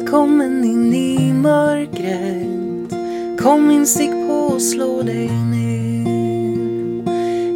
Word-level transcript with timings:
Välkommen 0.00 0.64
in 0.64 0.94
i 0.94 1.32
mörkret. 1.32 2.92
Kom 3.40 3.70
in, 3.70 3.86
stick 3.86 4.10
på 4.10 4.34
och 4.34 4.62
slå 4.62 5.02
dig 5.02 5.28
ner. 5.28 6.04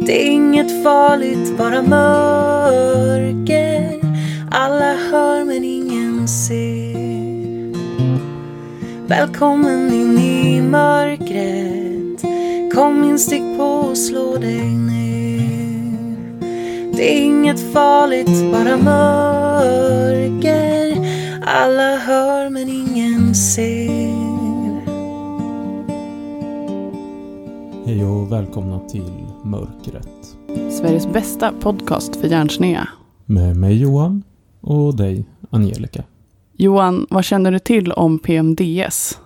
Det 0.05 0.27
är 0.27 0.31
inget 0.31 0.83
farligt, 0.83 1.57
bara 1.57 1.81
mörker. 1.81 2.39
Alla 4.51 4.95
hör 5.11 5.45
men 5.45 5.63
ingen 5.63 6.27
ser. 6.27 7.75
Välkommen 9.07 9.93
in 9.93 10.17
i 10.17 10.61
mörkret. 10.61 12.21
Kom 12.73 13.03
in, 13.03 13.19
stick 13.19 13.57
på 13.57 13.63
och 13.63 13.97
slå 13.97 14.37
dig 14.37 14.61
ner. 14.65 14.95
Det 16.95 17.17
är 17.17 17.21
inget 17.21 17.73
farligt, 17.73 18.51
bara 18.51 18.77
mörker. 18.77 20.44
Alla 21.47 21.97
hör 21.97 22.49
men 22.49 22.69
ingen 22.69 23.35
ser. 23.35 24.85
Hej 27.85 28.05
och 28.05 28.31
välkomna 28.31 28.79
till 28.79 29.11
Mörkret. 29.43 30.37
Sveriges 30.71 31.07
bästa 31.07 31.53
podcast 31.59 32.15
för 32.15 32.27
hjärnsneda. 32.27 32.87
Med 33.25 33.57
mig 33.57 33.81
Johan 33.81 34.23
och 34.61 34.95
dig 34.95 35.25
Angelica. 35.49 36.03
Johan, 36.53 37.07
vad 37.09 37.25
känner 37.25 37.51
du 37.51 37.59
till 37.59 37.91
om 37.91 38.19
PMDS? 38.19 39.19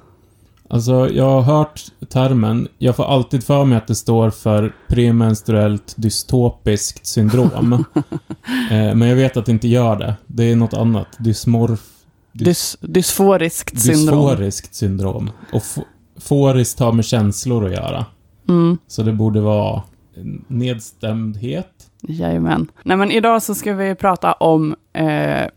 Alltså, 0.70 1.10
jag 1.10 1.30
har 1.30 1.42
hört 1.42 1.82
termen. 2.10 2.68
Jag 2.78 2.96
får 2.96 3.04
alltid 3.06 3.44
för 3.44 3.66
mig 3.66 3.78
att 3.78 3.88
det 3.88 3.96
står 3.96 4.30
för 4.30 4.76
premenstruellt 4.88 5.94
dystopiskt 5.98 7.06
syndrom. 7.06 7.74
eh, 8.72 8.96
men 8.96 9.02
jag 9.02 9.16
vet 9.16 9.38
att 9.38 9.46
det 9.46 9.52
inte 9.52 9.68
gör 9.68 9.96
det. 9.96 10.16
Det 10.28 10.44
är 10.44 10.56
något 10.56 10.74
annat. 10.74 11.08
Dysmorf... 11.20 11.99
Dys, 12.46 12.78
dysforiskt 12.82 13.82
syndrom. 13.82 14.20
Dysforiskt 14.30 14.76
syndrom. 14.76 15.32
Och 15.54 15.64
foriskt 16.20 16.80
har 16.80 16.92
med 16.92 17.06
känslor 17.06 17.66
att 17.66 17.72
göra. 17.72 18.06
Mm, 18.50 18.78
Så 18.88 19.04
det 19.04 19.14
borde 19.14 19.42
vara 19.42 19.82
nedstämdhet. 20.48 21.68
jajamän. 22.02 22.72
Nej, 22.84 22.98
men 22.98 23.12
idag 23.12 23.44
så 23.44 23.56
ska 23.56 23.74
vi 23.74 23.96
prata 23.96 24.34
om 24.34 24.76
eh, 24.94 25.48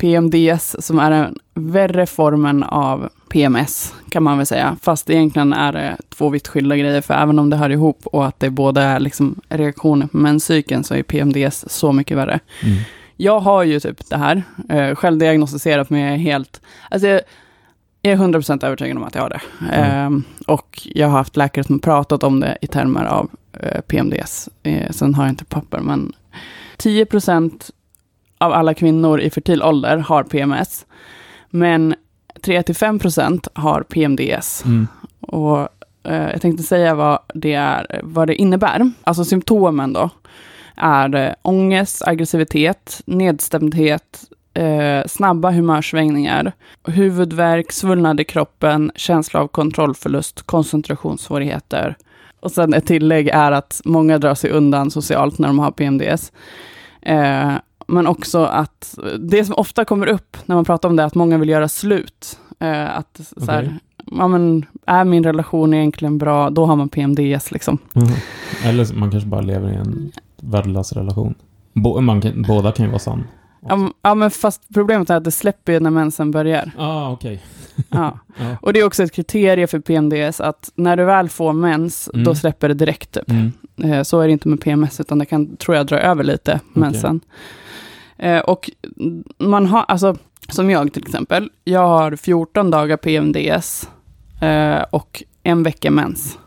PMDS 0.00 0.76
som 0.86 0.98
är 0.98 1.10
den 1.10 1.38
värre 1.54 2.06
formen 2.06 2.62
av 2.62 3.08
PMS, 3.28 3.94
kan 4.10 4.22
man 4.22 4.36
väl 4.36 4.46
säga. 4.46 4.76
Fast 4.82 5.10
egentligen 5.10 5.52
är 5.52 5.72
det 5.72 5.96
två 6.08 6.28
vitt 6.28 6.48
skilda 6.48 6.76
grejer, 6.76 7.00
för 7.00 7.14
även 7.14 7.38
om 7.38 7.50
det 7.50 7.56
hör 7.56 7.70
ihop 7.70 8.06
och 8.06 8.26
att 8.26 8.40
det 8.40 8.50
båda 8.50 8.82
är 8.82 9.00
liksom 9.00 9.40
reaktioner 9.48 10.06
på 10.06 10.16
menscykeln 10.16 10.84
så 10.84 10.94
är 10.94 11.02
PMDS 11.02 11.64
så 11.68 11.92
mycket 11.92 12.16
värre. 12.16 12.40
Mm. 12.62 12.78
Jag 13.20 13.40
har 13.40 13.62
ju 13.62 13.80
typ 13.80 14.08
det 14.08 14.16
här, 14.16 14.42
eh, 14.68 14.94
självdiagnostiserat 14.94 15.90
mig 15.90 16.18
helt, 16.18 16.60
alltså 16.90 17.08
jag 17.08 17.22
är 18.02 18.16
100% 18.16 18.64
övertygad 18.64 18.96
om 18.96 19.04
att 19.04 19.14
jag 19.14 19.22
har 19.22 19.30
det. 19.30 19.40
Mm. 19.72 20.24
Eh, 20.24 20.52
och 20.52 20.88
jag 20.94 21.08
har 21.08 21.18
haft 21.18 21.36
läkare 21.36 21.64
som 21.64 21.78
pratat 21.78 22.22
om 22.22 22.40
det 22.40 22.58
i 22.60 22.66
termer 22.66 23.04
av 23.04 23.30
eh, 23.52 23.80
PMDS. 23.80 24.48
Eh, 24.62 24.90
sen 24.90 25.14
har 25.14 25.24
jag 25.24 25.32
inte 25.32 25.44
papper, 25.44 25.78
men 25.78 26.12
10% 26.76 27.70
av 28.38 28.52
alla 28.52 28.74
kvinnor 28.74 29.20
i 29.20 29.30
fertil 29.30 29.62
ålder 29.62 29.96
har 29.96 30.22
PMS. 30.22 30.86
Men 31.50 31.94
3-5% 32.42 33.48
har 33.52 33.82
PMDS. 33.82 34.64
Mm. 34.64 34.86
Och 35.20 35.68
eh, 36.02 36.30
jag 36.30 36.42
tänkte 36.42 36.62
säga 36.62 36.94
vad 36.94 37.18
det, 37.34 37.54
är, 37.54 38.00
vad 38.02 38.28
det 38.28 38.34
innebär. 38.34 38.90
Alltså 39.04 39.24
symptomen 39.24 39.92
då 39.92 40.10
är 40.80 41.14
eh, 41.14 41.32
ångest, 41.42 42.02
aggressivitet, 42.06 43.02
nedstämdhet, 43.06 44.24
eh, 44.54 45.06
snabba 45.06 45.50
humörsvängningar, 45.50 46.52
huvudvärk, 46.84 47.72
svullnad 47.72 48.20
i 48.20 48.24
kroppen, 48.24 48.92
känsla 48.94 49.40
av 49.40 49.48
kontrollförlust, 49.48 50.42
koncentrationssvårigheter. 50.42 51.96
Och 52.40 52.50
sen 52.50 52.74
ett 52.74 52.86
tillägg 52.86 53.28
är 53.28 53.52
att 53.52 53.80
många 53.84 54.18
drar 54.18 54.34
sig 54.34 54.50
undan 54.50 54.90
socialt 54.90 55.38
när 55.38 55.48
de 55.48 55.58
har 55.58 55.70
PMDS. 55.70 56.32
Eh, 57.02 57.52
men 57.86 58.06
också 58.06 58.44
att 58.44 58.98
det 59.18 59.44
som 59.44 59.54
ofta 59.54 59.84
kommer 59.84 60.06
upp 60.06 60.36
när 60.46 60.56
man 60.56 60.64
pratar 60.64 60.88
om 60.88 60.96
det 60.96 61.02
är 61.02 61.06
att 61.06 61.14
många 61.14 61.38
vill 61.38 61.48
göra 61.48 61.68
slut. 61.68 62.38
Eh, 62.60 62.98
att 62.98 63.20
så 63.36 63.50
här, 63.50 63.78
ja, 64.06 64.28
men, 64.28 64.66
är 64.86 65.04
min 65.04 65.24
relation 65.24 65.74
egentligen 65.74 66.18
bra, 66.18 66.50
då 66.50 66.66
har 66.66 66.76
man 66.76 66.88
PMDS 66.88 67.52
liksom. 67.52 67.78
Mhm. 67.92 68.14
Eller 68.64 68.94
man 68.94 69.10
kanske 69.10 69.28
bara 69.28 69.40
lever 69.40 69.72
i 69.72 69.74
en 69.74 70.12
värdelös 70.42 70.92
relation. 70.92 71.34
Bo- 71.72 72.00
man 72.00 72.20
kan, 72.20 72.42
båda 72.42 72.72
kan 72.72 72.84
ju 72.86 72.90
vara 72.90 72.98
sann. 72.98 73.24
Ja, 73.68 73.90
ja, 74.02 74.14
men 74.14 74.30
fast 74.30 74.62
problemet 74.74 75.10
är 75.10 75.16
att 75.16 75.24
det 75.24 75.30
släpper 75.30 75.72
ju 75.72 75.80
när 75.80 75.90
mensen 75.90 76.30
börjar. 76.30 76.70
Ah, 76.78 77.10
okej. 77.12 77.42
Ja. 77.90 78.18
Ja. 78.38 78.56
Och 78.62 78.72
det 78.72 78.80
är 78.80 78.84
också 78.86 79.02
ett 79.02 79.12
kriterie 79.12 79.66
för 79.66 79.78
PMDS, 79.80 80.40
att 80.40 80.70
när 80.74 80.96
du 80.96 81.04
väl 81.04 81.28
får 81.28 81.52
mens, 81.52 82.10
Mm. 82.14 82.24
då 82.24 82.34
släpper 82.34 82.68
det 82.68 82.74
direkt. 82.74 83.12
Typ. 83.12 83.30
Mm. 83.30 83.52
Eh, 83.82 84.02
Så 84.02 84.20
är 84.20 84.26
det 84.26 84.32
inte 84.32 84.48
med 84.48 84.60
PMS, 84.60 85.00
utan 85.00 85.18
det 85.18 85.24
kan, 85.26 85.56
tror 85.56 85.76
jag, 85.76 85.86
dra 85.86 85.98
över 85.98 86.24
lite 86.24 86.60
mensen. 86.72 87.20
Eh, 88.16 88.38
Och 88.38 88.70
man 89.38 89.66
har, 89.66 89.84
alltså, 89.88 90.16
som 90.48 90.70
jag 90.70 90.92
till 90.92 91.02
exempel, 91.02 91.50
jag 91.64 91.88
har 91.88 92.16
14 92.16 92.70
dagar 92.70 92.96
PMDS 92.96 93.88
eh, 94.40 94.82
och 94.90 95.22
en 95.42 95.62
vecka 95.62 95.90
mens. 95.90 96.38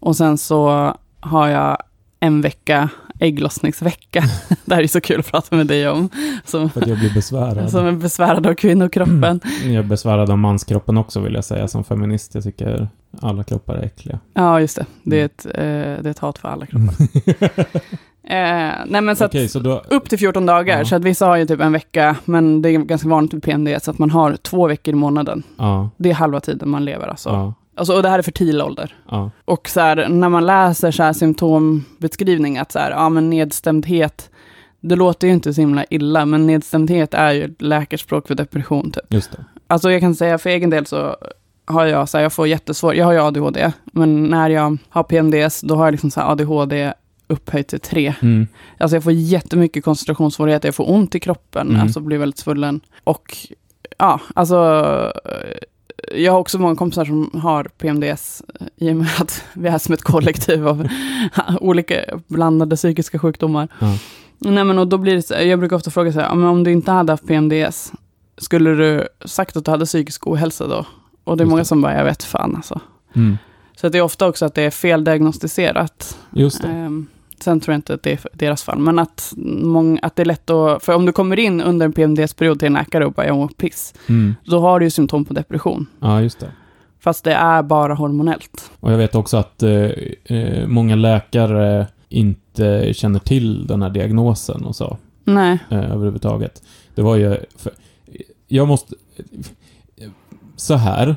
Och 0.00 0.16
sen 0.16 0.38
så 0.38 0.92
har 1.20 1.48
jag 1.48 1.76
en 2.20 2.40
vecka 2.40 2.88
ägglossningsvecka. 3.20 4.24
det 4.64 4.74
här 4.74 4.82
är 4.82 4.86
så 4.86 5.00
kul 5.00 5.20
att 5.20 5.30
prata 5.30 5.56
med 5.56 5.66
dig 5.66 5.88
om. 5.88 6.08
Som, 6.44 6.70
För 6.70 6.80
att 6.82 6.86
jag 6.88 6.98
blir 6.98 7.14
besvärad. 7.14 7.70
som 7.70 7.86
är 7.86 7.92
besvärad 7.92 8.46
av 8.46 8.54
kvinnokroppen. 8.54 9.40
Jag 9.64 9.74
är 9.74 9.82
besvärad 9.82 10.30
av 10.30 10.38
manskroppen 10.38 10.96
också 10.96 11.20
vill 11.20 11.34
jag 11.34 11.44
säga 11.44 11.68
som 11.68 11.84
feminist. 11.84 12.34
Jag 12.34 12.44
tycker 12.44 12.88
alla 13.20 13.44
kroppar 13.44 13.74
är 13.74 13.82
äckliga. 13.82 14.18
Ja, 14.34 14.60
just 14.60 14.76
det. 14.76 14.86
Det 15.02 15.20
är 15.20 15.24
ett, 15.24 15.46
eh, 15.46 15.52
det 16.02 16.08
är 16.08 16.10
ett 16.10 16.18
hat 16.18 16.38
för 16.38 16.48
alla 16.48 16.66
kroppar. 16.66 16.94
Eh, 18.30 18.74
nej, 18.86 19.00
men 19.00 19.16
så 19.16 19.24
att, 19.24 19.30
Okej, 19.30 19.48
så 19.48 19.58
då... 19.60 19.82
upp 19.88 20.08
till 20.08 20.18
14 20.18 20.46
dagar, 20.46 20.78
Ja. 20.78 20.84
så 20.84 20.96
att 20.96 21.04
vissa 21.04 21.26
har 21.26 21.36
ju 21.36 21.46
typ 21.46 21.60
en 21.60 21.72
vecka, 21.72 22.16
men 22.24 22.62
det 22.62 22.68
är 22.70 22.78
ganska 22.78 23.08
vanligt 23.08 23.32
med 23.32 23.42
PMD, 23.42 23.78
så 23.82 23.90
att 23.90 23.98
man 23.98 24.10
har 24.10 24.36
två 24.36 24.66
veckor 24.66 24.92
i 24.94 24.96
månaden. 24.96 25.42
Ja, 25.56 25.90
Det 25.96 26.10
är 26.10 26.14
halva 26.14 26.40
tiden 26.40 26.68
man 26.68 26.84
lever 26.84 27.08
alltså. 27.08 27.28
ja, 27.28 27.54
alltså 27.78 27.96
och 27.96 28.02
det 28.02 28.08
här 28.08 28.18
är 28.18 28.22
fertil 28.22 28.62
ålder. 28.62 28.94
ja. 29.10 29.30
Och 29.44 29.68
så 29.68 29.80
här, 29.80 30.08
när 30.08 30.28
man 30.28 30.46
läser 30.46 30.90
så 30.90 31.02
här 31.02 31.12
symptombeskrivning, 31.12 32.58
att 32.58 32.72
så 32.72 32.78
här, 32.78 32.90
ja 32.90 33.08
men 33.08 33.30
nedstämdhet, 33.30 34.30
det 34.80 34.96
låter 34.96 35.26
ju 35.26 35.32
inte 35.32 35.54
så 35.54 35.60
himla 35.60 35.84
illa, 35.90 36.24
men 36.26 36.46
nedstämdhet 36.46 37.14
är 37.14 37.32
ju 37.32 37.54
läkarspråk 37.58 38.26
för 38.28 38.34
depression 38.34 38.90
typ. 38.90 39.04
Just 39.14 39.32
det. 39.32 39.44
Alltså 39.66 39.90
jag 39.90 40.00
kan 40.00 40.14
säga 40.14 40.38
för 40.38 40.50
egen 40.50 40.70
del 40.70 40.86
så 40.86 41.16
har 41.64 41.86
jag, 41.86 42.08
så 42.08 42.16
här, 42.18 42.22
jag 42.22 42.32
får 42.32 42.48
jättesvårt, 42.48 42.94
jag 42.94 43.04
har 43.04 43.12
ju 43.12 43.18
ADHD, 43.20 43.72
men 43.84 44.24
när 44.24 44.50
jag 44.50 44.78
har 44.88 45.02
PMDS, 45.02 45.60
då 45.60 45.74
har 45.74 45.84
jag 45.84 45.92
liksom 45.92 46.10
så 46.10 46.20
här 46.20 46.30
ADHD 46.32 46.92
upphöjt 47.26 47.68
till 47.68 47.80
tre. 47.80 48.14
Mm. 48.22 48.46
Alltså 48.78 48.96
jag 48.96 49.04
får 49.04 49.12
jättemycket 49.12 49.84
koncentrationssvårigheter, 49.84 50.68
jag 50.68 50.74
får 50.74 50.90
ont 50.90 51.14
i 51.14 51.20
kroppen, 51.20 51.68
Mm. 51.68 51.80
alltså 51.80 52.00
blir 52.00 52.18
väldigt 52.18 52.38
svullen. 52.38 52.80
Och 53.04 53.36
ja, 53.98 54.20
alltså 54.34 54.56
jag 56.14 56.32
har 56.32 56.38
också 56.38 56.58
många 56.58 56.76
kompisar 56.76 57.04
som 57.04 57.30
har 57.42 57.64
PMDS 57.64 58.42
eh, 58.60 58.66
i 58.76 58.92
och 58.92 58.96
med 58.96 59.08
att 59.18 59.44
vi 59.52 59.68
är 59.68 59.78
som 59.78 59.94
ett 59.94 60.02
kollektiv 60.02 60.68
av 60.68 60.88
olika 61.60 62.04
blandade 62.26 62.76
psykiska 62.76 63.18
sjukdomar. 63.18 63.68
Ja. 63.78 63.98
Nej 64.38 64.64
men 64.64 64.78
och 64.78 64.88
då 64.88 64.98
blir 64.98 65.14
det 65.14 65.22
så, 65.22 65.34
jag 65.34 65.58
brukar 65.58 65.76
ofta 65.76 65.90
fråga 65.90 66.12
så 66.12 66.20
här, 66.20 66.30
om 66.30 66.64
du 66.64 66.72
inte 66.72 66.90
hade 66.92 67.12
haft 67.12 67.26
PMDS, 67.26 67.92
skulle 68.38 68.70
du 68.70 69.08
sagt 69.24 69.56
att 69.56 69.64
du 69.64 69.70
hade 69.70 69.86
psykisk 69.86 70.26
ohälsa 70.26 70.66
då? 70.66 70.86
Och 71.24 71.36
det 71.36 71.44
är 71.44 71.46
många 71.46 71.64
som 71.64 71.82
bara, 71.82 71.94
jag 71.94 72.04
vet 72.04 72.24
fan 72.24 72.56
alltså. 72.56 72.80
Mm. 73.14 73.38
Så 73.76 73.88
det 73.88 73.98
är 73.98 74.02
ofta 74.02 74.28
också 74.28 74.46
att 74.46 74.54
det 74.54 74.62
är 74.62 74.70
feldiagnostiserat. 74.70 76.18
Just 76.30 76.62
det. 76.62 76.68
Ehm, 76.68 77.06
sen 77.42 77.60
tror 77.60 77.72
jag 77.72 77.78
inte 77.78 77.94
att 77.94 78.02
det 78.02 78.12
är 78.12 78.18
deras 78.32 78.62
fall, 78.62 78.78
men 78.78 78.98
att, 78.98 79.32
många, 79.62 79.98
att 80.02 80.16
det 80.16 80.22
är 80.22 80.26
lätt 80.26 80.50
att... 80.50 80.84
För 80.84 80.94
om 80.94 81.06
du 81.06 81.12
kommer 81.12 81.38
in 81.38 81.60
under 81.60 81.86
en 81.86 81.92
PMDS-period 81.92 82.58
till 82.58 82.66
en 82.66 82.72
läkare 82.72 83.06
och 83.06 83.12
bara 83.12 83.26
jag 83.26 83.36
mår 83.36 83.48
piss, 83.48 83.94
Mm. 84.08 84.34
då 84.44 84.60
har 84.60 84.80
du 84.80 84.86
ju 84.86 84.90
symptom 84.90 85.24
på 85.24 85.34
depression. 85.34 85.86
Ja, 86.00 86.22
just 86.22 86.40
det. 86.40 86.50
Fast 87.00 87.24
det 87.24 87.32
är 87.32 87.62
bara 87.62 87.94
hormonellt. 87.94 88.70
Och 88.80 88.92
jag 88.92 88.98
vet 88.98 89.14
också 89.14 89.36
att 89.36 89.62
eh, 89.62 89.70
eh, 90.24 90.66
många 90.66 90.94
läkare 90.96 91.86
inte 92.08 92.94
känner 92.94 93.18
till 93.18 93.66
den 93.66 93.82
här 93.82 93.90
diagnosen 93.90 94.64
och 94.64 94.76
så. 94.76 94.98
Nej, 95.24 95.58
eh, 95.70 95.78
överhuvudtaget. 95.92 96.62
Det 96.94 97.02
var 97.02 97.16
ju... 97.16 97.36
För, 97.56 97.72
jag 98.48 98.68
måste... 98.68 98.94
Så 100.56 100.74
här. 100.74 101.16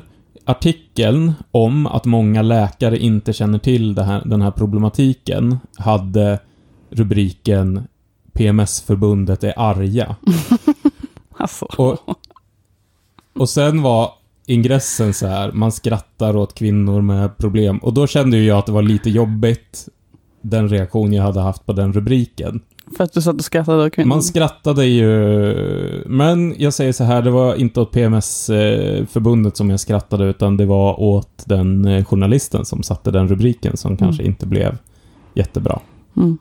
Artikeln 0.52 1.32
om 1.50 1.86
att 1.86 2.04
många 2.04 2.42
läkare 2.42 2.98
inte 2.98 3.32
känner 3.32 3.58
till 3.58 3.98
här, 3.98 4.22
den 4.24 4.42
här 4.42 4.50
problematiken 4.50 5.58
hade 5.76 6.38
rubriken 6.90 7.82
PMS-förbundet 8.32 9.44
är 9.44 9.54
arga. 9.56 10.16
alltså. 11.36 11.64
Och, 11.64 11.98
och 13.34 13.48
sen 13.48 13.82
var 13.82 14.10
ingressen 14.46 15.14
så 15.14 15.26
här, 15.26 15.52
man 15.52 15.72
skrattar 15.72 16.36
åt 16.36 16.54
kvinnor 16.54 17.00
med 17.00 17.38
problem. 17.38 17.78
Och 17.78 17.94
då 17.94 18.06
kände 18.06 18.36
ju 18.36 18.44
jag 18.44 18.58
att 18.58 18.66
det 18.66 18.72
var 18.72 18.82
lite 18.82 19.10
jobbigt, 19.10 19.88
den 20.40 20.68
reaktion 20.68 21.12
jag 21.12 21.22
hade 21.22 21.40
haft 21.40 21.66
på 21.66 21.72
den 21.72 21.92
rubriken. 21.92 22.60
För 22.96 23.04
att 23.04 23.12
du 23.12 23.22
satt 23.22 23.34
och 23.34 23.44
skrattade 23.44 23.84
åt 23.86 23.92
kvinnor. 23.92 24.08
Man 24.08 24.22
skrattade 24.22 24.84
ju, 24.86 25.08
men 26.06 26.54
jag 26.58 26.72
säger 26.74 26.92
så 26.92 27.04
här, 27.04 27.22
det 27.22 27.30
var 27.30 27.54
inte 27.54 27.80
åt 27.80 27.90
PMS-förbundet 27.92 29.56
som 29.56 29.70
jag 29.70 29.80
skrattade, 29.80 30.24
utan 30.24 30.56
det 30.56 30.66
var 30.66 31.00
åt 31.00 31.42
den 31.46 31.84
eh, 31.84 32.04
journalisten 32.04 32.64
som 32.64 32.82
satte 32.82 33.10
den 33.10 33.28
rubriken, 33.28 33.76
som 33.76 33.96
kanske 33.96 34.22
inte 34.22 34.46
blev 34.46 34.78
jättebra. 35.34 35.80
Mm. 36.16 36.38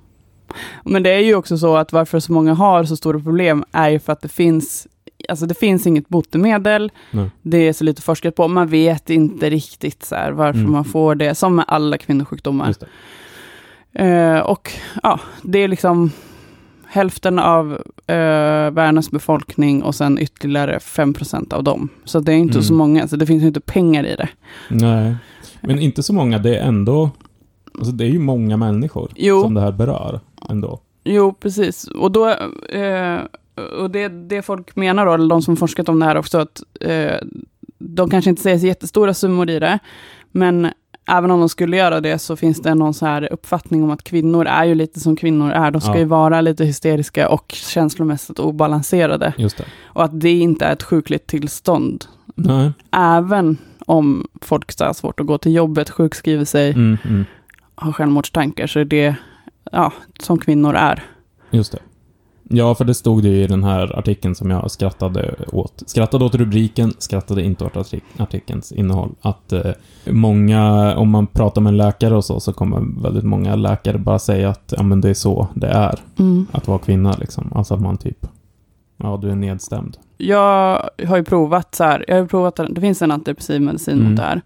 Men 0.84 1.04
det 1.04 1.10
är 1.10 1.20
ju 1.20 1.36
också 1.36 1.58
så 1.58 1.76
att 1.76 1.92
varför 1.94 2.20
så 2.20 2.34
många 2.34 2.54
har 2.54 2.84
så 2.84 2.96
stora 2.98 3.20
problem 3.20 3.64
är 3.72 3.90
ju 3.90 4.00
för 4.00 4.14
att 4.14 4.22
det 4.22 4.30
finns 4.30 4.88
Alltså 5.30 5.46
det 5.46 5.54
finns 5.60 5.88
inget 5.88 6.10
botemedel, 6.10 6.92
Nej. 7.12 7.30
det 7.42 7.58
är 7.58 7.74
så 7.74 7.84
lite 7.84 8.02
forskat 8.02 8.36
på, 8.36 8.48
man 8.48 8.68
vet 8.68 9.10
inte 9.10 9.50
riktigt 9.50 10.04
så 10.04 10.16
här 10.16 10.32
varför 10.32 10.60
Mm. 10.60 10.72
man 10.72 10.86
får 10.86 11.16
det, 11.16 11.36
som 11.36 11.56
med 11.56 11.66
alla 11.68 11.98
kvinnosjukdomar. 11.98 12.76
Eh, 13.94 14.40
och 14.40 14.72
ja, 15.04 15.20
det 15.44 15.60
är 15.60 15.68
liksom 15.68 16.12
hälften 16.94 17.40
av 17.40 17.72
eh, 18.08 18.72
världens 18.72 19.12
befolkning 19.12 19.84
och 19.84 19.96
sen 19.96 20.20
ytterligare 20.20 20.78
5% 20.78 21.54
av 21.54 21.64
dem. 21.64 21.90
Så 22.06 22.20
det 22.20 22.32
är 22.32 22.36
inte 22.36 22.54
Mm. 22.58 22.64
så 22.64 22.74
många, 22.74 23.08
så 23.08 23.16
det 23.16 23.26
finns 23.26 23.44
inte 23.44 23.60
pengar 23.62 24.04
i 24.04 24.16
det. 24.16 24.30
Nej, 24.70 25.16
men 25.62 25.80
inte 25.80 26.04
så 26.04 26.14
många, 26.14 26.38
det 26.40 26.58
är 26.58 26.68
ändå, 26.68 27.10
alltså 27.78 27.92
det 27.92 28.04
är 28.06 28.10
ju 28.10 28.20
många 28.20 28.58
människor 28.58 29.12
Jo. 29.16 29.42
som 29.42 29.54
det 29.54 29.62
här 29.62 29.72
berör 29.72 30.20
ändå. 30.50 30.80
Jo, 31.04 31.34
precis. 31.34 31.88
Och 31.88 32.12
då, 32.12 32.30
eh, 32.70 33.20
och 33.80 33.92
det, 33.92 34.08
det 34.08 34.42
folk 34.42 34.76
menar 34.76 35.06
då, 35.06 35.14
eller 35.14 35.30
de 35.30 35.42
som 35.42 35.58
forskat 35.58 35.90
om 35.90 36.00
det 36.00 36.06
här 36.06 36.18
också, 36.18 36.38
att 36.38 36.64
eh, 36.82 37.16
de 37.80 38.10
kanske 38.10 38.30
inte 38.30 38.42
säger 38.42 38.60
så 38.60 38.66
jättestora 38.68 39.14
summor 39.14 39.50
i 39.50 39.60
det, 39.60 39.80
men 40.32 40.68
även 41.08 41.32
om 41.32 41.40
de 41.40 41.50
skulle 41.50 41.78
göra 41.78 42.02
det 42.02 42.20
så 42.20 42.36
finns 42.36 42.62
det 42.62 42.76
någon 42.76 42.94
så 42.94 43.06
här 43.06 43.34
uppfattning 43.34 43.84
om 43.84 43.92
att 43.92 44.04
kvinnor 44.04 44.46
är 44.46 44.64
ju 44.66 44.76
lite 44.76 45.00
som 45.00 45.16
kvinnor 45.16 45.52
är. 45.52 45.72
De 45.72 45.82
ska 45.82 45.92
Ja. 45.92 45.98
ju 45.98 46.06
vara 46.06 46.42
lite 46.42 46.66
hysteriska 46.66 47.30
och 47.30 47.52
känslomässigt 47.52 48.40
obalanserade. 48.40 49.34
Och 49.84 50.04
att 50.04 50.20
det 50.22 50.32
inte 50.32 50.66
är 50.66 50.74
ett 50.74 50.84
sjukligt 50.84 51.28
tillstånd. 51.28 52.06
Nej. 52.36 52.72
Även 52.92 53.58
om 53.86 54.28
folk 54.42 54.80
har 54.80 54.94
svårt 54.94 55.20
att 55.20 55.26
gå 55.26 55.38
till 55.38 55.54
jobbet, 55.56 55.90
sjukskriver 55.90 56.46
sig, 56.46 56.72
Mm, 56.72 56.98
mm. 57.06 57.26
har 57.76 57.92
självmordstankar, 57.92 58.68
så 58.68 58.80
är 58.80 58.86
det 58.86 59.16
ja, 59.72 59.94
som 60.20 60.38
kvinnor 60.40 60.76
är. 60.76 61.04
Just 61.50 61.72
det. 61.72 61.80
Ja, 62.54 62.76
för 62.76 62.86
det 62.86 62.94
stod 62.94 63.24
det 63.24 63.30
ju 63.30 63.44
i 63.44 63.48
den 63.48 63.64
här 63.64 64.00
artikeln 64.00 64.36
som 64.36 64.50
jag 64.50 64.72
skrattade 64.72 65.36
åt. 65.52 65.84
Skrattade 65.86 66.26
åt 66.26 66.36
rubriken, 66.36 66.94
skrattade 66.98 67.44
inte 67.44 67.66
åt 67.66 67.74
artik- 67.76 68.04
artikelns 68.22 68.72
innehåll. 68.72 69.10
Att 69.22 69.54
eh, 69.54 69.72
många, 70.06 70.96
om 70.96 71.10
man 71.10 71.28
pratar 71.28 71.62
med 71.62 71.72
en 71.72 71.78
läkare 71.78 72.16
och 72.16 72.26
så, 72.26 72.40
så 72.40 72.54
kommer 72.54 73.02
väldigt 73.04 73.24
många 73.24 73.56
läkare 73.56 73.98
bara 73.98 74.20
säga 74.20 74.50
att 74.50 74.74
ja, 74.78 74.84
men 74.84 75.02
det 75.02 75.10
är 75.10 75.14
så 75.14 75.48
det 75.54 75.68
är 75.68 76.00
att 76.52 76.68
vara 76.68 76.80
kvinna 76.80 77.16
liksom. 77.20 77.52
Alltså 77.56 77.74
att 77.74 77.82
man 77.82 77.98
typ, 77.98 78.28
ja, 78.98 79.20
du 79.22 79.30
är 79.32 79.36
nedstämd. 79.36 79.98
Jag 80.18 80.90
har 81.08 81.18
ju 81.18 81.24
provat 81.24 81.76
så 81.76 81.84
här, 81.84 82.06
jag 82.08 82.16
har 82.20 82.26
provat, 82.26 82.60
det 82.70 82.82
finns 82.82 83.02
en 83.02 83.12
antidepressiv 83.12 83.62
medicin 83.62 83.94
Mm. 83.98 84.08
mot 84.10 84.18
det 84.18 84.24
här. 84.24 84.42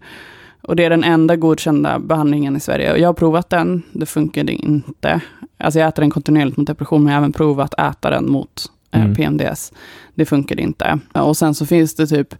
Och 0.66 0.76
det 0.76 0.84
är 0.84 0.90
den 0.90 1.04
enda 1.04 1.36
godkända 1.36 1.98
behandlingen 1.98 2.56
i 2.56 2.60
Sverige. 2.60 2.92
Och 2.92 2.98
jag 2.98 3.08
har 3.08 3.14
provat 3.14 3.50
den, 3.50 3.82
det 3.92 4.06
funkade 4.06 4.52
inte. 4.52 5.20
Alltså 5.58 5.78
jag 5.80 5.88
äter 5.88 6.02
den 6.02 6.10
kontinuerligt 6.10 6.56
mot 6.56 6.66
depression, 6.66 7.02
men 7.04 7.12
jag 7.12 7.18
har 7.18 7.22
även 7.22 7.32
provat 7.32 7.74
att 7.78 7.96
äta 7.96 8.10
den 8.10 8.30
mot 8.30 8.50
eh, 8.90 9.00
Mm. 9.02 9.14
PMDS. 9.14 9.72
Det 10.14 10.24
funkade 10.26 10.62
inte. 10.62 10.98
Och 11.12 11.36
sen 11.36 11.54
så 11.54 11.66
finns 11.66 11.94
det 11.94 12.06
typ, 12.06 12.34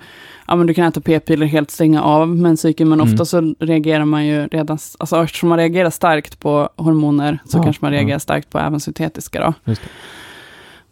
ja 0.47 0.57
men 0.57 0.67
du 0.67 0.75
kan 0.75 0.85
äta 0.85 1.01
p-piller 1.01 1.47
helt 1.47 1.71
stänga 1.71 2.03
av 2.03 2.29
menscykeln, 2.37 2.91
men 2.91 3.01
Mm. 3.01 3.13
ofta 3.13 3.25
så 3.25 3.55
reagerar 3.61 4.05
man 4.05 4.27
ju 4.27 4.47
redan, 4.47 4.79
alltså 4.99 5.23
eftersom 5.23 5.49
man 5.49 5.59
reagerar 5.59 5.91
starkt 5.91 6.41
på 6.41 6.69
hormoner, 6.77 7.39
så 7.45 7.59
Ja, 7.59 7.63
kanske 7.63 7.85
man 7.85 7.93
ja. 7.93 7.99
reagerar 7.99 8.19
starkt 8.19 8.51
på 8.51 8.59
även 8.59 8.81
syntetiska 8.81 9.41
då. 9.65 9.75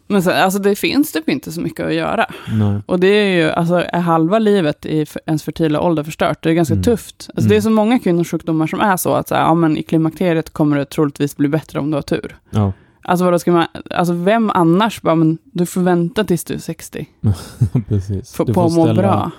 Men 0.07 0.23
sen, 0.23 0.35
alltså 0.43 0.59
det 0.59 0.75
finns 0.75 1.11
typ 1.11 1.29
inte 1.29 1.51
så 1.51 1.61
mycket 1.61 1.85
att 1.85 1.93
göra. 1.93 2.25
Nej. 2.53 2.81
Och 2.85 2.99
det 2.99 3.07
är 3.07 3.37
ju, 3.43 3.51
alltså 3.51 3.75
är 3.75 3.99
halva 3.99 4.39
livet 4.39 4.85
i 4.85 5.05
ens 5.25 5.43
fertila 5.43 5.81
ålder 5.81 6.03
förstört. 6.03 6.43
Det 6.43 6.49
är 6.49 6.53
ganska 6.53 6.73
Mm. 6.73 6.83
tufft. 6.83 7.29
Alltså 7.29 7.39
Mm. 7.39 7.49
det 7.49 7.55
är 7.55 7.61
så 7.61 7.69
många 7.69 7.99
kvinnosjukdomar 7.99 8.67
som 8.67 8.79
är 8.79 8.97
så 8.97 9.13
att 9.13 9.27
så 9.27 9.35
här, 9.35 9.41
ja, 9.41 9.53
men 9.53 9.77
i 9.77 9.83
klimakteriet 9.83 10.49
kommer 10.53 10.77
det 10.77 10.85
troligtvis 10.85 11.37
bli 11.37 11.47
bättre 11.47 11.79
om 11.79 11.91
du 11.91 11.97
har 11.97 12.01
tur. 12.01 12.37
Ja, 12.49 12.71
Alltså 13.07 13.25
vadå 13.25 13.39
ska 13.39 13.51
man, 13.51 13.65
alltså 13.91 14.13
vem 14.13 14.49
annars 14.49 15.01
bara, 15.01 15.15
men 15.15 15.37
du 15.43 15.65
får 15.65 15.81
vänta 15.81 16.23
tills 16.23 16.43
du 16.43 16.53
är 16.53 16.57
60 16.57 17.05
precis. 17.87 18.33
för, 18.33 18.45
Du 18.45 18.53
på 18.53 18.63
att 18.65 18.71
må 18.73 18.93
bra. 18.93 19.31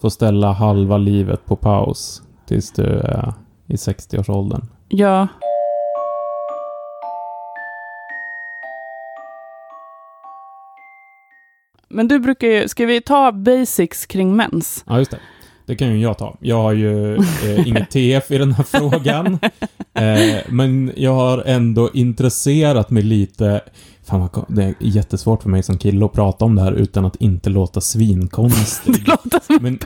får 0.00 0.08
ställa 0.10 0.52
halva 0.52 0.98
livet 0.98 1.46
på 1.46 1.56
paus 1.56 2.22
tills 2.48 2.72
du 2.72 2.82
är 2.84 3.32
i 3.66 3.74
60-årsåldern. 3.76 4.66
Ja. 4.88 5.28
Men 11.94 12.08
du 12.08 12.18
brukar 12.18 12.46
ju, 12.46 12.68
ska 12.68 12.86
vi 12.86 13.00
ta 13.00 13.32
basics 13.32 14.06
kring 14.06 14.36
mens? 14.36 14.84
Ja, 14.86 14.98
just 14.98 15.10
det. 15.10 15.18
Det 15.66 15.76
kan 15.76 15.88
ju 15.88 16.00
jag 16.00 16.18
ta. 16.18 16.36
Jag 16.40 16.62
har 16.62 16.72
ju 16.72 17.14
eh, 17.16 17.66
inget 17.68 17.90
TF 17.90 18.30
i 18.30 18.38
den 18.38 18.52
här 18.52 18.64
frågan. 18.64 19.38
Eh, 19.94 20.42
men 20.48 20.92
jag 20.96 21.14
har 21.14 21.42
ändå 21.46 21.90
intresserat 21.94 22.90
mig 22.90 23.02
lite. 23.02 23.60
Fan 24.04 24.20
vad, 24.20 24.44
det 24.48 24.62
är 24.64 24.74
jättesvårt 24.78 25.42
för 25.42 25.50
mig 25.50 25.62
som 25.62 25.78
kille 25.78 26.04
att 26.04 26.12
prata 26.12 26.44
om 26.44 26.54
det 26.54 26.62
här 26.62 26.72
utan 26.72 27.04
att 27.04 27.16
inte 27.16 27.50
låta 27.50 27.80
svinkonstig. 27.80 28.94
Det 29.04 29.08
låter 29.08 29.40
som 29.46 29.58
Men, 29.60 29.78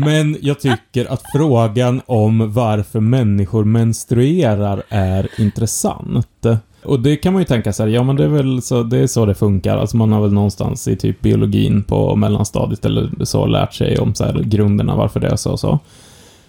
men 0.00 0.36
jag 0.40 0.60
tycker 0.60 1.12
att 1.12 1.22
frågan 1.36 2.02
om 2.06 2.52
varför 2.52 3.00
människor 3.00 3.64
menstruerar 3.64 4.82
är 4.88 5.28
intressant. 5.38 6.46
Och 6.84 7.00
det 7.00 7.16
kan 7.16 7.32
man 7.32 7.42
ju 7.42 7.46
tänka 7.46 7.72
sig, 7.72 7.92
ja 7.92 8.02
men 8.02 8.16
det 8.16 8.24
är 8.24 8.28
väl 8.28 8.62
så 8.62 8.82
det, 8.82 8.98
är 8.98 9.06
så 9.06 9.26
det 9.26 9.34
funkar. 9.34 9.76
Alltså 9.76 9.96
man 9.96 10.12
har 10.12 10.20
väl 10.20 10.32
någonstans 10.32 10.88
i 10.88 10.96
typ 10.96 11.20
biologin 11.20 11.82
på 11.82 12.16
mellanstadiet 12.16 12.84
eller 12.84 13.24
så 13.24 13.46
lärt 13.46 13.74
sig 13.74 13.98
om 13.98 14.14
så 14.14 14.24
här 14.24 14.42
grunderna 14.42 14.96
varför 14.96 15.20
det 15.20 15.28
är 15.28 15.36
så 15.36 15.52
och 15.52 15.60
så. 15.60 15.78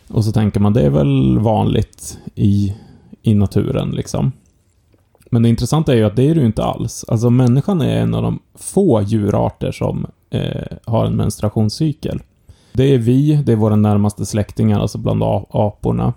Och 0.07 0.25
så 0.25 0.31
tänker 0.31 0.59
man, 0.59 0.73
det 0.73 0.81
är 0.81 0.89
väl 0.89 1.39
vanligt 1.39 2.17
i, 2.35 2.75
i 3.21 3.33
naturen 3.33 3.91
liksom. 3.91 4.31
Men 5.29 5.43
det 5.43 5.49
intressanta 5.49 5.93
är 5.93 5.97
ju 5.97 6.03
att 6.03 6.15
det 6.15 6.29
är 6.29 6.35
det 6.35 6.41
ju 6.41 6.45
inte 6.45 6.63
alls. 6.63 7.05
Alltså 7.07 7.29
människan 7.29 7.81
är 7.81 8.01
en 8.01 8.13
av 8.13 8.23
de 8.23 8.39
få 8.55 9.01
djurarter 9.01 9.71
som 9.71 10.05
eh, 10.29 10.77
har 10.85 11.05
en 11.05 11.15
menstruationscykel. 11.15 12.21
Det 12.73 12.83
är 12.83 12.97
vi, 12.97 13.43
det 13.45 13.51
är 13.51 13.55
våra 13.55 13.75
närmaste 13.75 14.25
släktingar, 14.25 14.79
alltså 14.79 14.97
bland 14.97 15.23
aporna. 15.49 16.13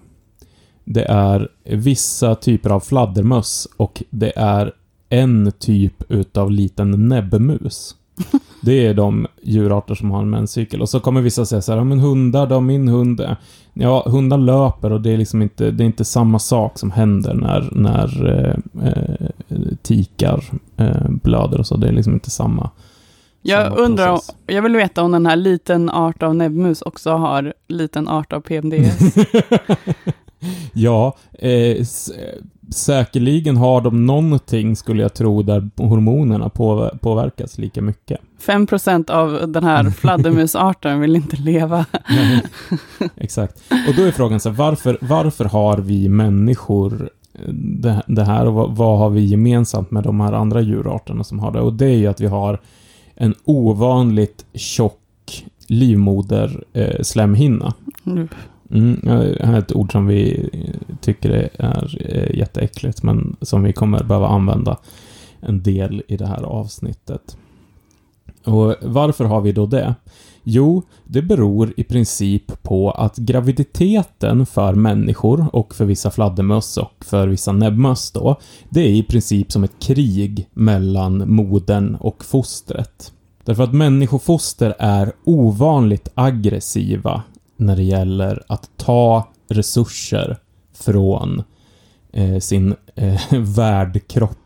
Det 0.84 1.04
är 1.04 1.48
vissa 1.64 2.34
typer 2.34 2.70
av 2.70 2.80
fladdermöss 2.80 3.68
och 3.76 4.02
det 4.10 4.32
är 4.36 4.72
en 5.08 5.52
typ 5.58 6.02
utav 6.08 6.50
liten 6.50 7.08
näbbmus. 7.08 7.94
Det 8.62 8.86
är 8.86 8.94
de 8.94 9.26
djurarter 9.42 9.94
som 9.94 10.10
har 10.10 10.22
en 10.22 10.30
menscykel. 10.30 10.82
Och 10.82 10.88
så 10.88 11.00
kommer 11.00 11.20
vissa 11.20 11.46
säga 11.46 11.62
så 11.62 11.72
här, 11.72 11.78
ja 11.78 11.84
men 11.84 12.00
hundar 12.00 12.46
då, 12.46 12.60
min 12.60 12.88
hund... 12.88 13.20
är-" 13.20 13.36
Ja, 13.76 14.02
hundar 14.06 14.38
löper 14.38 14.92
och 14.92 15.00
det 15.00 15.10
är 15.10 15.16
liksom 15.16 15.42
inte, 15.42 15.70
det 15.70 15.84
är 15.84 15.86
inte 15.86 16.04
samma 16.04 16.38
sak 16.38 16.78
som 16.78 16.90
händer 16.90 17.34
när, 17.34 17.68
när 17.72 18.26
eh, 18.26 18.86
eh, 18.88 19.28
tikar 19.82 20.44
eh, 20.76 21.08
blöder 21.08 21.58
och 21.58 21.66
så. 21.66 21.76
Det 21.76 21.88
är 21.88 21.92
liksom 21.92 22.12
inte 22.14 22.30
samma. 22.30 22.70
Jag 23.42 23.64
samma 23.66 23.76
undrar, 23.76 24.10
om- 24.10 24.20
jag 24.46 24.62
vill 24.62 24.76
veta 24.76 25.02
om 25.02 25.12
den 25.12 25.26
här 25.26 25.36
liten 25.36 25.90
art 25.90 26.22
av 26.22 26.34
näbbmus 26.36 26.82
också 26.82 27.10
har 27.10 27.54
liten 27.68 28.08
art 28.08 28.32
av 28.32 28.40
PMDS. 28.40 29.14
ja, 30.72 31.16
eh, 31.32 31.84
säkerligen 32.70 33.56
har 33.56 33.80
de 33.80 34.06
någonting, 34.06 34.76
skulle 34.76 35.02
jag 35.02 35.14
tro, 35.14 35.42
där 35.42 35.70
hormonerna 35.76 36.48
på, 36.48 36.90
påverkas 37.00 37.58
lika 37.58 37.82
mycket. 37.82 38.20
5% 38.46 39.10
av 39.10 39.52
den 39.52 39.64
här 39.64 39.90
fladdermusarten 40.00 41.00
vill 41.00 41.16
inte 41.16 41.36
leva. 41.36 41.86
Nej, 42.08 42.42
Exakt. 43.16 43.62
Och 43.88 43.94
då 43.96 44.02
är 44.02 44.10
frågan 44.10 44.40
så 44.40 44.48
här, 44.48 44.56
varför, 44.56 44.98
varför 45.00 45.44
har 45.44 45.78
vi 45.78 46.08
människor 46.08 47.10
eh, 47.34 47.52
det, 47.54 48.02
det 48.06 48.24
här 48.24 48.46
och 48.46 48.54
vad, 48.54 48.76
vad 48.76 48.98
har 48.98 49.10
vi 49.10 49.24
gemensamt 49.24 49.90
med 49.90 50.02
de 50.02 50.20
här 50.20 50.32
andra 50.32 50.60
djurarterna 50.60 51.24
som 51.24 51.38
har 51.38 51.52
det? 51.52 51.60
Och 51.60 51.72
det 51.72 51.86
är 51.86 51.96
ju 51.96 52.06
att 52.06 52.20
vi 52.20 52.26
har 52.26 52.60
en 53.14 53.34
ovanligt 53.44 54.44
tjock 54.54 55.00
livmoder 55.66 56.64
eh, 56.72 57.02
slemhinna. 57.02 57.74
Mm, 58.06 58.28
Mm, 58.70 59.00
det 59.02 59.46
här 59.46 59.54
är 59.54 59.58
ett 59.58 59.72
ord 59.72 59.92
som 59.92 60.06
vi 60.06 60.50
tycker 61.00 61.30
är, 61.54 62.36
jätteäckligt, 62.36 63.02
men 63.02 63.36
som 63.40 63.62
vi 63.62 63.72
kommer 63.72 64.04
behöva 64.04 64.28
använda 64.28 64.78
en 65.40 65.62
del 65.62 66.02
i 66.08 66.16
det 66.16 66.26
här 66.26 66.42
avsnittet. 66.42 67.36
Och 68.44 68.74
varför 68.82 69.24
har 69.24 69.40
vi 69.40 69.52
då 69.52 69.66
det? 69.66 69.94
Jo, 70.42 70.82
det 71.04 71.22
beror 71.22 71.72
i 71.76 71.84
princip 71.84 72.62
på 72.62 72.90
att 72.90 73.16
graviditeten 73.16 74.46
för 74.46 74.74
människor 74.74 75.46
och 75.52 75.74
för 75.74 75.84
vissa 75.84 76.10
fladdermöss 76.10 76.76
och 76.76 77.04
för 77.04 77.28
vissa 77.28 77.52
näbbmöss 77.52 78.10
då, 78.10 78.40
det 78.68 78.80
är 78.80 78.90
i 78.90 79.02
princip 79.02 79.52
som 79.52 79.64
ett 79.64 79.78
krig 79.80 80.48
mellan 80.52 81.34
modern 81.34 81.94
och 81.94 82.24
fostret. 82.24 83.12
Därför 83.44 83.62
att 83.62 83.74
människofoster 83.74 84.74
är 84.78 85.12
ovanligt 85.24 86.08
aggressiva 86.14 87.22
när 87.56 87.76
det 87.76 87.82
gäller 87.82 88.42
att 88.46 88.70
ta 88.76 89.28
resurser 89.50 90.36
från 90.84 91.42
eh, 92.12 92.38
sin 92.38 92.74
eh, 92.94 93.20
värdkropp 93.40 94.38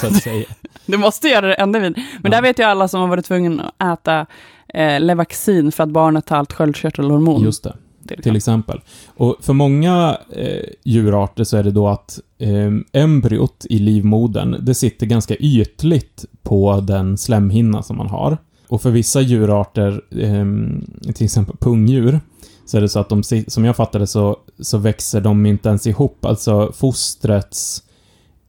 så 0.00 0.06
att 0.06 0.22
säga. 0.22 0.44
Du 0.86 0.96
måste 0.98 1.28
göra 1.28 1.46
det 1.46 1.54
ännu 1.54 1.80
vidare. 1.80 1.94
Men 2.22 2.32
Ja. 2.32 2.36
där 2.38 2.42
vet 2.42 2.58
jag 2.58 2.70
alla 2.70 2.88
som 2.88 3.00
har 3.00 3.08
varit 3.08 3.24
tvungna 3.24 3.72
att 3.76 4.00
äta 4.00 4.26
eh, 4.74 5.00
Levaxin 5.00 5.72
för 5.72 5.82
att 5.84 5.90
barnet 5.90 6.28
har 6.28 6.36
allt 6.36 6.52
sköldkörtelhormon. 6.52 7.42
Just 7.42 7.62
det. 7.64 8.22
till 8.22 8.36
exempel. 8.36 8.80
Och 9.16 9.36
för 9.40 9.52
många 9.52 10.18
eh, 10.32 10.64
djurarter 10.84 11.44
så 11.44 11.56
är 11.56 11.62
det 11.62 11.70
då 11.70 11.88
att 11.88 12.20
eh, 12.38 13.00
embryot 13.02 13.66
i 13.70 13.78
livmodern, 13.78 14.56
det 14.64 14.74
sitter 14.74 15.06
ganska 15.06 15.36
ytligt 15.36 16.24
på 16.42 16.80
den 16.80 17.18
slemhinna 17.18 17.82
som 17.82 17.96
man 17.96 18.08
har. 18.08 18.38
Och 18.68 18.82
för 18.82 18.90
vissa 18.90 19.20
djurarter, 19.20 20.02
eh, 20.10 21.12
till 21.12 21.24
exempel 21.24 21.56
pungdjur, 21.56 22.20
så 22.68 22.76
är 22.76 22.80
det 22.80 22.88
så 22.88 22.98
att 22.98 23.08
de, 23.08 23.22
som 23.48 23.64
jag 23.64 23.76
fattar 23.76 23.98
det 23.98 24.06
så, 24.06 24.36
så 24.60 24.78
växer 24.78 25.20
de 25.20 25.46
inte 25.46 25.68
ens 25.68 25.86
ihop. 25.86 26.24
Alltså 26.24 26.72
fostrets 26.72 27.82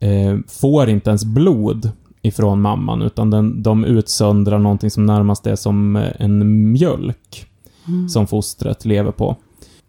eh, 0.00 0.38
får 0.48 0.88
inte 0.88 1.10
ens 1.10 1.24
blod 1.24 1.90
ifrån 2.22 2.60
mamman, 2.60 3.02
utan 3.02 3.30
den, 3.30 3.62
de 3.62 3.84
utsöndrar 3.84 4.58
någonting 4.58 4.90
som 4.90 5.06
närmast 5.06 5.46
är 5.46 5.56
som 5.56 5.96
eh, 5.96 6.10
en 6.18 6.72
mjölk 6.72 7.46
Mm. 7.88 8.08
som 8.08 8.26
fostret 8.26 8.84
lever 8.84 9.12
på. 9.12 9.36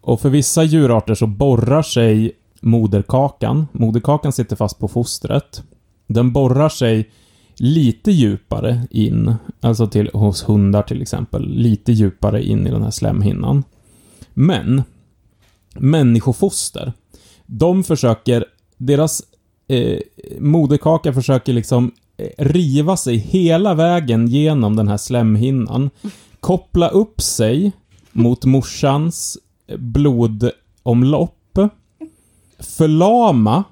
Och 0.00 0.20
för 0.20 0.28
vissa 0.28 0.62
djurarter 0.62 1.14
så 1.14 1.26
borrar 1.26 1.82
sig 1.82 2.32
moderkakan. 2.60 3.66
Moderkakan 3.72 4.32
sitter 4.32 4.56
fast 4.56 4.78
på 4.78 4.88
fostret. 4.88 5.62
Den 6.06 6.32
borrar 6.32 6.68
sig 6.68 7.10
lite 7.56 8.10
djupare 8.10 8.86
in, 8.90 9.34
alltså 9.60 9.86
till, 9.86 10.10
hos 10.12 10.48
hundar 10.48 10.82
till 10.82 11.02
exempel, 11.02 11.48
lite 11.48 11.92
djupare 11.92 12.44
in 12.44 12.66
i 12.66 12.70
den 12.70 12.82
här 12.82 12.90
slemhinnan. 12.90 13.64
Men 14.34 14.82
människofoster, 15.74 16.92
de 17.46 17.84
försöker, 17.84 18.44
deras 18.76 19.22
eh, 19.68 19.98
moderkaka 20.38 21.12
försöker 21.12 21.52
liksom 21.52 21.92
eh, 22.16 22.44
riva 22.44 22.96
sig 22.96 23.16
hela 23.16 23.74
vägen 23.74 24.28
genom 24.28 24.76
den 24.76 24.88
här 24.88 24.96
slemhinnan, 24.96 25.90
koppla 26.40 26.88
upp 26.88 27.20
sig 27.20 27.72
mot 28.12 28.44
morsans 28.44 29.38
eh, 29.66 29.76
blodomlopp, 29.76 31.58
förlama 32.58 33.64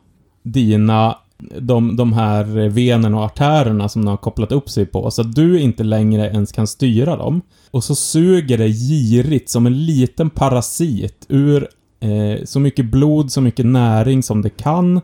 dina, 0.42 1.18
de, 1.60 1.96
de 1.96 2.12
här 2.12 2.44
venerna 2.68 3.16
och 3.16 3.24
artärerna 3.24 3.88
som 3.88 4.04
de 4.04 4.10
har 4.10 4.16
kopplat 4.16 4.52
upp 4.52 4.70
sig 4.70 4.86
på, 4.86 5.10
så 5.10 5.20
att 5.22 5.34
du 5.34 5.60
inte 5.60 5.84
längre 5.84 6.26
ens 6.30 6.52
kan 6.52 6.66
styra 6.66 7.16
dem. 7.16 7.40
Och 7.70 7.84
så 7.84 7.94
suger 7.94 8.58
det 8.58 8.68
girigt 8.68 9.48
som 9.50 9.66
en 9.66 9.84
liten 9.84 10.30
parasit 10.30 11.26
ur 11.28 11.68
eh, 12.00 12.44
så 12.44 12.60
mycket 12.60 12.84
blod, 12.86 13.32
så 13.32 13.40
mycket 13.40 13.66
näring 13.66 14.22
som 14.22 14.42
det 14.42 14.50
kan. 14.50 15.00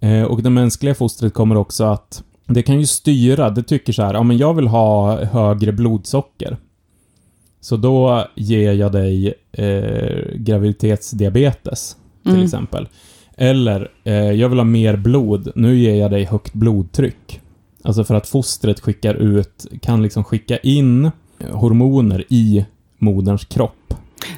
Eh, 0.00 0.22
och 0.22 0.42
det 0.42 0.50
mänskliga 0.50 0.94
fostret 0.94 1.34
kommer 1.34 1.56
också 1.56 1.84
att 1.84 2.22
det 2.46 2.62
kan 2.62 2.80
ju 2.80 2.86
styra, 2.86 3.50
det 3.50 3.62
tycker 3.62 3.92
så 3.92 4.02
här, 4.02 4.14
ja 4.14 4.22
men 4.22 4.38
jag 4.38 4.54
vill 4.54 4.66
ha 4.66 5.24
högre 5.24 5.72
blodsocker. 5.72 6.56
Så 7.60 7.76
då 7.76 8.26
ger 8.34 8.72
jag 8.72 8.92
dig 8.92 9.34
eh, 9.52 10.34
graviditetsdiabetes, 10.36 11.96
till 12.22 12.32
Mm. 12.32 12.44
exempel. 12.44 12.88
Eller, 13.36 13.90
eh, 14.04 14.14
jag 14.14 14.48
vill 14.48 14.58
ha 14.58 14.64
mer 14.64 14.96
blod, 14.96 15.52
nu 15.54 15.76
ger 15.76 15.94
jag 15.94 16.10
dig 16.10 16.24
högt 16.24 16.52
blodtryck. 16.54 17.40
Alltså 17.82 18.04
för 18.04 18.14
att 18.14 18.28
fostret 18.28 18.80
skickar 18.80 19.14
ut, 19.14 19.66
kan 19.82 20.02
liksom 20.02 20.24
skicka 20.24 20.58
in 20.58 21.04
eh, 21.04 21.10
hormoner 21.52 22.24
i 22.28 22.66
moderns 22.98 23.44
kropp 23.44 23.94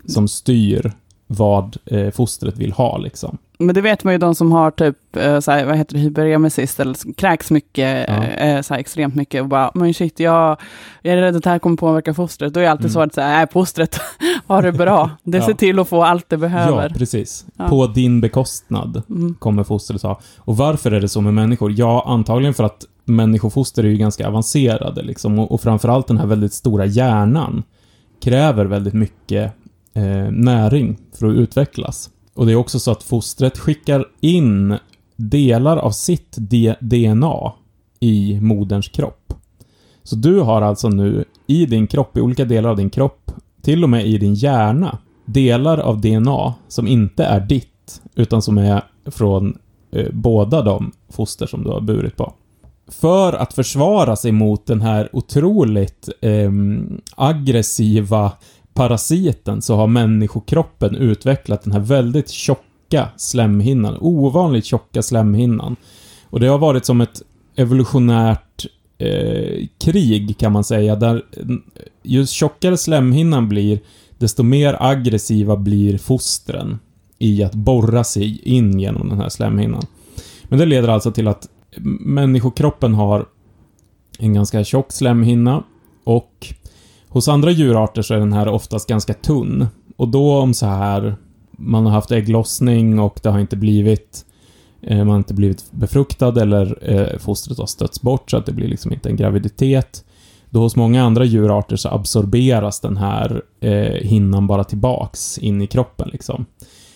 som 0.07 0.29
styr 0.29 0.93
vad 1.27 1.77
eh, 1.87 2.11
fostret 2.11 2.57
vill 2.59 2.73
ha 2.73 2.99
liksom. 2.99 3.39
Men 3.59 3.75
det 3.75 3.81
vet 3.81 4.05
man 4.05 4.15
ju 4.15 4.19
de 4.19 4.35
som 4.35 4.53
har 4.53 4.71
typ, 4.71 5.17
eh, 5.17 5.41
så 5.41 5.51
här, 5.51 5.65
vad 5.65 5.77
heter 5.77 5.95
det, 5.95 6.01
hyperemesis, 6.01 6.81
eller 6.81 7.15
kräks 7.15 7.51
mycket, 7.51 8.05
Ja. 8.09 8.25
eh, 8.25 8.61
så 8.63 8.75
här, 8.75 8.81
extremt 8.81 9.15
mycket 9.15 9.43
och 9.43 9.49
bara, 9.49 9.71
men 9.75 9.95
shit, 9.95 10.21
jag, 10.21 10.57
jag 11.03 11.15
är 11.15 11.21
rädd 11.23 11.37
att 11.37 11.43
det 11.43 11.51
här 11.51 11.59
kommer 11.59 11.77
påverka 11.77 12.15
fostret. 12.15 12.55
Då 12.55 12.61
är 12.61 12.65
det 12.65 12.71
alltid 12.71 12.85
Mm. 12.87 12.93
så 12.93 13.01
att 13.01 13.15
säga, 13.15 13.27
nej, 13.29 13.47
fostret 13.53 14.01
har 14.49 14.63
det 14.63 14.73
bra. 14.73 15.11
Det 15.23 15.43
ser 15.43 15.55
till 15.55 15.79
att 15.79 15.89
få 15.89 16.03
allt 16.03 16.29
det 16.29 16.37
behöver. 16.37 16.89
Ja, 16.89 16.95
precis. 16.99 17.47
Ja. 17.57 17.69
På 17.69 17.87
din 17.87 18.21
bekostnad 18.21 19.03
Mm. 19.09 19.35
kommer 19.35 19.65
fostret 19.65 20.03
ha. 20.03 20.21
Och 20.39 20.57
varför 20.57 20.91
är 20.93 21.01
det 21.01 21.09
så 21.09 21.21
med 21.21 21.35
människor? 21.35 21.73
Ja, 21.77 22.05
antagligen 22.07 22.55
för 22.55 22.65
att 22.65 22.85
människofoster 23.05 23.85
är 23.85 23.89
ju 23.89 23.97
ganska 23.97 24.29
avancerade 24.29 25.03
liksom. 25.03 25.39
Och, 25.39 25.53
och 25.53 25.61
framförallt 25.61 26.07
den 26.07 26.19
här 26.19 26.27
väldigt 26.27 26.53
stora 26.53 26.87
hjärnan 26.87 27.63
kräver 28.23 28.65
väldigt 28.65 28.95
mycket 28.95 29.53
eh, 29.95 30.31
näring 30.31 30.97
för 31.19 31.27
att 31.27 31.35
utvecklas. 31.35 32.11
Och 32.35 32.47
det 32.47 32.53
är 32.53 32.57
också 32.57 32.79
så 32.81 32.91
att 32.91 33.03
fostret 33.03 33.59
skickar 33.59 34.05
in 34.21 34.77
delar 35.17 35.77
av 35.77 35.91
sitt 35.91 36.35
D- 36.39 36.75
DNA 36.81 37.53
i 38.01 38.41
moderns 38.41 38.89
kropp. 38.89 39.35
Så 40.03 40.17
du 40.17 40.41
har 40.41 40.63
alltså 40.63 40.89
nu 40.89 41.25
i 41.47 41.67
din 41.67 41.87
kropp, 41.87 42.17
i 42.17 42.21
olika 42.21 42.45
delar 42.45 42.71
av 42.71 42.77
din 42.77 42.91
kropp, 42.91 43.31
till 43.69 43.85
och 43.85 43.91
med 43.91 44.07
i 44.07 44.19
din 44.19 44.35
hjärna, 44.35 44.99
delar 45.25 45.79
av 45.79 46.01
DNA 46.01 46.55
som 46.69 46.89
inte 46.89 47.25
är 47.25 47.41
ditt, 47.41 48.03
utan 48.15 48.43
som 48.43 48.59
är 48.59 48.83
från 49.07 49.59
eh, 49.93 50.07
båda 50.13 50.63
de 50.63 50.93
foster 51.09 51.47
som 51.47 51.65
du 51.65 51.71
har 51.71 51.81
burit 51.81 52.17
på. 52.17 52.33
För 52.89 53.33
att 53.33 53.55
försvara 53.55 54.17
sig 54.17 54.33
mot 54.33 54.67
den 54.67 54.81
här 54.81 55.09
otroligt 55.13 56.09
eh, 56.21 56.51
aggressiva 57.17 58.33
parasiten 58.75 59.63
så 59.63 59.77
har 59.77 59.87
människokroppen 59.87 60.97
utvecklat 60.97 61.63
den 61.63 61.73
här 61.73 61.81
väldigt 61.81 62.29
tjocka 62.29 63.09
slemhinnan, 63.17 63.97
ovanligt 64.01 64.65
tjocka 64.65 65.03
slemhinnan. 65.03 65.77
Och 66.31 66.41
det 66.41 66.47
har 66.47 66.59
varit 66.59 66.85
som 66.85 67.01
ett 67.01 67.23
evolutionärt 67.57 68.67
eh, 68.99 69.67
krig 69.79 70.39
kan 70.39 70.53
man 70.53 70.65
säga, 70.65 70.97
där 70.97 71.23
ju 72.09 72.27
tjockare 72.27 72.77
slemhinnan 72.77 73.49
blir, 73.49 73.81
desto 74.19 74.43
mer 74.43 74.77
aggressiva 74.81 75.57
blir 75.57 75.99
fostren 75.99 76.79
i 77.19 77.43
att 77.43 77.55
borra 77.55 78.05
sig 78.05 78.43
in 78.43 78.81
genom 78.81 79.09
den 79.09 79.21
här 79.21 79.29
slemhinnan. 79.29 79.87
Men 80.45 80.59
det 80.59 80.67
leder 80.67 80.89
alltså 80.89 81.13
till 81.13 81.29
att 81.29 81.49
människokroppen 82.01 82.95
har 82.95 83.27
en 84.19 84.35
ganska 84.35 84.65
tjock 84.65 84.93
slemhinna 84.93 85.63
och 86.05 86.55
hos 87.09 87.29
andra 87.29 87.51
djurarter 87.51 88.03
så 88.03 88.15
är 88.15 88.19
den 88.19 88.33
här 88.33 88.49
oftast 88.49 88.89
ganska 88.89 89.15
tunn. 89.15 89.67
Och 89.97 90.09
då 90.09 90.37
om 90.37 90.55
så 90.55 90.67
här, 90.67 91.17
man 91.51 91.87
har 91.87 91.93
haft 91.93 92.11
ägglossning 92.11 92.99
och 92.99 93.21
det 93.23 93.29
har 93.29 93.39
inte 93.39 93.57
blivit 93.57 94.25
eh, 94.83 94.99
man 94.99 95.09
har 95.09 95.17
inte 95.17 95.35
blivit 95.35 95.73
befruktad 95.73 96.43
eller 96.43 96.79
eh, 96.83 97.19
fostret 97.19 97.59
har 97.59 97.67
stötts 97.67 98.03
bort 98.03 98.31
så 98.31 98.37
att 98.37 98.47
det 98.47 98.53
blir 98.53 98.69
liksom 98.69 98.93
inte 98.93 99.09
en 99.09 99.17
graviditet. 99.17 100.05
Då 100.51 100.61
hos 100.61 100.77
många 100.77 101.05
andra 101.05 101.25
djurarter 101.25 101.77
så 101.77 101.89
absorberas 101.89 102.81
den 102.81 102.97
här 102.97 103.43
eh, 103.61 104.09
hinnan 104.09 104.47
bara 104.47 104.65
tillbaks 104.65 105.39
in 105.39 105.63
i 105.63 105.67
kroppen 105.67 106.09
liksom. 106.13 106.47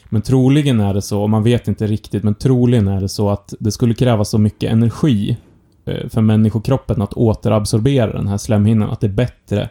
Men 0.09 0.23
troligen 0.23 0.80
är 0.80 0.94
det 0.94 1.02
så, 1.02 1.23
och 1.23 1.30
man 1.30 1.42
vet 1.42 1.68
inte 1.68 1.87
riktigt, 1.87 2.23
men 2.23 2.35
troligen 2.35 2.88
är 2.88 3.00
det 3.00 3.09
så 3.09 3.30
att 3.30 3.54
det 3.61 3.73
skulle 3.73 3.94
krävas 3.94 4.28
så 4.28 4.38
mycket 4.38 4.73
energi 4.73 5.37
eh, 5.85 6.09
för 6.09 6.21
människokroppen 6.21 7.02
att 7.02 7.14
återabsorbera 7.14 8.12
den 8.12 8.26
här 8.26 8.38
slemhinnan, 8.38 8.90
att 8.90 9.00
det 9.00 9.06
är 9.06 9.12
bättre 9.12 9.68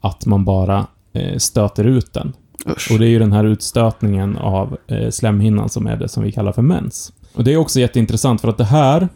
att 0.00 0.26
man 0.26 0.44
bara 0.44 0.86
eh, 1.12 1.36
stöter 1.36 1.84
ut 1.84 2.12
den. 2.12 2.32
Usch. 2.66 2.92
Och 2.92 2.98
det 2.98 3.06
är 3.06 3.10
ju 3.10 3.18
den 3.18 3.32
här 3.32 3.44
utstötningen 3.44 4.36
av 4.36 4.76
eh, 4.86 5.10
slemhinnan 5.10 5.68
som 5.68 5.86
är 5.86 5.96
det 5.96 6.08
som 6.08 6.22
vi 6.22 6.32
kallar 6.32 6.52
för 6.52 6.62
mens. 6.62 7.12
Och 7.34 7.44
det 7.44 7.52
är 7.52 7.56
också 7.56 7.80
jätteintressant 7.80 8.40
för 8.40 8.48
att 8.48 8.58
det 8.58 8.64
här, 8.64 9.08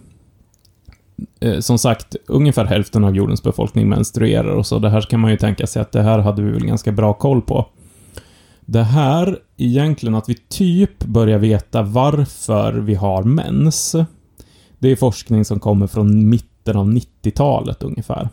eh, 1.44 1.60
som 1.60 1.78
sagt, 1.78 2.16
ungefär 2.26 2.64
hälften 2.64 3.04
av 3.04 3.16
jordens 3.16 3.42
befolkning 3.42 3.88
menstruerar 3.88 4.56
och 4.56 4.66
så. 4.66 4.78
Det 4.78 4.90
här 4.90 5.00
kan 5.00 5.20
man 5.20 5.30
ju 5.30 5.36
tänka 5.36 5.66
sig 5.66 5.82
att 5.82 5.92
det 5.92 6.02
här 6.02 6.18
hade 6.18 6.42
vi 6.42 6.50
väl 6.50 6.66
ganska 6.66 6.92
bra 6.92 7.14
koll 7.14 7.42
på. 7.42 7.66
Det 8.66 8.82
här, 8.82 9.38
egentligen 9.56 10.14
att 10.14 10.28
vi 10.28 10.34
typ 10.34 11.04
börjar 11.04 11.38
veta 11.38 11.82
varför 11.82 12.72
vi 12.72 12.94
har 12.94 13.22
mens. 13.22 13.96
Det 14.78 14.90
är 14.90 14.96
forskning 14.96 15.44
som 15.44 15.60
kommer 15.60 15.86
från 15.86 16.28
mitten 16.30 16.76
av 16.76 16.92
90-talet 16.92 17.82
ungefär. 17.82 18.28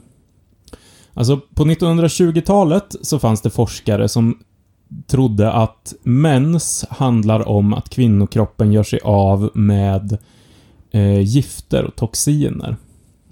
Alltså, 1.13 1.39
på 1.55 1.63
1920-talet 1.63 2.95
så 3.01 3.19
fanns 3.19 3.41
det 3.41 3.49
forskare 3.49 4.07
som 4.09 4.37
trodde 5.07 5.51
att 5.51 5.93
mens 6.03 6.85
handlar 6.89 7.47
om 7.47 7.73
att 7.73 7.89
kvinnokroppen 7.89 8.71
gör 8.71 8.83
sig 8.83 8.99
av 9.03 9.49
med 9.53 10.17
eh, 10.91 11.19
gifter 11.19 11.83
och 11.85 11.95
toxiner. 11.95 12.77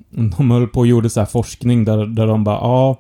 De 0.10 0.52
höll 0.52 0.68
på 0.68 0.80
och 0.80 0.88
gjorde 0.88 1.10
så 1.10 1.20
här 1.20 1.28
forskning 1.28 1.86
där, 1.86 2.06
där 2.06 2.28
de 2.28 2.44
bara, 2.44 2.56
ja, 2.56 2.98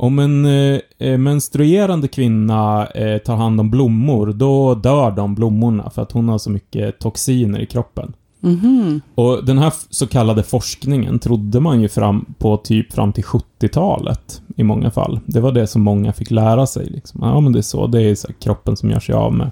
om 0.00 0.18
en 0.18 0.46
eh, 0.46 0.80
eh, 0.98 1.18
menstruerande 1.18 2.08
kvinna 2.08 2.86
eh, 2.86 3.18
tar 3.18 3.36
hand 3.36 3.60
om 3.60 3.70
blommor, 3.70 4.26
då 4.26 4.74
dör 4.74 5.10
de 5.10 5.34
blommorna 5.34 5.90
för 5.90 6.02
att 6.02 6.12
hon 6.12 6.28
har 6.28 6.38
så 6.38 6.50
mycket 6.50 6.98
toxiner 6.98 7.60
i 7.60 7.66
kroppen. 7.66 8.12
Mhm. 8.40 9.00
Och 9.14 9.44
den 9.44 9.58
här 9.58 9.72
så 9.90 10.06
kallade 10.06 10.42
forskningen 10.42 11.18
trodde 11.18 11.60
man 11.60 11.80
ju 11.80 11.88
fram 11.88 12.34
på 12.38 12.56
typ 12.56 12.92
fram 12.92 13.12
till 13.12 13.24
70-talet 13.24 14.42
i 14.56 14.62
många 14.62 14.90
fall. 14.90 15.20
Det 15.26 15.40
var 15.40 15.52
det 15.52 15.66
som 15.66 15.82
många 15.82 16.12
fick 16.12 16.30
lära 16.30 16.66
sig. 16.66 16.86
Liksom. 16.86 17.20
Ja, 17.22 17.40
men 17.40 17.52
det 17.52 17.58
är 17.58 17.62
så. 17.62 17.86
Det 17.86 18.02
är 18.02 18.14
så 18.14 18.28
kroppen 18.40 18.76
som 18.76 18.90
gör 18.90 19.00
sig 19.00 19.14
av 19.14 19.32
med, 19.32 19.50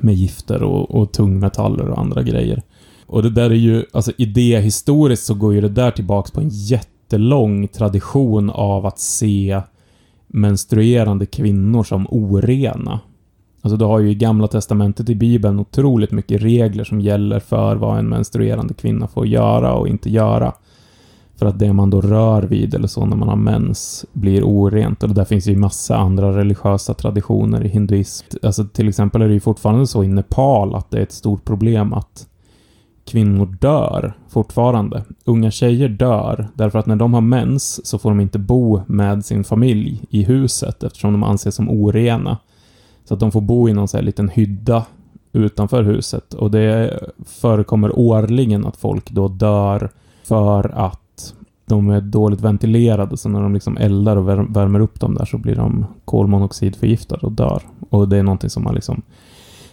med 0.00 0.14
gifter 0.14 0.62
och, 0.62 0.90
och 0.90 1.12
tungmetaller 1.12 1.88
och 1.88 1.98
andra 1.98 2.22
grejer. 2.22 2.62
Och 3.06 3.22
det 3.22 3.30
där 3.30 3.50
är 3.50 3.54
ju, 3.54 3.84
alltså 3.92 4.12
idéhistoriskt 4.16 5.26
så 5.26 5.34
går 5.34 5.54
ju 5.54 5.60
det 5.60 5.68
där 5.68 5.90
tillbaks 5.90 6.30
på 6.30 6.40
en 6.40 6.48
jättelång 6.48 7.68
tradition 7.68 8.50
av 8.50 8.86
att 8.86 8.98
se 8.98 9.60
menstruerande 10.26 11.26
kvinnor 11.26 11.82
som 11.82 12.06
orena. 12.10 13.00
Alltså 13.62 13.76
du 13.76 13.84
har 13.84 13.98
ju 13.98 14.10
i 14.10 14.14
Gamla 14.14 14.48
Testamentet 14.48 15.08
i 15.08 15.14
Bibeln 15.14 15.58
otroligt 15.58 16.10
mycket 16.10 16.42
regler 16.42 16.84
som 16.84 17.00
gäller 17.00 17.40
för 17.40 17.76
vad 17.76 17.98
en 17.98 18.08
menstruerande 18.08 18.74
kvinna 18.74 19.08
får 19.08 19.26
göra 19.26 19.74
och 19.74 19.88
inte 19.88 20.10
göra. 20.10 20.52
För 21.36 21.46
att 21.46 21.58
det 21.58 21.72
man 21.72 21.90
då 21.90 22.00
rör 22.00 22.42
vid 22.42 22.74
eller 22.74 22.88
så 22.88 23.06
när 23.06 23.16
man 23.16 23.28
har 23.28 23.36
mens 23.36 24.04
blir 24.12 24.44
orent. 24.44 25.02
Och 25.02 25.08
det 25.08 25.14
där 25.14 25.24
finns 25.24 25.46
ju 25.46 25.56
massa 25.56 25.96
andra 25.96 26.38
religiösa 26.38 26.94
traditioner 26.94 27.64
i 27.64 27.68
hinduism. 27.68 28.26
Alltså 28.42 28.64
till 28.64 28.88
exempel 28.88 29.22
är 29.22 29.28
det 29.28 29.34
ju 29.34 29.40
fortfarande 29.40 29.86
så 29.86 30.04
i 30.04 30.08
Nepal 30.08 30.74
att 30.74 30.90
det 30.90 30.98
är 30.98 31.02
ett 31.02 31.12
stort 31.12 31.44
problem 31.44 31.92
att 31.92 32.26
kvinnor 33.04 33.56
dör 33.60 34.16
fortfarande. 34.28 35.04
Unga 35.24 35.50
tjejer 35.50 35.88
dör 35.88 36.48
därför 36.54 36.78
att 36.78 36.86
när 36.86 36.96
de 36.96 37.14
har 37.14 37.20
mens 37.20 37.86
så 37.86 37.98
får 37.98 38.10
de 38.10 38.20
inte 38.20 38.38
bo 38.38 38.80
med 38.86 39.24
sin 39.24 39.44
familj 39.44 40.02
i 40.10 40.22
huset 40.22 40.82
eftersom 40.82 41.12
de 41.12 41.22
anses 41.22 41.54
som 41.54 41.70
orena. 41.70 42.38
Så 43.04 43.14
att 43.14 43.20
de 43.20 43.32
får 43.32 43.40
bo 43.40 43.68
i 43.68 43.72
någon 43.72 43.88
så 43.88 43.96
här 43.96 44.04
liten 44.04 44.28
hydda 44.28 44.84
utanför 45.32 45.82
huset 45.82 46.34
och 46.34 46.50
det 46.50 47.00
förekommer 47.24 47.98
årligen 47.98 48.66
att 48.66 48.76
folk 48.76 49.10
då 49.10 49.28
dör 49.28 49.90
för 50.24 50.70
att 50.74 51.34
de 51.66 51.90
är 51.90 52.00
dåligt 52.00 52.40
ventilerade, 52.40 53.16
så 53.16 53.28
när 53.28 53.42
de 53.42 53.54
liksom 53.54 53.76
eldar 53.76 54.16
och 54.16 54.28
värmer 54.28 54.80
upp 54.80 55.00
dem 55.00 55.14
där 55.14 55.24
så 55.24 55.38
blir 55.38 55.56
de 55.56 55.86
kolmonoxidförgiftade 56.04 57.26
och 57.26 57.32
dör. 57.32 57.62
Och 57.90 58.08
det 58.08 58.16
är 58.16 58.22
någonting 58.22 58.50
som 58.50 58.64
man 58.64 58.74
liksom 58.74 59.02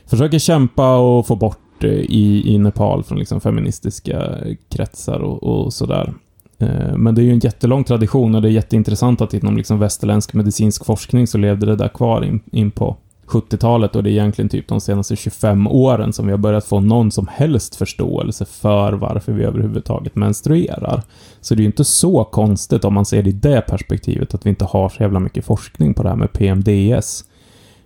försöker 0.05 0.39
kämpa 0.39 0.97
och 0.97 1.27
få 1.27 1.35
bort 1.35 1.59
Eh, 1.83 1.91
i, 1.91 2.43
i 2.45 2.57
Nepal 2.57 3.03
från 3.03 3.19
liksom 3.19 3.41
feministiska 3.41 4.38
kretsar 4.69 5.19
och, 5.19 5.43
och 5.43 5.73
sådär. 5.73 6.13
Eh, 6.57 6.97
men 6.97 7.15
det 7.15 7.21
är 7.21 7.23
ju 7.23 7.31
en 7.31 7.39
jättelång 7.39 7.83
tradition 7.83 8.35
och 8.35 8.41
det 8.41 8.47
är 8.47 8.51
jätteintressant 8.51 9.21
att 9.21 9.33
inom 9.33 9.57
liksom 9.57 9.79
västerländsk 9.79 10.33
medicinsk 10.33 10.85
forskning 10.85 11.27
så 11.27 11.38
levde 11.38 11.65
det 11.65 11.75
där 11.75 11.88
kvar 11.88 12.23
in, 12.23 12.39
in 12.51 12.71
på 12.71 12.97
70-talet 13.31 13.95
och 13.95 14.03
det 14.03 14.09
är 14.09 14.11
egentligen 14.11 14.50
typ 14.50 14.67
de 14.67 14.81
senaste 14.81 15.15
25 15.15 15.67
åren 15.67 16.13
som 16.13 16.25
vi 16.25 16.31
har 16.31 16.38
börjat 16.38 16.65
få 16.65 16.79
någon 16.79 17.11
som 17.11 17.27
helst 17.27 17.75
förståelse 17.75 18.45
för 18.45 18.93
varför 18.93 19.31
vi 19.31 19.43
överhuvudtaget 19.43 20.15
menstruerar. 20.15 21.01
Så 21.41 21.55
det 21.55 21.59
är 21.59 21.63
ju 21.63 21.67
inte 21.67 21.83
så 21.83 22.23
konstigt 22.23 22.85
om 22.85 22.93
man 22.93 23.05
ser 23.05 23.23
det 23.23 23.29
i 23.29 23.33
det 23.33 23.61
perspektivet 23.61 24.33
att 24.33 24.45
vi 24.45 24.50
inte 24.50 24.65
har 24.65 24.89
så 24.89 25.03
jävla 25.03 25.19
mycket 25.19 25.45
forskning 25.45 25.93
på 25.93 26.03
det 26.03 26.09
här 26.09 26.15
med 26.15 26.33
PMDS. 26.33 27.25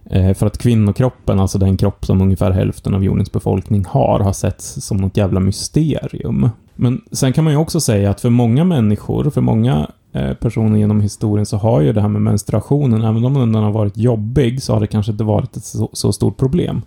Eh, 0.09 0.33
för 0.33 0.45
att 0.45 0.57
kvinnokroppen, 0.57 1.39
alltså 1.39 1.57
den 1.57 1.77
kropp 1.77 2.05
som 2.05 2.21
ungefär 2.21 2.51
hälften 2.51 2.93
av 2.93 3.03
jordens 3.03 3.31
befolkning 3.31 3.85
har, 3.85 4.19
har 4.19 4.33
setts 4.33 4.85
som 4.85 4.97
något 4.97 5.17
jävla 5.17 5.39
mysterium. 5.39 6.49
Men 6.75 7.01
sen 7.11 7.33
kan 7.33 7.43
man 7.43 7.53
ju 7.53 7.59
också 7.59 7.79
säga 7.79 8.09
att 8.09 8.21
för 8.21 8.29
många 8.29 8.63
människor, 8.63 9.29
för 9.29 9.41
många 9.41 9.87
eh, 10.13 10.33
personer 10.33 10.77
genom 10.77 11.01
historien 11.01 11.45
så 11.45 11.57
har 11.57 11.81
ju 11.81 11.93
det 11.93 12.01
här 12.01 12.07
med 12.07 12.21
menstruationen, 12.21 13.01
även 13.01 13.25
om 13.25 13.33
den 13.33 13.63
har 13.63 13.71
varit 13.71 13.97
jobbig, 13.97 14.63
så 14.63 14.73
har 14.73 14.79
det 14.79 14.87
kanske 14.87 15.11
inte 15.11 15.23
varit 15.23 15.57
ett 15.57 15.65
så, 15.65 15.89
så 15.93 16.13
stort 16.13 16.37
problem. 16.37 16.81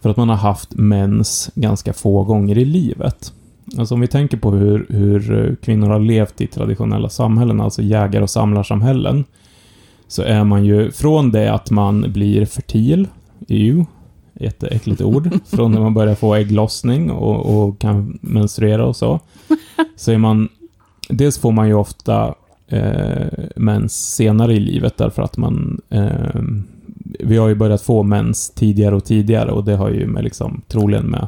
För 0.00 0.10
att 0.10 0.16
man 0.16 0.28
har 0.28 0.36
haft 0.36 0.74
mens 0.74 1.50
ganska 1.54 1.92
få 1.92 2.24
gånger 2.24 2.58
i 2.58 2.64
livet. 2.64 3.32
Alltså 3.78 3.94
om 3.94 4.00
vi 4.00 4.06
tänker 4.06 4.36
på 4.36 4.50
hur, 4.50 4.86
hur 4.88 5.46
eh, 5.46 5.54
kvinnor 5.54 5.88
har 5.88 6.00
levt 6.00 6.40
i 6.40 6.46
traditionella 6.46 7.08
samhällen, 7.08 7.60
alltså 7.60 7.82
jägar 7.82 8.22
och 8.22 8.30
samlarsamhällen, 8.30 9.24
så 10.10 10.22
är 10.22 10.44
man 10.44 10.64
ju 10.64 10.90
från 10.90 11.30
det 11.30 11.52
att 11.52 11.70
man 11.70 12.12
blir 12.12 12.46
fertil, 12.46 13.08
ju, 13.48 13.84
jätteäckligt 14.34 15.00
ord, 15.00 15.30
från 15.46 15.72
när 15.72 15.80
man 15.80 15.94
börjar 15.94 16.14
få 16.14 16.34
ägglossning 16.34 17.10
och, 17.10 17.66
och 17.66 17.78
kan 17.78 18.18
menstruera 18.20 18.86
och 18.86 18.96
så, 18.96 19.20
så 19.96 20.12
är 20.12 20.18
man, 20.18 20.48
dels 21.08 21.38
får 21.38 21.52
man 21.52 21.68
ju 21.68 21.74
ofta 21.74 22.34
eh, 22.68 23.26
mens 23.56 24.14
senare 24.14 24.54
i 24.54 24.60
livet 24.60 24.96
därför 24.96 25.22
att 25.22 25.36
man 25.36 25.80
eh, 25.88 26.42
vi 27.18 27.36
har 27.36 27.48
ju 27.48 27.54
börjat 27.54 27.82
få 27.82 28.02
mens 28.02 28.50
tidigare 28.50 28.94
och 28.94 29.04
tidigare 29.04 29.52
och 29.52 29.64
det 29.64 29.76
har 29.76 29.90
ju 29.90 30.06
med 30.06 30.24
liksom, 30.24 30.62
troligen 30.68 31.06
med, 31.06 31.26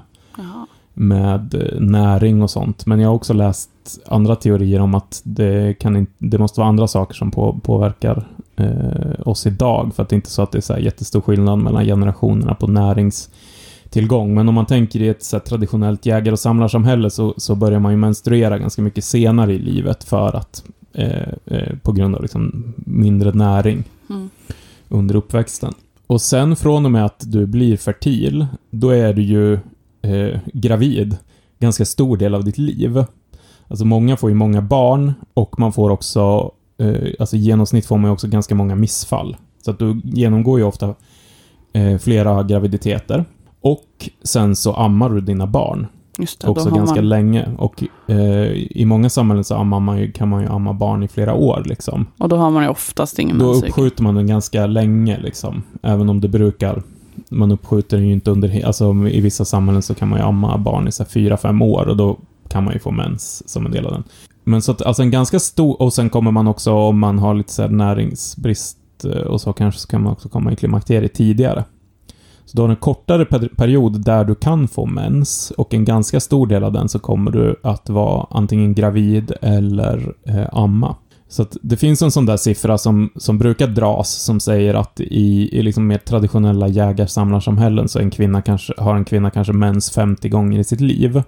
med 0.95 1.55
eh, 1.55 1.81
näring 1.81 2.43
och 2.43 2.51
sånt. 2.51 2.87
Men 2.87 3.01
jag 3.01 3.09
har 3.09 3.15
också 3.15 3.33
läst 3.33 3.71
andra 4.07 4.37
teorier 4.37 4.81
om 4.81 4.95
att 4.95 5.21
det, 5.25 5.79
kan 5.79 5.97
inte, 5.97 6.13
det 6.19 6.39
måste 6.39 6.61
vara 6.61 6.69
andra 6.69 6.89
saker 6.89 7.15
som 7.15 7.31
på, 7.31 7.61
påverkar 7.63 8.29
eh, 8.63 9.29
oss 9.29 9.47
idag. 9.47 9.93
För 9.95 10.03
att 10.03 10.09
det 10.09 10.15
är 10.15 10.17
inte 10.17 10.31
så 10.31 10.43
att 10.43 10.53
det 10.53 10.59
är 10.59 10.63
så 10.63 10.79
jättestor 10.79 11.21
skillnad 11.21 11.59
mellan 11.59 11.85
generationerna 11.85 12.55
på 12.55 12.67
näringstillgång. 12.67 14.35
Men 14.35 14.49
om 14.49 14.55
man 14.55 14.67
tänker 14.67 15.03
i 15.03 15.09
ett 15.09 15.25
så 15.25 15.39
traditionellt 15.39 16.07
jägar 16.07 16.33
och 16.33 16.41
samlarsamhälle 16.41 17.11
så, 17.11 17.35
så 17.37 17.55
börjar 17.55 17.81
man 17.81 17.93
ju 17.93 17.99
menstruera 17.99 18.59
ganska 18.59 18.83
mycket 18.83 19.05
senare 19.05 19.53
i 19.53 19.59
livet 19.59 20.05
för 20.05 20.37
att 20.37 20.65
eh, 20.93 21.29
eh, 21.47 21.77
på 21.83 21.93
grund 21.93 22.17
av 22.17 22.23
liksom 22.23 22.75
mindre 22.77 23.33
näring 23.33 23.85
mm. 24.11 24.31
under 24.89 25.17
uppväxten. 25.17 25.75
Och 26.07 26.21
sen 26.21 26.57
från 26.57 26.85
och 26.85 26.93
med 26.93 27.05
att 27.05 27.33
du 27.33 27.47
blir 27.47 27.77
fertil, 27.77 28.47
då 28.71 28.91
är 28.91 29.13
du 29.13 29.23
ju 29.23 29.53
eh, 30.03 30.41
gravid 30.53 31.17
ganska 31.59 31.85
stor 31.85 32.17
del 32.17 32.35
av 32.35 32.45
ditt 32.45 32.59
liv. 32.59 33.05
Alltså 33.69 33.85
många 33.85 34.17
får 34.17 34.31
ju 34.31 34.37
många 34.37 34.63
barn 34.63 35.13
och 35.35 35.59
man 35.59 35.73
får 35.73 35.91
också, 35.91 36.53
eh, 36.79 37.13
alltså 37.21 37.37
i 37.37 37.39
genomsnitt 37.39 37.87
får 37.87 37.99
man 37.99 38.09
ju 38.09 38.13
också 38.13 38.29
ganska 38.29 38.55
många 38.55 38.75
missfall. 38.75 39.37
Så 39.65 39.71
att 39.71 39.79
du 39.79 40.01
genomgår 40.05 40.59
ju 40.59 40.65
ofta 40.65 40.95
eh, 41.73 41.99
flera 41.99 42.43
graviditeter. 42.43 43.25
Och 43.61 44.11
sen 44.23 44.57
så 44.57 44.75
ammar 44.75 45.11
du 45.11 45.21
dina 45.21 45.47
barn. 45.47 45.87
Just 46.19 46.41
det, 46.41 46.49
också 46.49 46.71
ganska 46.71 46.97
man... 46.97 47.09
länge. 47.09 47.49
Och 47.59 47.85
eh, 48.07 48.17
i 48.53 48.85
många 48.87 49.11
samhällen 49.11 49.45
så 49.45 49.55
ammar 49.55 49.81
man 49.81 49.99
ju, 49.99 50.13
kan 50.13 50.29
man 50.29 50.43
ju 50.43 50.49
amma 50.49 50.73
barn 50.73 51.03
i 51.03 51.09
flera 51.09 51.35
år 51.35 51.63
liksom. 51.67 52.07
Och 52.19 52.29
då 52.29 52.37
har 52.37 52.51
man 52.51 52.63
ju 52.63 52.69
oftast 52.69 53.19
ingen 53.19 53.39
Då 53.39 53.53
uppskjuter 53.53 54.03
man 54.03 54.15
den 54.15 54.27
ganska 54.27 54.67
länge 54.67 55.19
liksom. 55.21 55.63
Även 55.83 56.09
om 56.09 56.21
det 56.21 56.29
brukar 56.29 56.83
man 57.29 57.53
uppskjuter 57.53 57.97
den 57.97 58.07
ju 58.07 58.13
inte 58.13 58.31
under, 58.31 58.67
alltså 58.67 58.95
i 59.09 59.21
vissa 59.21 59.45
samhällen 59.45 59.83
så 59.83 59.95
kan 59.95 60.09
man 60.09 60.19
ju 60.19 60.25
amma 60.25 60.59
barn 60.59 60.89
i 60.89 60.93
så 60.93 61.05
fyra, 61.05 61.37
fem 61.37 61.63
år 61.63 61.89
och 61.89 61.97
då 61.97 62.19
kan 62.49 62.65
man 62.65 62.75
ju 62.75 62.81
få 62.81 62.91
mens 62.91 63.49
som 63.49 63.67
en 63.67 63.73
del 63.73 63.87
av 63.87 63.93
den. 63.93 64.05
Men 64.45 64.63
så 64.63 64.73
att, 64.73 64.83
alltså 64.83 65.03
en 65.03 65.11
ganska 65.11 65.41
stor, 65.41 65.83
och 65.83 65.93
sen 65.93 66.11
kommer 66.11 66.31
man 66.31 66.49
också 66.49 66.73
om 66.73 66.99
man 66.99 67.19
har 67.19 67.35
lite 67.35 67.53
så 67.53 67.69
näringsbrist 67.69 68.79
eh, 69.05 69.11
och 69.11 69.41
så 69.41 69.53
kanske 69.53 69.81
så 69.81 69.89
kan 69.89 70.03
man 70.03 70.13
också 70.13 70.29
komma 70.29 70.53
i 70.53 70.57
klimakteriet 70.57 71.15
tidigare. 71.15 71.65
Så 72.45 72.57
du 72.57 72.63
har 72.63 72.69
en 72.69 72.77
kortare 72.77 73.25
period 73.49 74.05
där 74.05 74.25
du 74.25 74.35
kan 74.35 74.69
få 74.69 74.87
mens 74.87 75.51
och 75.51 75.75
en 75.75 75.85
ganska 75.85 76.21
stor 76.21 76.47
del 76.47 76.65
av 76.65 76.73
den 76.73 76.89
så 76.89 76.99
kommer 76.99 77.31
du 77.31 77.61
att 77.63 77.91
vara 77.91 78.27
antingen 78.31 78.75
gravid 78.75 79.33
eller 79.41 80.15
eh, 80.27 80.47
amma. 80.53 80.97
Så 81.29 81.43
att 81.43 81.57
det 81.63 81.77
finns 81.77 82.03
en 82.03 82.11
sån 82.11 82.27
där 82.27 82.37
siffra 82.37 82.79
som, 82.79 83.11
som 83.17 83.39
brukar 83.39 83.67
dras 83.67 84.11
som 84.11 84.41
säger 84.41 84.75
att 84.75 85.01
i, 85.01 85.59
i 85.59 85.63
liksom 85.63 85.87
mer 85.87 85.99
traditionella 85.99 86.69
jägarsamlarsamhällen 86.69 87.89
så 87.89 87.99
en 87.99 88.11
kvinna 88.11 88.43
kanske, 88.43 88.75
har 88.79 88.97
en 88.97 89.05
kvinna 89.05 89.31
kanske 89.31 89.53
mens 89.53 89.91
50 89.91 90.29
gånger 90.29 90.59
i 90.59 90.65
sitt 90.65 90.81
liv. 90.81 91.23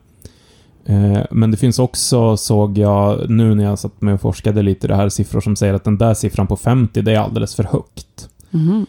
Eh, 0.87 1.23
men 1.31 1.51
det 1.51 1.57
finns 1.57 1.79
också, 1.79 2.37
såg 2.37 2.79
jag 2.79 3.31
nu 3.31 3.55
när 3.55 3.65
jag 3.65 3.79
satt 3.79 4.03
med 4.03 4.15
och 4.15 4.21
forskade 4.21 4.63
lite, 4.63 4.89
det 4.89 4.97
här 4.97 5.09
siffror 5.09 5.41
som 5.41 5.57
säger 5.57 5.75
att 5.75 5.85
den 5.85 5.99
där 5.99 6.15
siffran 6.15 6.47
på 6.47 6.57
50, 6.57 7.03
det 7.03 7.13
är 7.13 7.19
alldeles 7.19 7.55
för 7.55 7.65
högt. 7.65 8.29
Mm. 8.51 8.87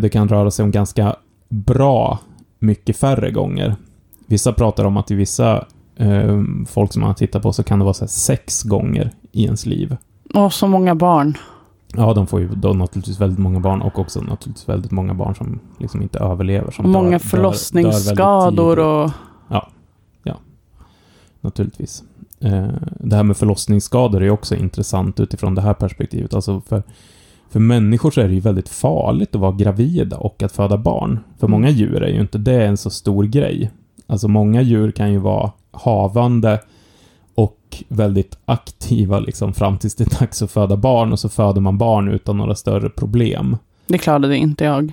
Det 0.00 0.08
kan 0.08 0.28
röra 0.28 0.50
sig 0.50 0.62
om 0.62 0.70
ganska 0.70 1.16
bra 1.48 2.18
mycket 2.58 2.96
färre 2.96 3.30
gånger. 3.30 3.76
Vissa 4.26 4.52
pratar 4.52 4.84
om 4.84 4.96
att 4.96 5.10
i 5.10 5.14
vissa 5.14 5.64
eh, 5.96 6.42
folk 6.68 6.92
som 6.92 7.02
man 7.02 7.14
tittar 7.14 7.40
på 7.40 7.52
så 7.52 7.62
kan 7.62 7.78
det 7.78 7.84
vara 7.84 7.94
sex 7.94 8.62
gånger 8.62 9.10
i 9.32 9.44
ens 9.44 9.66
liv. 9.66 9.96
Och 10.34 10.52
så 10.52 10.66
många 10.66 10.94
barn. 10.94 11.36
Ja, 11.96 12.14
de 12.14 12.26
får 12.26 12.40
ju 12.40 12.48
då 12.48 12.72
naturligtvis 12.72 13.20
väldigt 13.20 13.38
många 13.38 13.60
barn 13.60 13.82
och 13.82 13.98
också 13.98 14.20
naturligtvis 14.20 14.68
väldigt 14.68 14.90
många 14.90 15.14
barn 15.14 15.34
som 15.34 15.60
liksom 15.78 16.02
inte 16.02 16.18
överlever. 16.18 16.70
Som 16.70 16.90
många 16.90 17.10
dör, 17.10 17.18
förlossningsskador 17.18 18.76
dör 18.76 19.04
och... 19.04 19.10
Naturligtvis. 21.48 22.02
Eh, 22.40 22.68
det 23.00 23.16
här 23.16 23.22
med 23.22 23.36
förlossningsskador 23.36 24.22
är 24.22 24.30
också 24.30 24.54
intressant 24.54 25.20
utifrån 25.20 25.54
det 25.54 25.60
här 25.60 25.74
perspektivet. 25.74 26.34
Alltså 26.34 26.60
för, 26.60 26.82
för 27.50 27.60
människor 27.60 28.10
så 28.10 28.20
är 28.20 28.28
det 28.28 28.34
ju 28.34 28.40
väldigt 28.40 28.68
farligt 28.68 29.34
att 29.34 29.40
vara 29.40 29.52
gravida 29.52 30.16
och 30.16 30.42
att 30.42 30.52
föda 30.52 30.78
barn. 30.78 31.18
För 31.38 31.46
mm. 31.46 31.60
många 31.60 31.70
djur 31.70 32.02
är 32.02 32.08
ju 32.08 32.20
inte 32.20 32.38
det 32.38 32.66
en 32.66 32.76
så 32.76 32.90
stor 32.90 33.24
grej. 33.24 33.70
Alltså 34.06 34.28
många 34.28 34.62
djur 34.62 34.90
kan 34.90 35.12
ju 35.12 35.18
vara 35.18 35.52
havande 35.70 36.60
och 37.34 37.84
väldigt 37.88 38.38
aktiva 38.44 39.18
liksom 39.18 39.54
fram 39.54 39.78
tills 39.78 39.94
det 39.94 40.12
är 40.12 40.20
dags 40.20 40.42
att 40.42 40.50
föda 40.50 40.76
barn 40.76 41.12
och 41.12 41.18
så 41.18 41.28
föder 41.28 41.60
man 41.60 41.78
barn 41.78 42.08
utan 42.08 42.36
några 42.36 42.54
större 42.54 42.90
problem. 42.90 43.56
Det 43.86 43.98
klarade 43.98 44.36
inte 44.36 44.64
jag. 44.64 44.92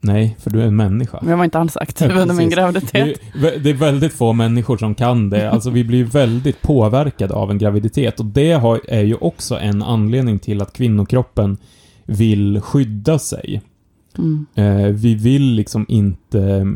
Nej, 0.00 0.36
för 0.38 0.50
du 0.50 0.62
är 0.62 0.66
en 0.66 0.76
människa. 0.76 1.18
Men 1.20 1.30
jag 1.30 1.36
var 1.36 1.44
inte 1.44 1.58
alls 1.58 1.76
aktiv 1.76 2.10
under 2.10 2.34
min 2.34 2.50
graviditet. 2.50 3.20
Det, 3.42 3.58
det, 3.58 3.70
är 3.70 3.74
väldigt 3.74 4.12
få 4.12 4.32
människor 4.32 4.76
som 4.76 4.94
kan 4.94 5.30
det. 5.30 5.50
Alltså 5.58 5.70
vi 5.70 5.84
blir 5.84 6.04
väldigt 6.04 6.62
påverkade 6.62 7.34
av 7.34 7.50
en 7.50 7.58
graviditet 7.58 8.20
och 8.20 8.26
det 8.26 8.52
har, 8.52 8.80
är 8.88 9.02
ju 9.02 9.14
också 9.14 9.58
en 9.58 9.82
anledning 9.82 10.38
till 10.38 10.62
att 10.62 10.72
kvinnokroppen 10.72 11.56
vill 12.04 12.60
skydda 12.60 13.18
sig. 13.18 13.62
Mm. 14.18 14.46
Eh, 14.54 14.86
vi 14.86 15.14
vill 15.14 15.52
liksom 15.52 15.86
inte 15.88 16.66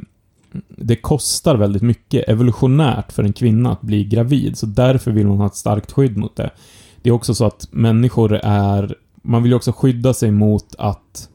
det 0.68 0.96
kostar 0.96 1.56
väldigt 1.56 1.82
mycket 1.82 2.28
evolutionärt 2.28 3.12
för 3.12 3.24
en 3.24 3.32
kvinna 3.32 3.72
att 3.72 3.80
bli 3.80 4.04
gravid, 4.04 4.58
så 4.58 4.66
därför 4.66 5.10
vill 5.10 5.26
man 5.26 5.36
ha 5.36 5.46
ett 5.46 5.54
starkt 5.54 5.92
skydd 5.92 6.16
mot 6.16 6.36
det. 6.36 6.50
Det 7.02 7.10
är 7.10 7.14
också 7.14 7.34
så 7.34 7.44
att 7.44 7.68
människor 7.70 8.32
är... 8.42 8.96
Man 9.22 9.42
vill 9.42 9.52
ju 9.52 9.56
också 9.56 9.72
skydda 9.72 10.14
sig 10.14 10.30
mot 10.30 10.74
att 10.78 11.28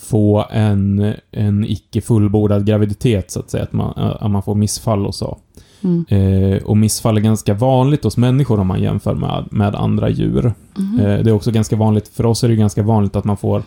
få 0.00 0.46
en, 0.50 1.14
en 1.30 1.64
icke 1.64 2.00
fullbordad 2.00 2.66
graviditet, 2.66 3.30
så 3.30 3.40
att 3.40 3.50
säga. 3.50 3.62
Att 3.62 3.72
man, 3.72 3.92
att 3.96 4.30
man 4.30 4.42
får 4.42 4.54
missfall 4.54 5.06
och 5.06 5.14
så. 5.14 5.38
Mm. 5.82 6.04
Eh, 6.08 6.62
och 6.62 6.76
missfall 6.76 7.16
är 7.16 7.20
ganska 7.20 7.54
vanligt 7.54 8.04
hos 8.04 8.16
människor 8.16 8.60
om 8.60 8.66
man 8.66 8.82
jämför 8.82 9.14
med, 9.14 9.48
med 9.50 9.74
andra 9.74 10.08
djur. 10.08 10.52
Mhm. 10.78 11.00
Eh, 11.00 11.18
det 11.22 11.30
är 11.30 11.32
också 11.32 11.50
ganska 11.50 11.76
vanligt, 11.76 12.08
för 12.08 12.26
oss 12.26 12.44
är 12.44 12.48
det 12.48 12.56
ganska 12.56 12.82
vanligt 12.82 13.16
att 13.16 13.24
man 13.24 13.36
får 13.36 13.62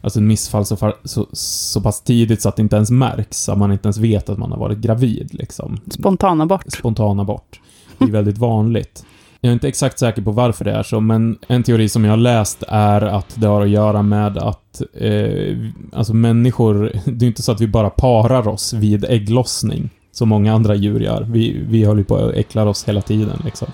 alltså 0.00 0.20
missfall 0.20 0.64
så, 0.64 0.76
far, 0.76 0.94
så, 1.04 1.26
så 1.32 1.80
pass 1.80 2.02
tidigt 2.02 2.42
så 2.42 2.48
att 2.48 2.56
det 2.56 2.62
inte 2.62 2.76
ens 2.76 2.90
märks, 2.90 3.48
att 3.48 3.58
man 3.58 3.72
inte 3.72 3.86
ens 3.86 3.98
vet 3.98 4.28
att 4.28 4.38
man 4.38 4.52
har 4.52 4.58
varit 4.58 4.78
gravid. 4.78 5.28
Liksom. 5.30 5.80
Spontan 5.90 6.40
abort. 6.40 6.72
Spontan 6.72 7.20
abort. 7.20 7.60
Det 7.98 8.04
är 8.04 8.10
väldigt 8.10 8.38
vanligt. 8.38 9.04
Jag 9.40 9.48
är 9.48 9.52
inte 9.52 9.68
exakt 9.68 9.98
säker 9.98 10.22
på 10.22 10.30
varför 10.30 10.64
det 10.64 10.72
är 10.72 10.82
så, 10.82 11.00
men 11.00 11.38
en 11.48 11.62
teori 11.62 11.88
som 11.88 12.04
jag 12.04 12.12
har 12.12 12.16
läst 12.16 12.62
är 12.68 13.00
att 13.00 13.34
det 13.40 13.46
har 13.46 13.62
att 13.62 13.68
göra 13.68 14.02
med 14.02 14.38
att 14.38 14.82
eh, 14.94 15.56
alltså 15.92 16.14
människor, 16.14 16.92
det 17.06 17.24
är 17.24 17.28
inte 17.28 17.42
så 17.42 17.52
att 17.52 17.60
vi 17.60 17.66
bara 17.66 17.90
parar 17.90 18.48
oss 18.48 18.72
vid 18.72 19.04
ägglossning, 19.04 19.90
som 20.12 20.28
många 20.28 20.54
andra 20.54 20.74
djur 20.74 21.00
gör. 21.00 21.22
Vi, 21.22 21.64
vi 21.68 21.84
håller 21.84 21.98
ju 21.98 22.04
på 22.04 22.16
att 22.16 22.34
äcklar 22.34 22.66
oss 22.66 22.84
hela 22.84 23.00
tiden 23.00 23.42
liksom. 23.44 23.68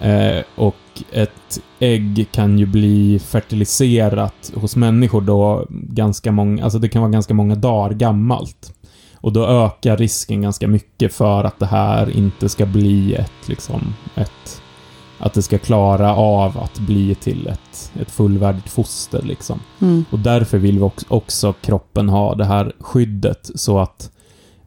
Eh, 0.00 0.42
och 0.54 0.74
ett 1.12 1.60
ägg 1.78 2.26
kan 2.32 2.58
ju 2.58 2.66
bli 2.66 3.18
fertiliserat 3.18 4.52
hos 4.54 4.76
människor 4.76 5.20
då 5.20 5.66
ganska 5.70 6.32
många, 6.32 6.64
alltså 6.64 6.78
det 6.78 6.88
kan 6.88 7.02
vara 7.02 7.12
ganska 7.12 7.34
många 7.34 7.54
dagar 7.54 7.94
gammalt. 7.94 8.72
Och 9.14 9.32
då 9.32 9.46
ökar 9.46 9.96
risken 9.96 10.42
ganska 10.42 10.68
mycket 10.68 11.12
för 11.12 11.44
att 11.44 11.58
det 11.58 11.66
här 11.66 12.10
inte 12.10 12.48
ska 12.48 12.66
bli 12.66 13.14
ett, 13.14 13.48
liksom, 13.48 13.94
ett, 14.14 14.62
att 15.18 15.34
det 15.34 15.42
ska 15.42 15.58
klara 15.58 16.14
av 16.16 16.58
att 16.58 16.78
bli 16.78 17.14
till 17.14 17.46
ett, 17.46 17.92
ett 18.00 18.10
fullvärdigt 18.10 18.68
foster 18.68 19.22
liksom. 19.22 19.60
Mm. 19.80 20.04
Och 20.10 20.18
därför 20.18 20.58
vill 20.58 20.78
vi 20.78 20.82
också, 20.82 21.06
också 21.08 21.52
kroppen 21.52 22.08
ha 22.08 22.34
det 22.34 22.44
här 22.44 22.72
skyddet 22.80 23.50
så 23.54 23.78
att 23.78 24.10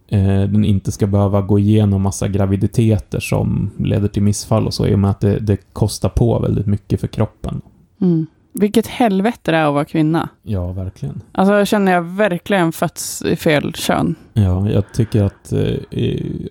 eh, 0.08 0.42
den 0.42 0.66
inte 0.66 0.92
ska 0.92 1.08
behöva 1.08 1.42
gå 1.42 1.60
igenom 1.60 2.02
massa 2.02 2.28
graviditeter 2.28 3.20
som 3.20 3.72
leder 3.78 4.08
till 4.08 4.24
missfall 4.24 4.68
och 4.68 4.74
så, 4.74 4.88
i 4.88 4.96
och 4.96 5.00
med 5.00 5.12
att 5.12 5.20
det, 5.20 5.40
det 5.40 5.58
kostar 5.74 6.10
på 6.10 6.40
väldigt 6.40 6.68
mycket 6.68 7.00
för 7.00 7.08
kroppen. 7.08 7.62
Mm. 8.02 8.28
Vilket 8.54 8.88
helvete 8.88 9.52
det 9.52 9.58
är 9.58 9.66
att 9.66 9.74
vara 9.74 9.86
kvinna. 9.86 10.30
Ja, 10.44 10.72
verkligen. 10.72 11.22
Alltså 11.32 11.54
jag 11.54 11.68
känner 11.68 11.92
jag 11.92 12.02
verkligen 12.02 12.72
fötts 12.72 13.22
i 13.22 13.36
fel 13.36 13.74
kön. 13.74 14.16
Ja, 14.34 14.70
jag 14.70 14.84
tycker 14.94 15.24
att, 15.24 15.54
eh, 15.54 15.78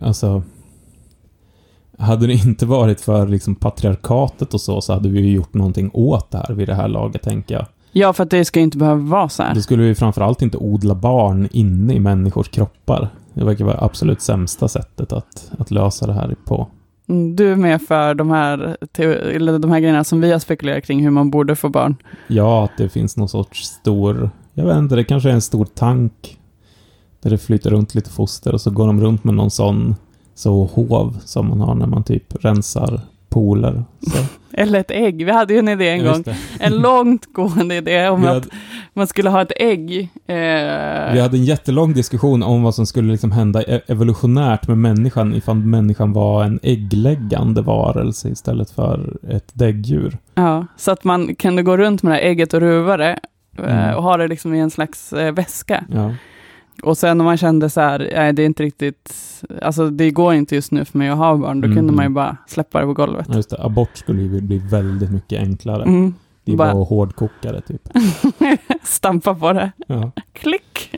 alltså... 0.01 0.43
Hade 1.99 2.27
det 2.27 2.33
inte 2.33 2.67
varit 2.67 3.01
för 3.01 3.29
liksom 3.29 3.55
patriarkatet 3.55 4.55
och 4.55 4.61
så, 4.61 4.81
så 4.81 4.93
hade 4.93 5.09
vi 5.09 5.21
ju 5.21 5.33
gjort 5.33 5.55
någonting 5.55 5.91
åt 5.93 6.31
det 6.31 6.39
här 6.39 6.55
vid 6.55 6.69
det 6.69 6.75
här 6.75 6.89
laget, 6.89 7.23
tänker 7.23 7.55
jag. 7.55 7.67
Ja, 7.93 8.13
för 8.13 8.23
att 8.23 8.31
det 8.31 8.45
ska 8.45 8.61
ju 8.61 8.65
inte 8.65 8.79
behöva 8.79 9.01
vara 9.01 9.29
så 9.29 9.43
här. 9.43 9.55
Då 9.55 9.61
skulle 9.61 9.83
vi 9.83 9.95
framförallt 9.95 10.43
inte 10.43 10.59
odla 10.59 10.95
barn 10.95 11.49
inne 11.53 11.95
i 11.95 12.01
människors 12.01 12.49
kroppar. 12.49 13.09
Det 13.35 13.45
verkar 13.45 13.65
vara 13.65 13.79
absolut 13.81 14.21
sämsta 14.21 14.69
sättet 14.69 15.13
att, 15.13 15.51
att 15.59 15.71
lösa 15.71 16.07
det 16.07 16.13
här 16.13 16.37
på. 16.45 16.69
Mm, 17.09 17.37
Du 17.37 17.53
är 17.53 17.57
med 17.57 17.83
för 17.83 18.15
de 18.15 18.31
här, 18.31 18.77
eller 18.99 19.59
de 19.59 19.71
här 19.71 19.81
grejerna 19.81 20.05
som 20.05 20.21
vi 20.21 20.33
har 20.33 20.39
spekulerat 20.39 20.85
kring 20.85 21.03
hur 21.03 21.11
man 21.11 21.31
borde 21.31 21.57
få 21.57 21.69
barn. 21.69 21.97
Ja, 22.27 22.65
att 22.65 22.77
det 22.79 22.89
finns 22.89 23.17
någon 23.17 23.29
sorts 23.29 23.65
stor... 23.65 24.31
Jag 24.55 24.65
vet 24.67 24.77
inte, 24.77 24.97
det 24.97 25.05
kanske 25.05 25.29
är 25.29 25.33
en 25.33 25.41
stor 25.41 25.65
tank 25.65 26.39
där 27.23 27.31
det 27.31 27.39
flyter 27.39 27.71
runt 27.71 27.95
lite 27.95 28.11
foster 28.11 28.55
och 28.55 28.61
så 28.61 28.71
går 28.71 28.87
de 28.87 29.01
runt 29.01 29.25
med 29.25 29.35
någon 29.35 29.51
sån 29.51 29.95
så 30.38 30.64
hov 30.74 31.18
som 31.24 31.48
man 31.48 31.61
har 31.61 31.74
när 31.74 31.87
man 31.87 32.05
typ 32.05 32.44
rensar 32.44 33.01
pooler. 33.29 33.85
Så. 34.01 34.18
Eller 34.53 34.81
ett 34.81 34.90
ägg. 34.90 35.24
Vi 35.27 35.33
hade 35.33 35.53
ju 35.53 35.59
en 35.59 35.68
idé 35.68 35.88
en 35.88 36.05
Ja, 36.05 36.12
gång. 36.12 36.24
En 36.61 36.72
långtgående 36.81 37.74
idé 37.74 38.09
om 38.09 38.20
Vi 38.20 38.27
att 38.29 38.35
hade, 38.35 38.46
man 38.94 39.07
skulle 39.07 39.31
ha 39.31 39.42
ett 39.42 39.53
ägg. 39.57 40.01
Eh, 40.27 40.37
vi 41.12 41.20
hade 41.20 41.37
en 41.37 41.44
jättelång 41.44 41.92
diskussion 41.92 42.42
om 42.42 42.62
vad 42.62 42.74
som 42.74 42.87
skulle 42.87 43.12
liksom 43.12 43.33
hända 43.33 43.62
e- 43.62 43.81
evolutionärt 43.87 44.68
med 44.68 44.79
människan 44.79 45.35
ifall 45.35 45.57
människan 45.57 46.12
var 46.12 46.44
en 46.44 46.61
äggläggande 46.62 47.62
varelse 47.62 48.29
istället 48.29 48.70
för 48.70 49.16
ett 49.31 49.48
däggdjur. 49.53 50.18
ja, 50.35 50.66
så 50.77 50.90
att 50.90 51.05
man 51.05 51.35
kunde 51.35 51.62
gå 51.62 51.77
runt 51.77 52.03
med 52.03 52.12
det 52.12 52.16
här 52.16 52.22
ägget 52.22 52.55
och 52.55 52.61
ruva 52.61 52.96
det. 52.96 53.18
eh, 53.59 53.64
Mm. 53.64 53.96
Och 53.96 54.03
ha 54.03 54.16
det 54.16 54.29
liksom 54.29 54.55
i 54.55 54.59
en 54.59 54.70
slags 54.70 55.12
eh, 55.12 55.33
väska. 55.33 55.85
Ja. 55.94 56.14
Och 56.83 56.99
sen 56.99 57.21
om 57.21 57.25
man 57.25 57.37
kände 57.37 57.71
så 57.71 57.81
här, 57.81 58.11
nej 58.14 58.33
det 58.33 58.43
är 58.43 58.47
inte 58.47 58.62
riktigt, 58.62 59.12
alltså 59.62 59.91
det 59.91 60.11
går 60.11 60.35
inte 60.35 60.55
just 60.55 60.73
nu 60.73 60.85
för 60.85 60.99
mig 60.99 61.09
att 61.09 61.19
ha 61.19 61.37
barn, 61.37 61.61
då 61.61 61.67
Mm. 61.67 61.77
kunde 61.79 61.93
man 61.93 62.05
ju 62.05 62.09
bara 62.09 62.37
släppa 62.47 62.81
det 62.81 62.87
på 62.87 62.93
golvet. 62.93 63.27
Ja, 63.29 63.35
Just 63.37 63.51
det, 63.51 63.64
abort 63.64 63.97
skulle 63.97 64.23
ju 64.23 64.41
bli 64.41 64.59
väldigt 64.59 65.11
mycket 65.12 65.38
enklare. 65.41 65.83
Mm. 65.83 66.14
Det 66.45 66.53
är 66.53 66.57
Bara- 66.57 66.73
bara 66.73 66.83
att 66.83 66.88
hårdkoka 66.88 67.53
det 67.53 67.61
typ. 67.61 67.88
Stampa 68.83 69.35
på 69.35 69.53
det. 69.53 69.73
Ja. 69.87 70.11
Klick! 70.33 70.91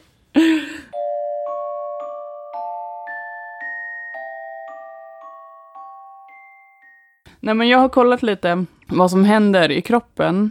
Nej 7.41 7.55
men 7.55 7.69
jag 7.69 7.79
har 7.79 7.89
kollat 7.89 8.23
lite 8.23 8.65
vad 8.87 9.11
som 9.11 9.25
händer 9.25 9.71
i 9.71 9.83
kroppen 9.83 10.51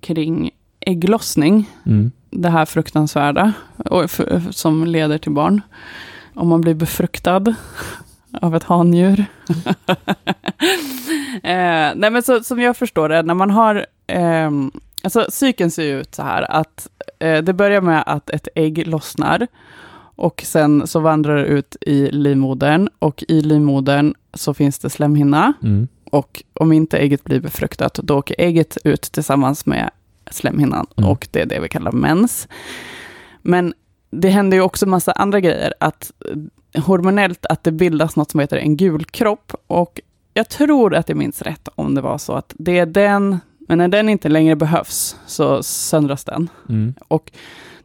kring 0.00 0.50
ägglossning. 0.80 1.70
Mm. 1.86 2.10
Det 2.30 2.48
här 2.48 2.64
fruktansvärda 2.64 3.52
som 4.50 4.84
leder 4.84 5.18
till 5.18 5.32
barn. 5.32 5.60
Om 6.34 6.48
man 6.48 6.60
blir 6.60 6.74
befruktad 6.74 7.54
av 8.40 8.56
ett 8.56 8.64
handjur. 8.64 9.20
eh, 11.42 11.92
nej 11.94 12.10
men 12.10 12.22
så, 12.22 12.42
som 12.42 12.60
jag 12.60 12.76
förstår 12.76 13.08
det, 13.08 13.22
när 13.22 13.34
man 13.34 13.50
har... 13.50 13.86
ehm, 14.06 14.70
alltså 15.02 15.26
cykeln 15.28 15.70
ser 15.70 15.84
ju 15.84 16.00
ut 16.00 16.14
så 16.14 16.22
här 16.22 16.50
att 16.50 16.88
eh, 17.18 17.42
det 17.42 17.52
börjar 17.52 17.80
med 17.80 18.02
att 18.06 18.30
ett 18.30 18.48
ägg 18.54 18.86
lossnar. 18.86 19.46
Och 20.16 20.42
sen 20.46 20.86
så 20.86 21.00
vandrar 21.00 21.36
det 21.36 21.44
ut 21.44 21.76
i 21.80 22.10
livmodern. 22.10 22.88
Och 22.98 23.24
i 23.28 23.40
livmodern 23.40 24.14
så 24.34 24.54
finns 24.54 24.78
det 24.78 24.90
slemhinna. 24.90 25.52
Mm. 25.62 25.88
Och 26.10 26.42
om 26.54 26.72
inte 26.72 26.98
ägget 26.98 27.24
blir 27.24 27.40
befruktat, 27.40 27.94
då 27.94 28.18
åker 28.18 28.34
ägget 28.38 28.78
ut 28.84 29.02
tillsammans 29.02 29.66
med 29.66 29.90
slemhinnan. 30.30 30.86
Mm. 30.96 31.10
Och 31.10 31.28
det 31.30 31.40
är 31.40 31.46
det 31.46 31.60
vi 31.60 31.68
kallar 31.68 31.92
mens. 31.92 32.48
Men 33.42 33.74
det 34.10 34.28
händer 34.28 34.56
ju 34.56 34.62
också 34.62 34.86
massa 34.86 35.12
andra 35.12 35.40
grejer. 35.40 35.74
Att 35.80 36.12
eh, 36.72 36.84
hormonellt 36.84 37.46
att 37.46 37.64
det 37.64 37.72
bildas 37.72 38.16
något 38.16 38.30
som 38.30 38.40
heter 38.40 38.56
en 38.56 38.76
gul 38.76 39.04
kropp. 39.04 39.52
Och 39.66 40.00
jag 40.34 40.48
tror 40.48 40.94
att 40.94 41.08
jag 41.08 41.18
minns 41.18 41.42
rätt 41.42 41.68
om 41.74 41.94
det 41.94 42.00
var 42.00 42.18
så 42.18 42.32
att 42.32 42.54
det 42.58 42.78
är 42.78 42.86
den, 42.86 43.40
men 43.58 43.78
när 43.78 43.88
den 43.88 44.08
inte 44.08 44.28
längre 44.28 44.56
behövs 44.56 45.16
så 45.26 45.62
söndras 45.62 46.24
den. 46.24 46.50
Mm. 46.68 46.94
Och 47.08 47.32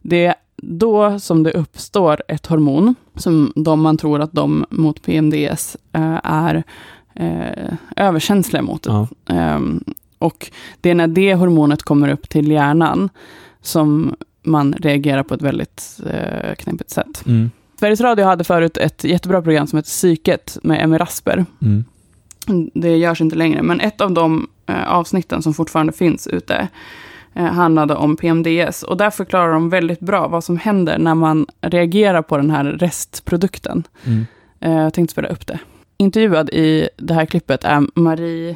det 0.02 0.26
är 0.26 0.36
då 0.58 1.20
som 1.20 1.44
det 1.44 1.52
uppstår 1.52 2.24
ett 2.28 2.46
hormon, 2.46 2.96
som 3.16 3.54
de 3.56 3.82
man 3.82 3.98
tror 3.98 4.22
att 4.22 4.32
de 4.32 4.66
mot 4.70 5.02
PMDS 5.02 5.78
eh, 5.92 6.20
är 6.24 6.64
eh, 7.16 7.74
överkänsliga 7.96 8.62
mot. 8.62 8.86
Ja. 8.86 9.08
Och 10.24 10.52
det 10.82 10.90
är 10.90 10.96
när 10.96 11.08
det 11.08 11.36
hormonet 11.36 11.84
kommer 11.84 12.10
upp 12.10 12.30
till 12.30 12.52
hjärnan 12.52 13.10
som 13.62 14.16
man 14.44 14.74
reagerar 14.74 15.24
på 15.24 15.34
ett 15.34 15.42
väldigt 15.42 16.00
eh, 16.10 16.56
knepigt 16.56 16.90
sätt. 16.90 17.24
Mm. 17.26 17.52
Sveriges 17.80 18.02
Radio 18.02 18.26
hade 18.26 18.44
förut 18.44 18.78
ett 18.78 19.04
jättebra 19.04 19.42
program 19.42 19.68
som 19.68 19.78
heter 19.78 19.90
Psyket 19.90 20.58
med 20.64 20.84
Emmy 20.84 20.98
Rasper. 20.98 21.46
Mm. 21.62 21.84
Det 22.74 22.98
görs 22.98 23.22
inte 23.22 23.36
längre, 23.36 23.64
men 23.64 23.80
ett 23.80 24.02
av 24.02 24.12
de 24.12 24.48
eh, 24.66 24.94
avsnitten 24.94 25.42
som 25.42 25.54
fortfarande 25.54 25.94
finns 25.94 26.28
ute 26.28 26.68
eh, 27.34 27.46
handlade 27.46 27.96
om 27.96 28.16
PMDS. 28.16 28.84
Och 28.84 28.98
där 28.98 29.10
förklarar 29.10 29.54
de 29.54 29.70
väldigt 29.70 30.00
bra 30.00 30.28
vad 30.28 30.44
som 30.44 30.58
händer 30.58 30.98
när 30.98 31.16
man 31.16 31.46
reagerar 31.62 32.22
på 32.22 32.38
den 32.38 32.50
här 32.50 32.64
restprodukten. 32.64 33.84
Mm. 34.04 34.26
Eh, 34.60 34.84
jag 34.84 34.94
tänkte 34.94 35.12
spela 35.12 35.28
upp 35.28 35.48
det. 35.48 35.60
Intervjuad 35.98 36.50
i 36.50 36.90
det 36.98 37.14
här 37.14 37.26
klippet 37.26 37.64
är 37.64 38.00
Marie 38.00 38.56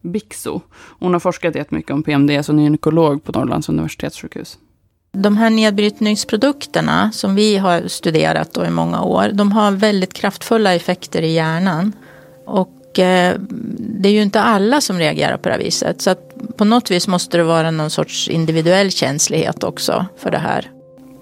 Bixo. 0.00 0.60
Hon 0.72 1.12
har 1.12 1.20
forskat 1.20 1.54
jättemycket 1.54 1.90
om 1.90 2.02
PMDS 2.02 2.48
och 2.48 2.54
är 2.54 2.58
gynekolog 2.58 3.24
på 3.24 3.32
Norrlands 3.32 3.68
universitetssjukhus. 3.68 4.58
De 5.12 5.36
här 5.36 5.50
nedbrytningsprodukterna 5.50 7.12
som 7.12 7.34
vi 7.34 7.56
har 7.56 7.88
studerat 7.88 8.54
då 8.54 8.64
i 8.64 8.70
många 8.70 9.02
år, 9.02 9.30
de 9.32 9.52
har 9.52 9.70
väldigt 9.70 10.12
kraftfulla 10.12 10.74
effekter 10.74 11.22
i 11.22 11.32
hjärnan. 11.32 11.92
Och 12.46 12.98
eh, 12.98 13.34
det 13.78 14.08
är 14.08 14.12
ju 14.12 14.22
inte 14.22 14.40
alla 14.40 14.80
som 14.80 14.98
reagerar 14.98 15.36
på 15.36 15.48
det 15.48 15.54
här 15.54 15.62
viset. 15.62 16.02
Så 16.02 16.10
att 16.10 16.34
på 16.56 16.64
något 16.64 16.90
vis 16.90 17.08
måste 17.08 17.36
det 17.36 17.44
vara 17.44 17.70
någon 17.70 17.90
sorts 17.90 18.28
individuell 18.28 18.90
känslighet 18.90 19.64
också 19.64 20.06
för 20.16 20.30
det 20.30 20.38
här. 20.38 20.70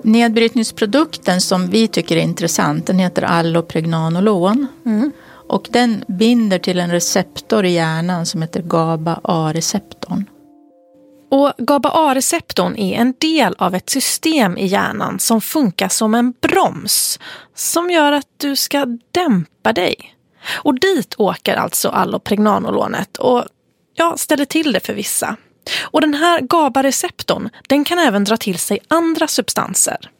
Nedbrytningsprodukten 0.02 1.40
som 1.40 1.66
vi 1.66 1.88
tycker 1.88 2.16
är 2.16 2.20
intressant, 2.20 2.86
den 2.86 2.98
heter 2.98 3.22
Allopregnanolon. 3.22 4.66
Och 5.48 5.68
den 5.70 6.04
binder 6.08 6.58
till 6.58 6.78
en 6.78 6.90
receptor 6.90 7.64
i 7.64 7.70
hjärnan 7.70 8.26
som 8.26 8.42
heter 8.42 8.62
GABA-A-receptorn. 8.62 10.24
Och 11.30 11.52
GABA 11.58 11.90
A-receptorn 11.94 12.76
är 12.76 13.00
en 13.00 13.14
del 13.18 13.54
av 13.58 13.74
ett 13.74 13.90
system 13.90 14.58
i 14.58 14.66
hjärnan 14.66 15.18
som 15.18 15.40
funkar 15.40 15.88
som 15.88 16.14
en 16.14 16.34
broms 16.40 17.18
som 17.54 17.90
gör 17.90 18.12
att 18.12 18.26
du 18.36 18.56
ska 18.56 18.86
dämpa 19.10 19.72
dig. 19.72 20.14
Och 20.48 20.80
dit 20.80 21.14
åker 21.18 21.56
alltså 21.56 21.88
allopregnanolonet 21.88 23.16
och 23.16 23.44
ja, 23.94 24.14
ställer 24.16 24.44
till 24.44 24.72
det 24.72 24.80
för 24.80 24.94
vissa. 24.94 25.36
Och 25.80 26.00
den 26.00 26.14
här 26.14 26.40
GABA-receptorn 26.40 27.50
den 27.68 27.84
kan 27.84 27.98
även 27.98 28.24
dra 28.24 28.36
till 28.36 28.58
sig 28.58 28.78
andra 28.88 29.28
substanser. 29.28 30.10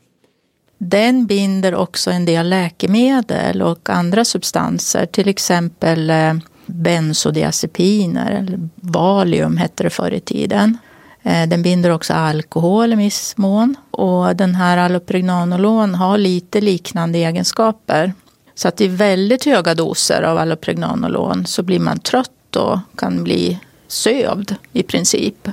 Den 0.78 1.26
binder 1.26 1.74
också 1.74 2.10
en 2.10 2.24
del 2.24 2.48
läkemedel 2.48 3.62
och 3.62 3.90
andra 3.90 4.24
substanser, 4.24 5.06
till 5.06 5.28
exempel 5.28 6.10
eh, 6.10 6.34
bensodiazepiner, 6.66 8.30
eller 8.30 8.68
Valium 8.74 9.56
hette 9.56 9.82
det 9.82 9.90
förr 9.90 10.10
i 10.10 10.20
tiden. 10.20 10.78
Eh, 11.22 11.48
den 11.48 11.62
binder 11.62 11.90
också 11.90 12.14
alkohol 12.14 12.92
i 12.92 12.96
viss 12.96 13.36
mån. 13.36 13.74
Och 13.90 14.36
den 14.36 14.54
här 14.54 14.78
allopregnanolon 14.78 15.94
har 15.94 16.18
lite 16.18 16.60
liknande 16.60 17.18
egenskaper. 17.18 18.12
Så 18.54 18.68
att 18.68 18.80
i 18.80 18.88
väldigt 18.88 19.44
höga 19.44 19.74
doser 19.74 20.22
av 20.22 20.38
allopregnanolon 20.38 21.46
så 21.46 21.62
blir 21.62 21.80
man 21.80 21.98
trött 21.98 22.56
och 22.56 22.78
kan 22.96 23.24
bli 23.24 23.58
sövd 23.88 24.54
i 24.72 24.82
princip. 24.82 25.48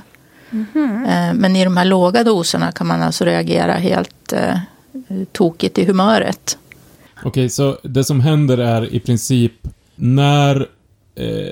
Mm-hmm. 0.50 1.34
Men 1.34 1.56
i 1.56 1.64
de 1.64 1.76
här 1.76 1.84
låga 1.84 2.24
doserna 2.24 2.72
kan 2.72 2.86
man 2.86 3.02
alltså 3.02 3.24
reagera 3.24 3.72
helt 3.72 4.32
tokigt 5.32 5.78
i 5.78 5.84
humöret. 5.84 6.58
Okej, 7.24 7.48
så 7.48 7.78
det 7.82 8.04
som 8.04 8.20
händer 8.20 8.58
är 8.58 8.94
i 8.94 9.00
princip 9.00 9.52
när 9.96 10.68
eh, 11.14 11.50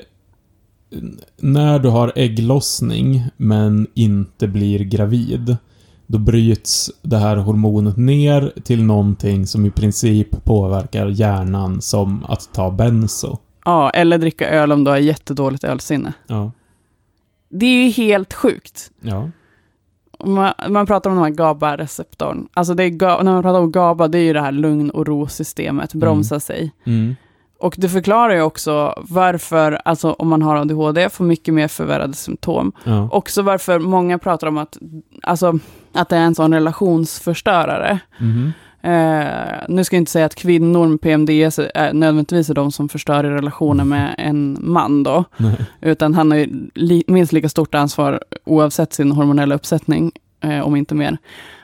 när 1.37 1.79
du 1.79 1.89
har 1.89 2.11
ägglossning 2.15 3.23
men 3.37 3.87
inte 3.93 4.47
blir 4.47 4.79
gravid, 4.79 5.57
då 6.07 6.17
bryts 6.17 6.91
det 7.01 7.17
här 7.17 7.37
hormonet 7.37 7.97
ner 7.97 8.53
till 8.63 8.83
någonting 8.83 9.47
som 9.47 9.65
i 9.65 9.71
princip 9.71 10.43
påverkar 10.43 11.07
hjärnan 11.07 11.81
som 11.81 12.25
att 12.25 12.53
ta 12.53 12.71
benzo. 12.71 13.37
Ja, 13.65 13.89
eller 13.89 14.17
dricka 14.17 14.49
öl 14.49 14.71
om 14.71 14.83
du 14.83 14.91
har 14.91 14.97
jättedåligt 14.97 15.63
ölsinne. 15.63 16.13
Ja. 16.27 16.51
Det 17.49 17.65
är 17.65 17.83
ju 17.83 17.89
helt 17.89 18.33
sjukt. 18.33 18.91
Ja. 19.01 19.29
Man, 20.25 20.53
man 20.69 20.85
pratar 20.85 21.09
om 21.09 21.15
de 21.15 21.23
här 21.23 21.29
GABA-receptorn. 21.29 22.47
Alltså 22.53 22.73
det 22.73 22.83
är, 22.83 23.23
när 23.23 23.31
man 23.31 23.43
pratar 23.43 23.59
om 23.59 23.71
GABA, 23.71 24.07
det 24.07 24.17
är 24.17 24.23
ju 24.23 24.33
det 24.33 24.41
här 24.41 24.51
lugn 24.51 24.89
och 24.89 25.07
ro-systemet, 25.07 25.93
bromsa 25.93 26.39
sig. 26.39 26.71
Mm. 26.83 27.15
Och 27.59 27.75
det 27.77 27.89
förklarar 27.89 28.35
ju 28.35 28.41
också 28.41 28.93
varför, 28.97 29.81
alltså 29.85 30.11
om 30.11 30.27
man 30.27 30.41
har 30.41 30.55
ADHD, 30.55 31.09
får 31.09 31.25
mycket 31.25 31.53
mer 31.53 31.67
förvärrade 31.67 32.13
symptom. 32.13 32.71
Ja. 32.83 33.09
Också 33.11 33.41
varför 33.41 33.79
många 33.79 34.17
pratar 34.17 34.47
om 34.47 34.57
att, 34.57 34.77
alltså, 35.23 35.59
att 35.93 36.09
det 36.09 36.15
är 36.15 36.21
en 36.21 36.35
sån 36.35 36.53
relationsförstörare. 36.53 37.99
Mhm. 38.17 38.53
Eh, 38.85 39.63
nu 39.69 39.83
ska 39.83 39.95
jag 39.95 40.01
inte 40.01 40.11
säga 40.11 40.25
att 40.25 40.35
kvinnor 40.35 40.87
med 40.87 41.01
PMDS 41.01 41.59
är 41.59 41.93
nödvändigtvis 41.93 42.49
är 42.49 42.53
de 42.53 42.71
som 42.71 42.89
förstör 42.89 43.23
i 43.23 43.29
relationer 43.29 43.83
med 43.83 44.15
en 44.17 44.57
man 44.61 45.03
då. 45.03 45.23
Nej. 45.37 45.55
Utan 45.81 46.13
han 46.13 46.31
har 46.31 46.37
ju 46.37 46.69
li, 46.73 47.03
minst 47.07 47.33
lika 47.33 47.49
stort 47.49 47.75
ansvar 47.75 48.19
oavsett 48.43 48.93
sin 48.93 49.11
hormonella 49.11 49.55
uppsättning, 49.55 50.11
eh, 50.41 50.59
om 50.59 50.75
inte 50.75 50.95
mer. 50.95 51.17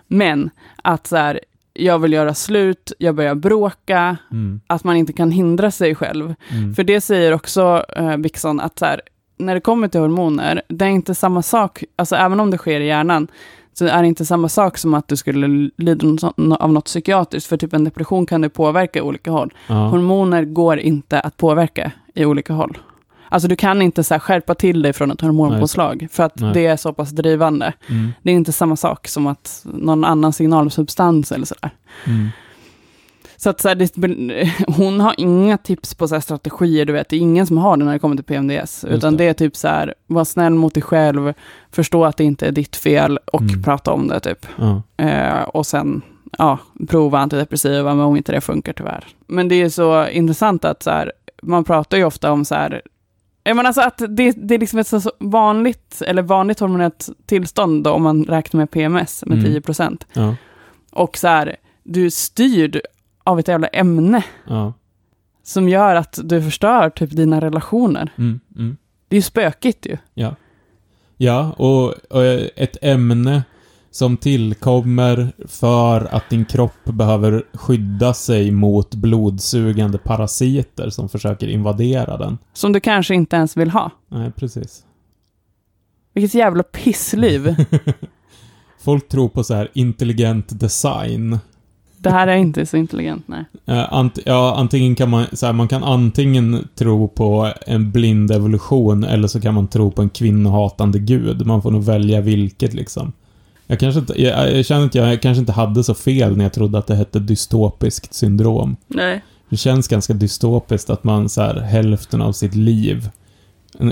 Men 0.07 0.49
att 0.83 1.07
så 1.07 1.15
här, 1.15 1.39
jag 1.73 1.99
vill 1.99 2.13
göra 2.13 2.33
slut, 2.33 2.93
jag 2.97 3.15
börjar 3.15 3.35
bråka, 3.35 4.17
Mm. 4.31 4.61
att 4.67 4.83
man 4.83 4.95
inte 4.95 5.13
kan 5.13 5.31
hindra 5.31 5.71
sig 5.71 5.95
själv. 5.95 6.35
Mm. 6.49 6.75
För 6.75 6.83
det 6.83 7.01
säger 7.01 7.33
också 7.33 7.85
eh, 7.97 8.17
Bixson 8.17 8.59
att 8.59 8.79
så 8.79 8.85
här, 8.85 9.01
när 9.37 9.53
det 9.55 9.61
kommer 9.61 9.87
till 9.87 10.01
hormoner, 10.01 10.61
det 10.67 10.85
är 10.85 10.89
inte 10.89 11.15
samma 11.15 11.41
sak, 11.41 11.83
alltså 11.95 12.15
även 12.15 12.39
om 12.39 12.51
det 12.51 12.57
sker 12.57 12.79
i 12.79 12.87
hjärnan, 12.87 13.27
så 13.73 13.85
är 13.85 14.01
det 14.01 14.07
inte 14.07 14.25
samma 14.25 14.49
sak 14.49 14.77
som 14.77 14.93
att 14.93 15.07
du 15.07 15.15
skulle 15.15 15.69
lida 15.77 16.33
av 16.59 16.73
något 16.73 16.85
psykiatriskt, 16.85 17.49
för 17.49 17.57
typ 17.57 17.73
en 17.73 17.83
depression 17.83 18.25
kan 18.25 18.41
du 18.41 18.49
påverka 18.49 18.99
i 18.99 19.01
olika 19.01 19.31
håll. 19.31 19.53
Ja. 19.67 19.87
Hormoner 19.87 20.43
går 20.43 20.79
inte 20.79 21.19
att 21.19 21.37
påverka 21.37 21.91
i 22.13 22.25
olika 22.25 22.53
håll. 22.53 22.77
Alltså 23.29 23.47
du 23.47 23.55
kan 23.55 23.81
inte 23.81 24.03
så 24.03 24.19
skärpa 24.19 24.55
till 24.55 24.81
dig 24.81 24.93
från 24.93 25.11
ett 25.11 25.21
hormonpåslag, 25.21 26.07
för 26.11 26.23
att 26.23 26.39
Nej. 26.39 26.53
det 26.53 26.65
är 26.65 26.77
så 26.77 26.93
pass 26.93 27.09
drivande. 27.09 27.73
Mm. 27.89 28.13
Det 28.21 28.31
är 28.31 28.35
inte 28.35 28.51
samma 28.51 28.75
sak 28.75 29.07
som 29.07 29.27
att 29.27 29.65
någon 29.73 30.05
annan 30.05 30.33
signalsubstans 30.33 31.31
eller 31.31 31.45
sådär. 31.45 31.71
Mm. 32.05 32.29
Så 33.43 33.49
att 33.49 33.61
så 33.61 33.67
här, 33.67 33.75
det, 33.75 33.95
hon 34.77 34.99
har 34.99 35.15
inga 35.17 35.57
tips 35.57 35.95
på 35.95 36.07
så 36.07 36.15
här 36.15 36.19
strategier, 36.21 36.85
du 36.85 36.93
vet. 36.93 37.09
Det 37.09 37.15
är 37.15 37.19
ingen 37.19 37.47
som 37.47 37.57
har 37.57 37.77
det 37.77 37.85
när 37.85 37.93
det 37.93 37.99
kommer 37.99 38.15
till 38.15 38.25
PMDS. 38.25 38.85
Utan 38.85 39.17
det. 39.17 39.23
det. 39.23 39.29
är 39.29 39.33
typ 39.33 39.55
så 39.55 39.67
här, 39.67 39.93
var 40.07 40.25
snäll 40.25 40.53
mot 40.53 40.73
dig 40.73 40.83
själv, 40.83 41.33
förstå 41.71 42.05
att 42.05 42.17
det 42.17 42.23
inte 42.23 42.47
är 42.47 42.51
ditt 42.51 42.75
fel 42.75 43.17
och 43.33 43.41
Mm. 43.41 43.63
prata 43.63 43.91
om 43.91 44.07
det 44.07 44.19
typ. 44.19 44.45
Ja. 44.57 44.81
Eh, 45.05 45.41
och 45.41 45.65
sen, 45.67 46.01
ja, 46.37 46.57
prova 46.87 47.19
antidepressiva, 47.19 47.95
men 47.95 48.05
om 48.05 48.17
inte 48.17 48.31
det 48.31 48.41
funkar 48.41 48.73
tyvärr. 48.73 49.07
Men 49.27 49.47
det 49.47 49.55
är 49.55 49.69
så 49.69 50.07
intressant 50.07 50.65
att 50.65 50.83
så 50.83 50.89
här, 50.89 51.11
man 51.41 51.63
pratar 51.63 51.97
ju 51.97 52.03
ofta 52.03 52.31
om 52.31 52.45
så 52.45 52.55
här, 52.55 52.81
jag 53.43 53.55
menar 53.55 53.67
alltså 53.67 53.81
att 53.81 53.97
det, 54.09 54.31
det 54.31 54.55
är 54.55 54.59
liksom 54.59 54.79
ett 54.79 54.87
så 54.87 55.01
vanligt, 55.19 56.01
eller 56.07 56.21
vanligt 56.21 56.59
hormonellt 56.59 57.09
tillstånd 57.25 57.83
då, 57.83 57.91
om 57.91 58.03
man 58.03 58.23
räknar 58.23 58.57
med 58.57 58.71
PMS 58.71 59.23
med 59.25 59.37
Mm. 59.37 59.51
10 59.51 59.61
procent. 59.61 60.07
Ja. 60.13 60.35
Och 60.91 61.17
så 61.17 61.27
här, 61.27 61.55
du 61.83 62.05
är 62.05 62.09
styrd 62.09 62.79
av 63.23 63.39
ett 63.39 63.47
jävla 63.47 63.67
ämne 63.67 64.23
Ja. 64.47 64.73
som 65.43 65.69
gör 65.69 65.95
att 65.95 66.19
du 66.23 66.41
förstör 66.41 66.89
typ 66.89 67.11
dina 67.11 67.41
relationer. 67.41 68.13
Mm. 68.17 68.39
Mm. 68.57 68.77
Det 69.07 69.15
är 69.15 69.17
ju 69.17 69.21
spökigt 69.21 69.85
ju. 69.85 69.97
Ja, 71.17 71.51
och, 71.51 71.93
och 72.09 72.23
ett 72.55 72.77
ämne 72.81 73.43
som 73.91 74.17
tillkommer 74.17 75.31
för 75.47 76.15
att 76.15 76.29
din 76.29 76.45
kropp 76.45 76.83
behöver 76.83 77.43
skydda 77.53 78.13
sig 78.13 78.51
mot 78.51 78.95
blodsugande 78.95 79.97
parasiter 79.97 80.89
som 80.89 81.09
försöker 81.09 81.47
invadera 81.47 82.17
den. 82.17 82.37
Som 82.53 82.73
du 82.73 82.79
kanske 82.79 83.15
inte 83.15 83.35
ens 83.35 83.57
vill 83.57 83.69
ha. 83.69 83.91
Nej, 84.07 84.31
precis. 84.31 84.85
Vilket 86.13 86.33
jävla 86.33 86.63
pissliv. 86.63 87.55
Folk 88.83 89.07
tror 89.07 89.29
på 89.29 89.43
så 89.43 89.53
här 89.53 89.69
intelligent 89.73 90.59
design. 90.59 91.39
Det 92.03 92.09
här 92.09 92.27
är 92.27 92.35
inte 92.35 92.65
så 92.65 92.77
intelligent, 92.77 93.27
nej. 93.27 93.45
Eh, 93.65 93.93
ant, 93.93 94.19
ja, 94.25 94.55
antingen 94.57 94.95
kan 94.95 95.09
man, 95.09 95.25
så 95.33 95.45
här, 95.45 95.53
man 95.53 95.67
kan 95.67 95.83
antingen 95.83 96.67
tro 96.75 97.07
på 97.07 97.51
en 97.67 97.91
blind 97.91 98.31
evolution 98.31 99.03
eller 99.03 99.27
så 99.27 99.41
kan 99.41 99.53
man 99.53 99.67
tro 99.67 99.91
på 99.91 100.01
en 100.01 100.09
kvinnohatande 100.09 100.99
gud. 100.99 101.45
Man 101.45 101.61
får 101.61 101.71
nog 101.71 101.83
välja 101.83 102.21
vilket 102.21 102.73
liksom. 102.73 103.11
Jag 103.67 103.79
kanske 103.79 103.99
inte, 103.99 104.21
jag, 104.21 104.57
jag 104.57 104.65
känner 104.65 104.85
att 104.85 104.95
jag 104.95 105.21
kanske 105.21 105.39
inte 105.39 105.51
hade 105.51 105.83
så 105.83 105.93
fel 105.93 106.37
när 106.37 106.45
jag 106.45 106.53
trodde 106.53 106.77
att 106.77 106.87
det 106.87 106.95
hette 106.95 107.19
dystopiskt 107.19 108.13
syndrom. 108.13 108.75
Nej. 108.87 109.23
Det 109.49 109.57
känns 109.57 109.87
ganska 109.87 110.13
dystopiskt 110.13 110.89
att 110.89 111.03
man 111.03 111.29
så 111.29 111.41
här, 111.41 111.59
hälften 111.59 112.21
av 112.21 112.31
sitt 112.31 112.55
liv, 112.55 113.09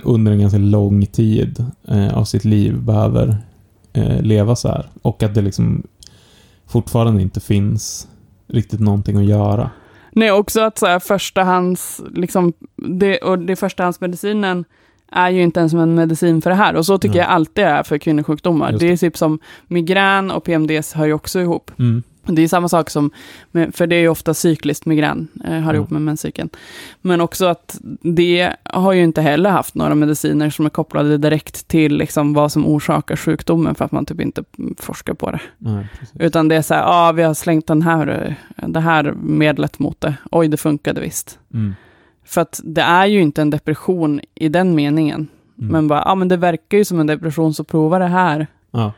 under 0.04 0.32
en 0.32 0.40
ganska 0.40 0.60
lång 0.60 1.06
tid 1.06 1.66
eh, 1.88 2.18
av 2.18 2.24
sitt 2.24 2.46
liv, 2.46 2.82
behöver 2.82 3.38
eh, 3.94 4.22
leva 4.22 4.56
så 4.56 4.68
här. 4.68 4.90
Och 5.02 5.24
att 5.24 5.36
det 5.36 5.42
liksom 5.42 5.84
fortfarande 6.70 7.22
inte 7.22 7.40
finns 7.40 8.08
riktigt 8.48 8.80
någonting 8.80 9.18
att 9.18 9.26
göra. 9.26 9.70
Nej, 10.12 10.32
också 10.32 10.62
att 10.62 10.78
så 10.78 10.86
här, 10.86 11.00
förstahands, 11.00 12.02
liksom, 12.14 12.54
det, 12.76 13.18
och 13.18 13.40
det 13.40 13.56
förstahandsmedicinen 13.56 14.66
är 15.12 15.30
ju 15.30 15.42
inte 15.42 15.60
ens 15.60 15.74
en 15.74 15.96
medicin 15.96 16.42
för 16.42 16.50
det 16.50 16.56
här. 16.56 16.76
Och 16.76 16.86
så 16.86 16.98
tycker 16.98 17.16
Nej. 17.16 17.24
jag 17.24 17.30
alltid 17.30 17.64
är 17.64 17.84
för 17.84 17.98
kvinnosjukdomar. 17.98 18.72
Just 18.72 18.80
Det 18.80 18.88
det. 18.88 18.94
är 18.94 18.98
typ 18.98 19.18
som 19.18 19.40
migrän 19.68 20.32
och 20.32 20.44
PMDS 20.44 20.94
hör 20.94 21.06
ju 21.06 21.14
också 21.14 21.40
ihop. 21.40 21.72
Mm. 21.80 22.04
Det 22.36 22.42
är 22.42 22.48
samma 22.48 22.70
sak 22.70 22.90
som, 22.90 23.12
för 23.72 23.88
det 23.88 23.96
är 23.96 24.00
ju 24.00 24.10
ofta 24.10 24.34
cykliskt 24.34 24.86
migrän, 24.86 25.28
eh, 25.44 25.52
har 25.52 25.60
Mm. 25.60 25.76
ihop 25.76 25.90
med 25.90 26.02
menscykeln. 26.02 26.50
Men 27.02 27.22
också 27.22 27.46
att 27.46 27.80
det 28.02 28.56
har 28.64 28.94
ju 28.94 29.04
inte 29.04 29.22
heller 29.22 29.50
haft 29.50 29.76
några 29.76 29.96
mediciner 29.96 30.50
som 30.50 30.66
är 30.66 30.70
kopplade 30.70 31.18
direkt 31.18 31.68
till 31.68 31.98
liksom 31.98 32.34
vad 32.34 32.52
som 32.52 32.66
orsakar 32.68 33.16
sjukdomen, 33.16 33.76
för 33.76 33.86
att 33.86 33.92
man 33.92 34.06
typ 34.06 34.22
inte 34.22 34.44
forskar 34.78 35.14
på 35.14 35.32
det. 35.32 35.42
Nej. 35.58 35.88
Utan 36.20 36.48
det 36.48 36.56
är 36.56 36.62
så 36.62 36.74
här, 36.74 36.82
ja, 36.82 37.10
ah, 37.10 37.12
vi 37.12 37.24
har 37.24 37.34
slängt 37.34 37.68
den 37.68 37.82
här, 37.82 38.36
eh, 38.58 38.68
det 38.70 38.80
här 38.80 39.14
medlet 39.22 39.80
mot 39.80 40.02
det. 40.02 40.14
Oj, 40.32 40.48
det 40.48 40.58
funkade 40.58 41.02
visst. 41.02 41.40
Mm. 41.54 41.76
För 42.26 42.42
att 42.42 42.62
det 42.64 42.82
är 42.82 43.06
ju 43.06 43.22
inte 43.22 43.42
en 43.42 43.50
depression 43.50 44.22
i 44.36 44.50
den 44.50 44.76
meningen. 44.76 45.28
Mm. 45.60 45.72
Men 45.72 45.88
bara, 45.88 46.00
ja 46.00 46.12
ah, 46.12 46.16
men 46.16 46.28
det 46.28 46.38
verkar 46.38 46.78
ju 46.78 46.86
som 46.86 47.00
en 47.00 47.08
depression, 47.08 47.54
så 47.54 47.64
prova 47.64 48.00
det 48.00 48.08
här. 48.08 48.48
Ja. 48.72 48.94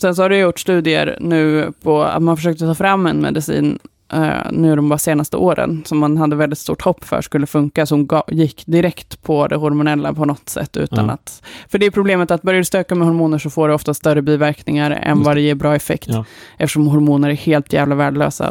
Sen 0.00 0.14
så 0.14 0.22
har 0.22 0.28
det 0.28 0.38
gjort 0.38 0.58
studier 0.58 1.18
nu 1.20 1.72
på 1.82 2.02
att 2.02 2.22
man 2.22 2.36
försökte 2.36 2.64
ta 2.66 2.74
fram 2.74 3.06
en 3.06 3.20
medicin 3.20 3.78
eh, 4.12 4.28
nu 4.52 4.76
de 4.76 4.88
bara 4.88 4.98
senaste 4.98 5.36
åren, 5.36 5.82
som 5.86 5.98
man 5.98 6.16
hade 6.16 6.36
väldigt 6.36 6.58
stort 6.58 6.82
hopp 6.82 7.04
för 7.04 7.20
skulle 7.22 7.46
funka, 7.46 7.86
som 7.86 8.06
ga- 8.08 8.22
gick 8.34 8.62
direkt 8.66 9.22
på 9.22 9.46
det 9.48 9.56
hormonella 9.56 10.14
på 10.14 10.24
något 10.24 10.48
sätt 10.48 10.76
utan 10.76 11.06
Ja. 11.06 11.12
att... 11.12 11.42
För 11.68 11.78
det 11.78 11.86
är 11.86 11.90
problemet 11.90 12.30
att 12.30 12.42
börjar 12.42 12.58
du 12.60 12.64
stöka 12.64 12.94
med 12.94 13.06
hormoner 13.08 13.38
så 13.38 13.50
får 13.50 13.68
du 13.68 13.74
ofta 13.74 13.94
större 13.94 14.22
biverkningar 14.22 14.90
än 14.90 15.16
Just 15.16 15.26
vad 15.26 15.36
det. 15.36 15.40
ger 15.40 15.54
bra 15.54 15.74
effekt. 15.76 16.06
Ja. 16.08 16.24
Eftersom 16.58 16.86
hormoner 16.86 17.28
är 17.30 17.34
helt 17.34 17.72
jävla 17.72 17.94
värdelösa 17.94 18.50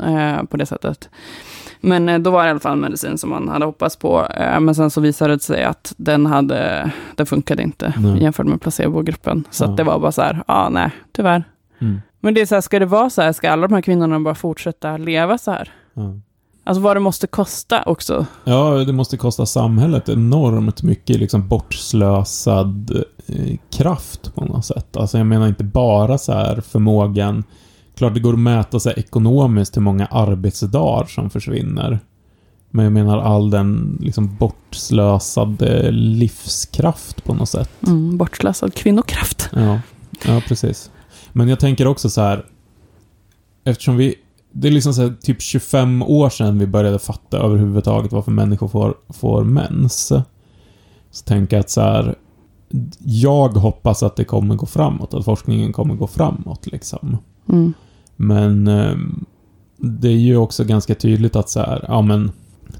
Mm. 0.00 0.16
eh, 0.38 0.42
på 0.44 0.56
det 0.56 0.66
sättet. 0.66 1.08
Men 1.80 2.08
eh, 2.08 2.18
då 2.18 2.30
var 2.30 2.42
det 2.42 2.46
i 2.46 2.50
alla 2.50 2.60
fall 2.60 2.72
en 2.72 2.80
medicin 2.80 3.18
som 3.18 3.30
man 3.30 3.48
hade 3.48 3.64
hoppats 3.64 3.96
på. 3.96 4.26
Eh, 4.26 4.60
Men 4.60 4.74
sen 4.74 4.90
så 4.90 5.00
visade 5.00 5.34
det 5.36 5.42
sig 5.42 5.64
att 5.64 5.94
den, 5.96 6.26
hade, 6.26 6.90
den 7.16 7.26
funkade 7.26 7.62
inte 7.62 7.94
Nej. 7.98 8.22
jämfört 8.22 8.46
med 8.46 8.60
placebogruppen. 8.60 9.44
Så 9.50 9.64
Ja. 9.64 9.68
det 9.68 9.82
var 9.82 9.98
bara 9.98 10.12
så 10.12 10.22
här, 10.22 10.42
ja 10.48 10.68
nej, 10.68 10.90
tyvärr. 11.12 11.44
Mm. 11.78 12.00
Men 12.20 12.34
det 12.34 12.40
är 12.40 12.46
så 12.46 12.54
här, 12.54 12.62
ska 12.62 12.78
det 12.78 12.86
vara 12.86 13.10
så 13.10 13.22
här, 13.22 13.32
ska 13.32 13.50
alla 13.50 13.66
de 13.68 13.74
här 13.74 13.82
kvinnorna 13.82 14.20
bara 14.20 14.34
fortsätta 14.34 14.96
leva 14.96 15.38
så 15.38 15.50
här? 15.50 15.72
Ja. 15.94 16.02
Alltså 16.64 16.80
vad 16.82 16.96
det 16.96 17.00
måste 17.00 17.26
kosta 17.26 17.82
också. 17.82 18.26
Ja, 18.44 18.70
det 18.70 18.92
måste 18.92 19.16
kosta 19.16 19.46
samhället 19.46 20.08
enormt 20.08 20.82
mycket 20.82 21.16
liksom 21.16 21.48
bortslösad 21.48 22.90
eh, 23.26 23.56
kraft 23.72 24.34
på 24.34 24.44
något 24.44 24.64
sätt. 24.64 24.96
Alltså 24.96 25.18
jag 25.18 25.26
menar 25.26 25.48
inte 25.48 25.64
bara 25.64 26.18
så 26.18 26.32
här 26.32 26.60
förmågan. 26.60 27.44
Klart 27.96 28.14
det 28.14 28.20
går 28.20 28.32
att 28.32 28.38
mäta 28.38 28.80
sig 28.80 28.94
ekonomiskt 28.96 29.76
hur 29.76 29.82
många 29.82 30.06
arbetsdagar 30.06 31.06
som 31.06 31.30
försvinner. 31.30 32.00
Men 32.70 32.84
jag 32.84 32.92
menar 32.92 33.18
all 33.18 33.50
den 33.50 33.98
liksom 34.00 34.36
bortslösade 34.36 35.90
livskraft 35.90 37.24
på 37.24 37.34
något 37.34 37.48
sätt. 37.48 37.70
Mm, 37.86 38.16
bortslösad 38.16 38.74
kvinnokraft. 38.74 39.48
Ja, 39.52 39.80
ja 40.24 40.42
precis. 40.48 40.90
Men 41.32 41.48
jag 41.48 41.60
tänker 41.60 41.86
också 41.86 42.10
så 42.10 42.20
här. 42.20 42.44
Eftersom 43.64 43.96
vi... 43.96 44.14
Det 44.52 44.68
är 44.68 44.72
liksom 44.72 44.94
så 44.94 45.02
här, 45.02 45.14
typ 45.20 45.42
25 45.42 46.02
år 46.02 46.30
sedan 46.30 46.58
vi 46.58 46.66
började 46.66 46.98
fatta 46.98 47.38
överhuvudtaget 47.38 48.12
varför 48.12 48.30
människor 48.30 48.68
får, 48.68 48.94
får 49.08 49.44
mens. 49.44 50.12
Så 51.10 51.24
tänker 51.24 51.56
jag 51.56 51.60
att 51.60 51.70
så 51.70 51.80
här. 51.80 52.14
Jag 52.98 53.48
hoppas 53.48 54.02
att 54.02 54.16
det 54.16 54.24
kommer 54.24 54.54
gå 54.54 54.66
framåt, 54.66 55.14
att 55.14 55.24
forskningen 55.24 55.72
kommer 55.72 55.94
gå 55.94 56.06
framåt 56.06 56.66
liksom. 56.66 57.18
Mm. 57.48 57.72
Men 58.16 58.68
ehm, 58.68 59.24
det 59.76 60.08
är 60.08 60.16
ju 60.16 60.36
också 60.36 60.64
ganska 60.64 60.94
tydligt 60.94 61.36
att 61.36 61.50
så 61.50 61.60
här, 61.60 61.84
ja 61.88 62.02
men 62.02 62.30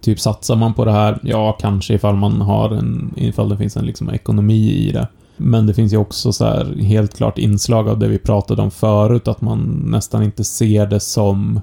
typ 0.01 0.21
satsar 0.21 0.57
man 0.57 0.75
på 0.75 0.85
det 0.85 0.93
här, 0.93 1.19
ja 1.23 1.53
kanske 1.61 1.95
ifall 1.95 2.17
man 2.17 2.41
har 2.41 2.71
en, 2.71 3.15
ifall 3.17 3.49
det 3.49 3.57
finns 3.57 3.77
en 3.77 3.87
liksom 3.87 4.11
ekonomi 4.11 4.71
i 4.71 4.93
det. 4.93 5.09
Men 5.37 5.67
det 5.67 5.75
finns 5.75 5.93
ju 5.93 5.97
också 5.97 6.33
så 6.33 6.45
här 6.45 6.75
helt 6.83 7.17
klart 7.17 7.39
inslag 7.39 7.89
av 7.89 7.99
det 7.99 8.09
vi 8.09 8.19
pratade 8.19 8.63
om 8.63 8.71
förut, 8.71 9.29
att 9.29 9.41
man 9.41 9.85
nästan 9.87 10.23
inte 10.23 10.45
ser 10.45 10.87
det 10.87 11.01
som 11.01 11.61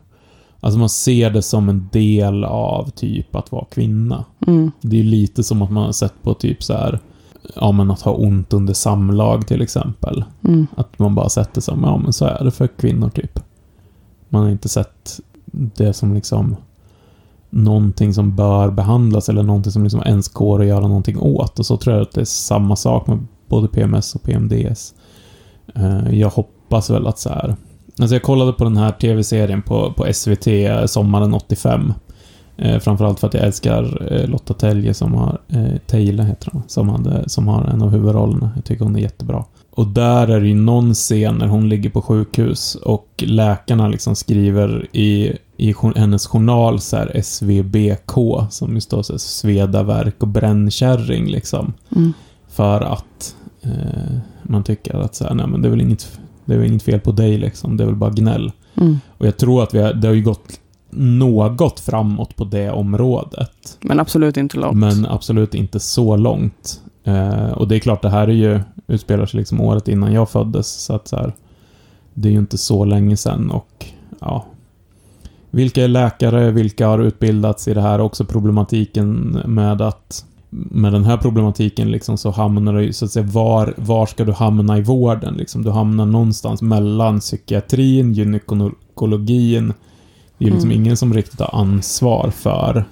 Alltså 0.59 0.79
man 0.79 0.89
ser 0.89 1.29
det 1.29 1.41
som 1.41 1.69
en 1.69 1.89
del 1.91 2.43
av 2.43 2.89
typ 2.89 3.36
att 3.36 3.51
vara 3.51 3.65
kvinna. 3.65 4.25
Mm. 4.47 4.71
Det 4.81 4.99
är 4.99 5.03
lite 5.03 5.43
som 5.43 5.62
att 5.62 5.71
man 5.71 5.86
har 5.86 5.91
sett 5.91 6.23
på 6.23 6.33
typ 6.33 6.63
så 6.63 6.73
här 6.73 6.99
Ja 7.55 7.71
men 7.71 7.91
att 7.91 8.01
ha 8.01 8.12
ont 8.12 8.53
under 8.53 8.73
samlag 8.73 9.47
till 9.47 9.62
exempel. 9.62 10.23
Mm. 10.47 10.67
Att 10.75 10.99
man 10.99 11.15
bara 11.15 11.29
sett 11.29 11.53
det 11.53 11.62
som, 11.62 11.83
ja 11.83 11.97
men 11.97 12.13
så 12.13 12.25
är 12.25 12.43
det 12.43 12.51
för 12.51 12.67
kvinnor 12.67 13.09
typ. 13.09 13.39
Man 14.33 14.43
har 14.43 14.49
inte 14.49 14.69
sett 14.69 15.19
det 15.51 15.93
som 15.93 16.13
liksom 16.13 16.55
någonting 17.49 18.13
som 18.13 18.35
bör 18.35 18.71
behandlas 18.71 19.29
eller 19.29 19.43
någonting 19.43 19.71
som 19.71 19.83
liksom 19.83 20.03
ens 20.05 20.27
går 20.27 20.61
att 20.61 20.67
göra 20.67 20.87
någonting 20.87 21.19
åt. 21.19 21.59
Och 21.59 21.65
så 21.65 21.77
tror 21.77 21.95
jag 21.95 22.01
att 22.01 22.11
det 22.11 22.21
är 22.21 22.25
samma 22.25 22.75
sak 22.75 23.07
med 23.07 23.25
både 23.47 23.67
PMS 23.67 24.15
och 24.15 24.23
PMDS. 24.23 24.93
Eh, 25.75 26.19
jag 26.19 26.29
hoppas 26.29 26.89
väl 26.89 27.07
att 27.07 27.19
så 27.19 27.29
här. 27.29 27.55
Alltså 27.99 28.15
jag 28.15 28.23
kollade 28.23 28.53
på 28.53 28.63
den 28.63 28.77
här 28.77 28.91
tv-serien 28.91 29.61
på, 29.61 29.93
på 29.93 30.13
SVT 30.13 30.47
sommaren 30.85 31.33
85. 31.33 31.93
Eh, 32.57 32.79
framförallt 32.79 33.19
för 33.19 33.27
att 33.27 33.33
jag 33.33 33.43
älskar 33.43 34.13
eh, 34.13 34.29
Lotta 34.29 34.53
Telje 34.53 34.93
som 34.93 35.13
har, 35.13 35.39
eh, 35.47 35.99
heter 35.99 36.49
hon, 36.51 36.63
som, 36.67 36.89
hade, 36.89 37.29
som 37.29 37.47
har 37.47 37.63
en 37.63 37.81
av 37.81 37.89
huvudrollerna. 37.89 38.51
Jag 38.55 38.65
tycker 38.65 38.85
hon 38.85 38.95
är 38.95 38.99
jättebra. 38.99 39.45
Och 39.75 39.88
där 39.88 40.27
är 40.27 40.39
det 40.39 40.47
ju 40.47 40.55
någon 40.55 40.93
scen 40.93 41.36
när 41.36 41.47
hon 41.47 41.69
ligger 41.69 41.89
på 41.89 42.01
sjukhus 42.01 42.75
och 42.75 43.07
läkarna 43.17 43.88
liksom 43.88 44.15
skriver 44.15 44.88
i, 44.91 45.38
i 45.57 45.73
hennes 45.95 46.27
journal 46.27 46.79
så 46.79 46.97
här 46.97 47.21
SVBK, 47.23 48.12
som 48.49 48.75
ju 48.75 48.81
står 48.81 49.03
så 49.03 49.13
här 49.13 49.17
sveda, 49.17 49.83
värk 49.83 50.15
och 50.19 50.27
brännkärring 50.27 51.31
liksom. 51.31 51.73
Mm. 51.95 52.13
För 52.47 52.81
att 52.81 53.36
eh, 53.62 54.17
man 54.43 54.63
tycker 54.63 54.93
att 54.93 55.15
så 55.15 55.23
här, 55.23 55.33
nej 55.33 55.47
men 55.47 55.62
det 55.62 55.67
är 55.67 55.69
väl 55.69 55.81
inget, 55.81 56.19
det 56.45 56.53
är 56.53 56.57
väl 56.57 56.67
inget 56.67 56.83
fel 56.83 56.99
på 56.99 57.12
dig 57.12 57.38
liksom, 57.38 57.77
det 57.77 57.83
är 57.83 57.88
väl 57.88 57.95
bara 57.95 58.12
gnäll. 58.12 58.51
Mm. 58.75 58.99
Och 59.17 59.25
jag 59.25 59.38
tror 59.38 59.63
att 59.63 59.73
vi 59.73 59.81
har, 59.81 59.93
det 59.93 60.07
har 60.07 60.15
ju 60.15 60.23
gått 60.23 60.59
något 60.95 61.79
framåt 61.79 62.36
på 62.36 62.43
det 62.43 62.71
området. 62.71 63.77
Men 63.81 63.99
absolut 63.99 64.38
inte 64.38 64.57
långt. 64.57 64.77
Men 64.77 65.05
absolut 65.05 65.55
inte 65.55 65.79
så 65.79 66.15
långt. 66.15 66.81
Eh, 67.03 67.51
och 67.51 67.67
det 67.67 67.75
är 67.75 67.79
klart, 67.79 68.01
det 68.01 68.09
här 68.09 68.27
är 68.27 68.33
ju, 68.33 68.59
utspelar 68.87 69.25
sig 69.25 69.37
liksom 69.37 69.61
året 69.61 69.87
innan 69.87 70.13
jag 70.13 70.29
föddes, 70.29 70.67
så 70.67 70.95
att 70.95 71.07
så 71.07 71.15
här, 71.15 71.33
det 72.13 72.27
är 72.27 72.31
ju 72.31 72.39
inte 72.39 72.57
så 72.57 72.85
länge 72.85 73.17
sedan 73.17 73.51
och 73.51 73.85
ja. 74.19 74.45
Vilka 75.51 75.83
är 75.83 75.87
läkare, 75.87 76.51
vilka 76.51 76.87
har 76.87 76.99
utbildats 76.99 77.67
i 77.67 77.73
det 77.73 77.81
här? 77.81 77.99
Också 78.01 78.25
problematiken 78.25 79.41
med 79.45 79.81
att 79.81 80.25
med 80.49 80.93
den 80.93 81.03
här 81.03 81.17
problematiken 81.17 81.91
liksom 81.91 82.17
så 82.17 82.31
hamnar 82.31 82.73
du 82.73 82.93
så 82.93 83.05
att 83.05 83.11
säga 83.11 83.25
var, 83.25 83.73
var 83.77 84.05
ska 84.05 84.23
du 84.25 84.31
hamna 84.31 84.77
i 84.77 84.81
vården 84.81 85.33
liksom? 85.33 85.63
Du 85.63 85.71
hamnar 85.71 86.05
någonstans 86.05 86.61
mellan 86.61 87.19
psykiatrin, 87.19 88.13
gynekologin. 88.13 89.73
Det 90.37 90.45
är 90.45 90.49
ju 90.49 90.53
liksom 90.53 90.69
Mm. 90.71 90.81
ingen 90.81 90.97
som 90.97 91.13
riktigt 91.13 91.39
har 91.39 91.59
ansvar 91.59 92.29
för 92.29 92.85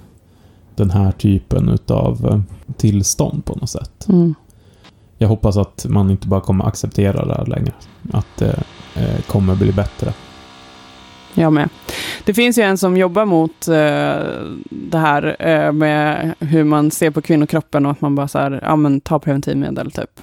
den 0.75 0.91
här 0.91 1.11
typen 1.11 1.69
utav 1.69 2.27
eh, 2.31 2.73
tillstånd 2.77 3.45
på 3.45 3.55
något 3.55 3.69
sätt. 3.69 4.07
Mm. 4.09 4.35
Jag 5.17 5.27
hoppas 5.27 5.57
att 5.57 5.85
man 5.89 6.11
inte 6.11 6.27
bara 6.27 6.41
kommer 6.41 6.65
acceptera 6.67 7.25
det 7.25 7.33
här 7.33 7.45
längre. 7.45 7.73
Att 8.11 8.37
det 8.37 8.63
eh, 8.95 9.21
kommer 9.27 9.55
bli 9.55 9.71
bättre. 9.71 10.13
Jag 11.33 11.53
med. 11.53 11.69
Det 12.23 12.33
finns 12.33 12.57
ju 12.57 12.61
en 12.61 12.77
som 12.77 12.97
jobbar 12.97 13.25
mot 13.25 13.67
eh, 13.67 13.73
det 14.69 14.97
här 14.97 15.35
eh, 15.39 15.71
med 15.71 16.33
hur 16.39 16.63
man 16.63 16.91
ser 16.91 17.11
på 17.11 17.21
kvinnokroppen 17.21 17.85
och 17.85 17.91
att 17.91 18.01
man 18.01 18.15
bara 18.15 18.27
så 18.27 18.39
här, 18.39 18.59
ja 18.63 18.75
men 18.75 19.01
ta 19.01 19.19
preventivmedel 19.19 19.91
typ. 19.91 20.21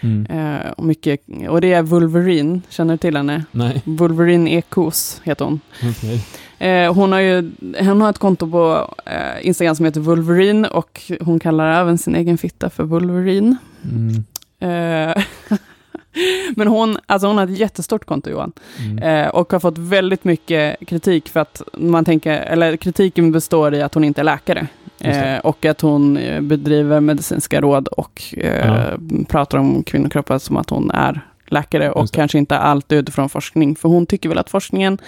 Mm. 0.00 0.26
Eh, 0.26 0.70
och, 0.70 0.84
mycket, 0.84 1.20
och 1.48 1.60
det 1.60 1.72
är 1.72 1.82
Wolverine, 1.82 2.60
känner 2.68 2.94
du 2.94 2.98
till 2.98 3.16
henne? 3.16 3.44
Nej, 3.52 3.82
Wolverine 3.84 4.50
Ekos 4.50 5.20
heter 5.24 5.44
hon. 5.44 5.60
okej. 5.90 6.24
Eh, 6.58 6.94
hon, 6.94 7.12
har 7.12 7.20
ju, 7.20 7.50
hon 7.78 8.00
har 8.00 8.10
ett 8.10 8.18
konto 8.18 8.50
på 8.50 8.94
eh, 9.06 9.46
Instagram 9.46 9.74
som 9.74 9.84
heter 9.84 10.00
Wolverine 10.00 10.68
och 10.68 11.00
hon 11.20 11.40
kallar 11.40 11.80
även 11.80 11.98
sin 11.98 12.14
egen 12.14 12.38
fitta 12.38 12.70
för 12.70 12.84
Wolverine. 12.84 13.56
Mm. 13.84 14.24
Eh, 14.60 15.24
men 16.56 16.68
hon, 16.68 16.98
alltså 17.06 17.26
hon 17.26 17.38
har 17.38 17.44
ett 17.44 17.58
jättestort 17.58 18.04
konto 18.04 18.30
Johan. 18.30 18.52
Mm. 18.78 18.98
Eh, 18.98 19.28
och 19.28 19.52
har 19.52 19.60
fått 19.60 19.78
väldigt 19.78 20.24
mycket 20.24 20.76
kritik 20.86 21.28
för 21.28 21.40
att 21.40 21.62
man 21.72 22.04
tänker, 22.04 22.32
eller 22.32 22.76
kritiken 22.76 23.32
består 23.32 23.74
i 23.74 23.82
att 23.82 23.94
hon 23.94 24.04
inte 24.04 24.20
är 24.20 24.24
läkare. 24.24 24.66
Eh, 25.00 25.38
och 25.38 25.64
att 25.64 25.80
hon 25.80 26.16
eh, 26.16 26.40
bedriver 26.40 27.00
medicinska 27.00 27.60
råd 27.60 27.88
och 27.88 28.22
eh, 28.36 28.66
Ja. 28.66 28.98
pratar 29.28 29.58
om 29.58 29.82
kvinnokroppar 29.82 30.38
som 30.38 30.56
att 30.56 30.70
hon 30.70 30.90
är 30.90 31.20
läkare 31.46 31.90
och 31.90 32.10
kanske 32.10 32.38
inte 32.38 32.58
alltid 32.58 32.98
utifrån 32.98 33.28
forskning. 33.28 33.76
För 33.76 33.88
hon 33.88 34.06
tycker 34.06 34.28
väl 34.28 34.38
att 34.38 34.50
forskningen 34.50 34.98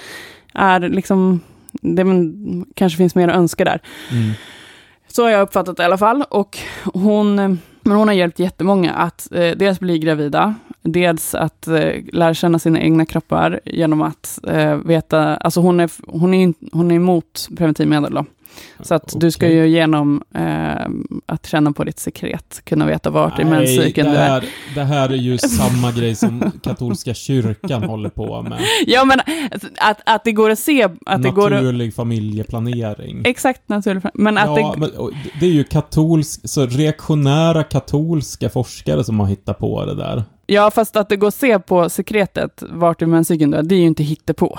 är 0.55 0.81
liksom, 0.81 1.41
det 1.73 2.05
men, 2.05 2.67
kanske 2.75 2.97
finns 2.97 3.15
mer 3.15 3.29
att 3.29 3.37
önska 3.37 3.65
där. 3.65 3.81
Mm. 4.11 4.33
Så 5.09 5.23
har 5.23 5.31
jag 5.31 5.43
uppfattat 5.43 5.77
det 5.77 5.83
i 5.83 5.87
alla 5.87 5.99
fall. 5.99 6.25
Och 6.29 6.59
hon, 6.85 7.35
men 7.83 7.97
hon 7.97 8.09
har 8.09 8.15
hjälpt 8.15 8.39
jättemånga 8.39 8.93
att 8.93 9.33
eh, 9.33 9.51
dels 9.57 9.81
bli 9.81 9.99
gravida, 9.99 10.55
dels 10.83 11.35
att 11.35 11.69
eh, 11.69 11.93
lära 12.13 12.35
känna 12.35 12.59
sina 12.59 12.81
egna 12.81 13.07
kroppar 13.07 13.61
genom 13.65 14.03
att 14.03 14.39
eh, 14.47 14.75
veta, 14.75 15.37
alltså 15.37 15.61
hon 15.61 15.81
är, 15.81 15.91
hon 16.07 16.35
är, 16.35 16.55
hon 16.73 16.91
är 16.91 16.95
emot 16.95 17.49
preventivmedel 17.57 18.15
då. 18.15 18.25
Så 18.83 18.95
att 18.95 19.15
du 19.17 19.31
ska 19.31 19.49
ju 19.49 19.69
genom 19.69 20.23
eh, 20.35 20.89
att 21.27 21.47
känna 21.47 21.73
på 21.73 21.85
ditt 21.85 21.99
sekret 21.99 22.61
kunna 22.65 22.87
veta 22.87 23.11
vart 23.11 23.39
i 23.39 23.45
menscykeln 23.45 24.11
du 24.11 24.17
är. 24.17 24.45
det 24.75 24.85
här 24.85 25.09
är 25.09 25.17
ju 25.17 25.39
samma 25.59 25.93
grej 25.93 26.15
som 26.15 26.53
katolska 26.63 27.15
kyrkan 27.15 27.83
håller 27.83 28.09
på 28.09 28.43
med. 28.43 28.61
Ja 28.87 29.05
men 29.05 29.21
att, 29.81 30.01
att 30.07 30.25
det 30.25 30.33
går 30.33 30.51
att 30.51 30.59
se, 30.59 30.89
att 31.07 31.23
det 31.23 31.31
går 31.31 31.53
att, 31.53 31.63
Naturlig 31.63 31.95
familjeplanering. 31.95 33.23
Exakt 33.25 33.69
naturligt. 33.69 34.05
Men 34.15 34.39
att 34.39 34.47
ja, 34.47 34.75
det, 34.77 34.81
men, 34.81 34.91
det 35.41 35.47
är 35.47 35.51
ju 35.51 35.65
katolsk, 35.65 36.41
så 36.45 36.67
reaktionära 36.67 37.63
katolska 37.63 38.49
forskare 38.49 39.05
som 39.05 39.21
har 39.21 39.27
hittat 39.27 39.59
på 39.59 39.85
det 39.85 39.95
där. 39.95 40.25
ja 40.47 40.71
fast 40.71 40.97
att 40.97 41.09
det 41.09 41.17
går 41.17 41.29
att 41.29 41.35
se 41.35 41.59
på 41.59 41.91
sekretet 41.91 42.63
vart 42.71 43.03
i 43.03 43.07
menscykeln 43.07 43.51
du 43.51 43.57
är, 43.57 43.63
det 43.63 43.75
är 43.75 43.81
ju 43.81 43.87
inte 43.87 44.03
hittepå. 44.03 44.59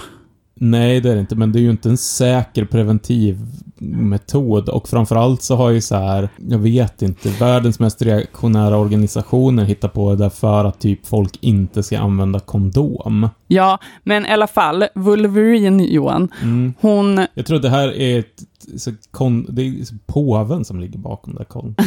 Nej, 0.56 1.02
det 1.02 1.10
är 1.12 1.14
det 1.16 1.20
inte, 1.20 1.36
men 1.36 1.52
det 1.52 1.60
är 1.60 1.62
ju 1.62 1.72
inte 1.72 1.90
en 1.90 1.98
säker 1.98 2.66
preventiv 2.66 3.40
metod 3.84 4.70
och 4.70 4.88
framförallt 4.90 5.42
så 5.42 5.56
har 5.56 5.70
ju 5.70 5.82
så 5.82 5.96
här, 5.96 6.30
jag 6.50 6.60
vet 6.60 7.02
inte, 7.02 7.30
världens 7.30 7.80
mest 7.80 8.02
reaktionära 8.02 8.78
organisationer 8.78 9.66
hittat 9.66 9.94
på 9.94 10.10
det 10.10 10.16
där 10.24 10.30
för 10.30 10.66
att 10.66 10.80
typ 10.80 11.08
folk 11.08 11.38
inte 11.42 11.84
ska 11.84 12.00
använda 12.00 12.40
kondom. 12.40 13.30
Ja, 13.48 13.80
men 14.04 14.26
i 14.26 14.30
alla 14.30 14.48
fall, 14.48 14.86
Wolverine, 14.96 15.84
Johan, 15.84 16.30
Mm. 16.42 16.74
hon... 16.82 17.26
Jag 17.34 17.46
tror 17.46 17.56
att 17.56 17.64
det 17.64 17.70
här 17.70 17.94
är 17.98 18.20
ett, 18.20 18.44
så 18.78 18.92
kon, 19.12 19.46
det 19.50 19.62
är 19.62 19.74
påven 20.06 20.66
som 20.66 20.80
ligger 20.80 21.00
bakom 21.00 21.34
det 21.34 21.40
här 21.40 21.46
kon. 21.46 21.76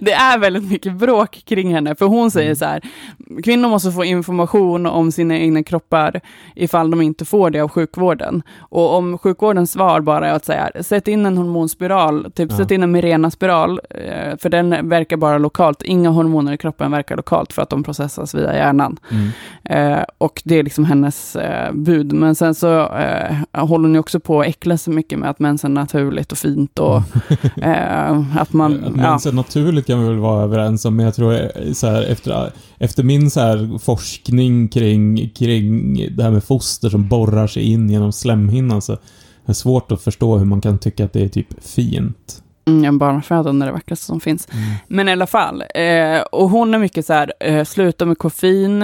det 0.00 0.12
är 0.12 0.38
väldigt 0.38 0.70
mycket 0.70 0.92
bråk 0.94 1.42
kring 1.44 1.74
henne, 1.74 1.94
för 1.94 2.06
hon 2.06 2.30
säger 2.30 2.54
så 2.54 2.64
här, 2.64 2.80
kvinnor 3.44 3.68
måste 3.68 3.92
få 3.92 4.04
information 4.04 4.86
om 4.86 5.12
sina 5.12 5.38
egna 5.38 5.62
kroppar 5.62 6.20
ifall 6.54 6.90
de 6.90 7.02
inte 7.02 7.24
får 7.24 7.50
det 7.50 7.60
av 7.60 7.68
sjukvården. 7.68 8.42
Och 8.58 8.94
om 8.96 9.18
sjukvårdens 9.18 9.72
svar 9.72 10.00
bara 10.00 10.28
är 10.28 10.32
att 10.32 10.44
säga, 10.44 10.70
sätt 10.82 11.08
in 11.08 11.26
en 11.26 11.36
hormonspiral, 11.36 12.32
typ 12.34 12.50
Ja. 12.50 12.56
sätt 12.56 12.70
in 12.70 12.82
en 12.82 12.92
Mirena-spiral, 12.92 13.80
eh, 13.90 14.36
för 14.38 14.48
den 14.48 14.88
verkar 14.88 15.16
bara 15.16 15.38
lokalt, 15.38 15.82
inga 15.82 16.10
hormoner 16.10 16.52
i 16.52 16.56
kroppen 16.56 16.90
verkar 16.90 17.16
lokalt 17.16 17.52
för 17.52 17.62
att 17.62 17.70
de 17.70 17.82
processas 17.82 18.34
via 18.34 18.54
hjärnan. 18.56 18.96
Mm. 19.10 19.28
Eh, 19.98 20.04
och 20.18 20.42
det 20.44 20.58
är 20.58 20.62
liksom 20.62 20.84
hennes 20.84 21.36
eh, 21.36 21.72
bud. 21.72 22.12
Men 22.12 22.34
sen 22.34 22.54
så 22.54 22.86
eh, 22.88 23.36
håller 23.52 23.84
hon 23.84 23.94
ju 23.94 24.00
också 24.00 24.20
på 24.20 24.44
att 24.50 24.56
äckla 24.56 24.78
sig 24.78 24.94
mycket 24.94 25.18
med 25.18 25.30
att 25.30 25.38
mensen 25.38 25.76
är 25.76 25.80
naturligt 25.80 26.32
och 26.32 26.38
fint 26.38 26.78
och 26.78 26.96
eh, 27.56 28.36
att 28.36 28.52
man... 28.52 28.84
Att 28.84 28.96
ja. 28.96 29.10
mensen 29.10 29.36
naturligt 29.36 29.86
kan 29.86 30.02
vi 30.02 30.08
väl 30.08 30.18
vara 30.18 30.42
överens 30.42 30.84
om, 30.84 30.96
men 30.96 31.04
jag 31.04 31.14
tror 31.14 31.34
eh, 31.34 31.72
så 31.72 31.86
här, 31.86 32.02
efter, 32.02 32.52
efter 32.78 33.02
min 33.02 33.30
så 33.30 33.40
här 33.40 33.78
forskning 33.78 34.68
kring, 34.68 35.28
kring 35.28 35.94
det 36.16 36.22
här 36.22 36.30
med 36.30 36.44
foster 36.44 36.88
som 36.88 37.08
borrar 37.08 37.46
sig 37.46 37.62
in 37.62 37.90
genom 37.90 38.12
slemhinnan 38.12 38.82
så 38.82 38.92
är 38.92 38.98
det 39.46 39.54
svårt 39.54 39.92
att 39.92 40.02
förstå 40.02 40.38
hur 40.38 40.44
man 40.44 40.60
kan 40.60 40.78
tycka 40.78 41.04
att 41.04 41.12
det 41.12 41.22
är 41.22 41.28
typ 41.28 41.64
fint. 41.64 42.42
Mm, 42.66 42.98
barnafödande 42.98 43.64
är 43.64 43.66
det 43.66 43.72
vackraste 43.72 44.06
som 44.06 44.20
finns. 44.20 44.48
Men 44.88 45.08
i 45.08 45.12
alla 45.12 45.26
fall, 45.26 45.64
eh, 45.74 46.20
och 46.20 46.50
hon 46.50 46.74
är 46.74 46.78
mycket 46.78 47.06
så 47.06 47.12
här, 47.12 47.32
eh, 47.40 47.64
sluta 47.64 48.06
med 48.06 48.18
koffein, 48.18 48.82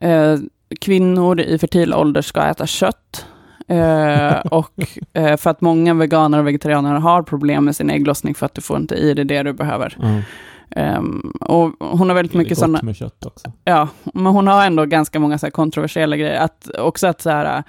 eh, 0.00 0.36
kvinnor 0.80 1.40
i 1.40 1.58
fertil 1.58 1.94
ålder 1.94 2.22
ska 2.22 2.42
äta 2.42 2.66
kött. 2.66 3.26
Eh, 3.68 4.36
och 4.38 4.72
eh, 5.12 5.36
för 5.36 5.50
att 5.50 5.60
många 5.60 5.94
veganer 5.94 6.38
och 6.38 6.46
vegetarianer 6.46 6.94
har 6.94 7.22
problem 7.22 7.64
med 7.64 7.76
sin 7.76 7.90
ägglossning 7.90 8.34
för 8.34 8.46
att 8.46 8.54
du 8.54 8.60
får 8.60 8.76
inte 8.76 8.94
i 8.94 9.14
dig 9.14 9.24
det 9.24 9.42
du 9.42 9.52
behöver. 9.52 9.96
Ja, 10.00 10.22
Ehm, 10.70 11.32
och 11.40 11.72
hon 11.80 12.08
har 12.08 12.14
väldigt 12.14 12.32
det 12.32 12.36
är 12.36 12.38
mycket 12.38 12.50
gott 12.50 12.58
sådana, 12.58 12.80
med 12.82 12.96
kött 12.96 13.26
också. 13.26 13.52
ja, 13.64 13.88
men 14.14 14.26
hon 14.26 14.46
har 14.46 14.66
ändå 14.66 14.84
ganska 14.84 15.20
många 15.20 15.38
så 15.38 15.50
kontroversiella 15.50 16.16
grejer. 16.16 16.40
Att, 16.40 16.68
också 16.78 17.06
att 17.06 17.20
så 17.20 17.30
här, 17.30 17.62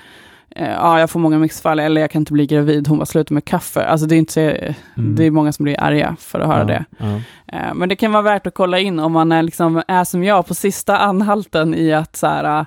eh, 0.55 0.69
ja, 0.71 0.99
jag 0.99 1.09
får 1.09 1.19
många 1.19 1.39
missfall, 1.39 1.79
eller 1.79 2.01
jag 2.01 2.11
kan 2.11 2.21
inte 2.21 2.33
bli 2.33 2.45
gravid, 2.45 2.87
hon 2.87 2.97
bara 2.97 3.05
slutar 3.05 3.33
med 3.33 3.45
kaffe. 3.45 3.85
Alltså 3.85 4.07
det 4.07 4.15
är 4.15 4.17
inte 4.17 4.33
så, 4.33 4.39
Mm. 4.39 4.75
det 5.15 5.25
är 5.25 5.31
många 5.31 5.51
som 5.51 5.63
blir 5.63 5.79
arga 5.79 6.15
för 6.19 6.39
att 6.39 6.47
höra 6.47 6.59
ja, 6.59 6.65
det. 6.65 6.85
Ja. 6.97 7.15
Eh, 7.57 7.73
Men 7.73 7.89
det 7.89 7.95
kan 7.95 8.11
vara 8.11 8.21
värt 8.23 8.47
att 8.47 8.53
kolla 8.53 8.79
in 8.79 8.99
om 8.99 9.11
man 9.11 9.31
är, 9.31 9.43
liksom, 9.43 9.83
är 9.87 10.03
som 10.03 10.23
jag 10.23 10.47
på 10.47 10.53
sista 10.53 10.97
anhalten 10.97 11.75
i 11.75 11.93
att 11.93 12.15
så 12.15 12.27
här, 12.27 12.65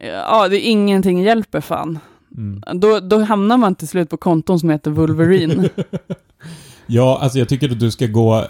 eh, 0.00 0.08
ja, 0.08 0.48
det 0.48 0.66
är 0.66 0.70
ingenting 0.70 1.22
hjälper 1.22 1.60
fan. 1.60 1.98
Mm. 2.36 2.80
Då, 2.80 3.00
då 3.00 3.22
hamnar 3.22 3.56
man 3.56 3.74
till 3.74 3.88
slut 3.88 4.10
på 4.10 4.16
konton 4.16 4.60
som 4.60 4.70
heter 4.70 4.90
Wolverine. 4.90 5.68
Ja, 6.86 7.18
alltså 7.22 7.38
jag 7.38 7.48
tycker 7.48 7.70
att 7.70 7.80
du 7.80 7.90
ska 7.90 8.06
gå... 8.06 8.44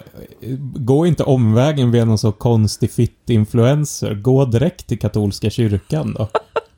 Gå 0.75 1.05
inte 1.05 1.23
omvägen 1.23 1.91
via 1.91 2.05
någon 2.05 2.17
så 2.17 2.31
konstig 2.31 2.91
fitt-influencer. 2.91 4.15
Gå 4.15 4.45
direkt 4.45 4.87
till 4.87 4.99
katolska 4.99 5.49
kyrkan 5.49 6.13
då. 6.17 6.27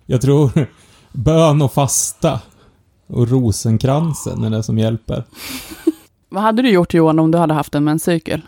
Jag 0.06 0.22
tror 0.22 0.52
bön 1.12 1.62
och 1.62 1.74
fasta 1.74 2.40
och 3.08 3.30
rosenkransen 3.30 4.44
är 4.44 4.50
det 4.50 4.64
som 4.64 4.78
hjälper. 4.78 5.24
Vad 6.30 6.44
hade 6.44 6.62
du 6.62 6.70
gjort 6.70 6.94
Johan 6.94 7.20
om 7.20 7.32
du 7.32 7.38
hade 7.38 7.54
haft 7.54 7.76
en 7.76 7.84
menscykel? 7.84 8.42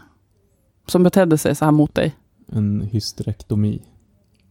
Som 0.88 1.04
betedde 1.04 1.38
sig 1.38 1.56
så 1.56 1.66
här 1.66 1.72
mot 1.72 1.96
dig? 1.96 2.16
En 2.52 2.82
hysterektomi. 2.82 3.82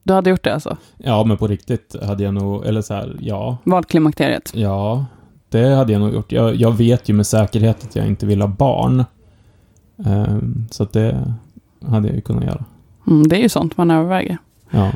Du 0.08 0.14
hade 0.14 0.30
gjort 0.30 0.44
det 0.44 0.54
alltså? 0.54 0.76
Ja, 0.98 1.24
men 1.24 1.36
på 1.36 1.46
riktigt 1.46 1.96
hade 2.02 2.24
jag 2.24 2.34
nog... 2.34 2.66
Eller 2.66 2.82
så 2.82 2.94
här, 2.94 3.16
ja. 3.20 3.58
Valklimakteriet? 3.64 4.50
Ja, 4.54 5.06
det 5.48 5.68
hade 5.68 5.92
jag 5.92 6.00
nog 6.00 6.14
gjort. 6.14 6.32
Jag, 6.32 6.54
jag 6.54 6.76
vet 6.76 7.08
ju 7.08 7.14
med 7.14 7.26
säkerhet 7.26 7.84
att 7.84 7.96
jag 7.96 8.06
inte 8.06 8.26
vill 8.26 8.40
ha 8.40 8.48
barn. 8.48 9.04
Ehm, 10.06 10.66
så 10.70 10.82
att 10.82 10.92
det 10.92 11.34
hade 11.86 12.08
jag 12.08 12.14
ju 12.14 12.20
kunnat 12.20 12.44
göra. 12.44 12.64
Mm, 13.06 13.28
det 13.28 13.36
är 13.36 13.40
ju 13.40 13.48
sånt 13.48 13.76
man 13.76 13.90
överväger. 13.90 14.38
Ja, 14.70 14.92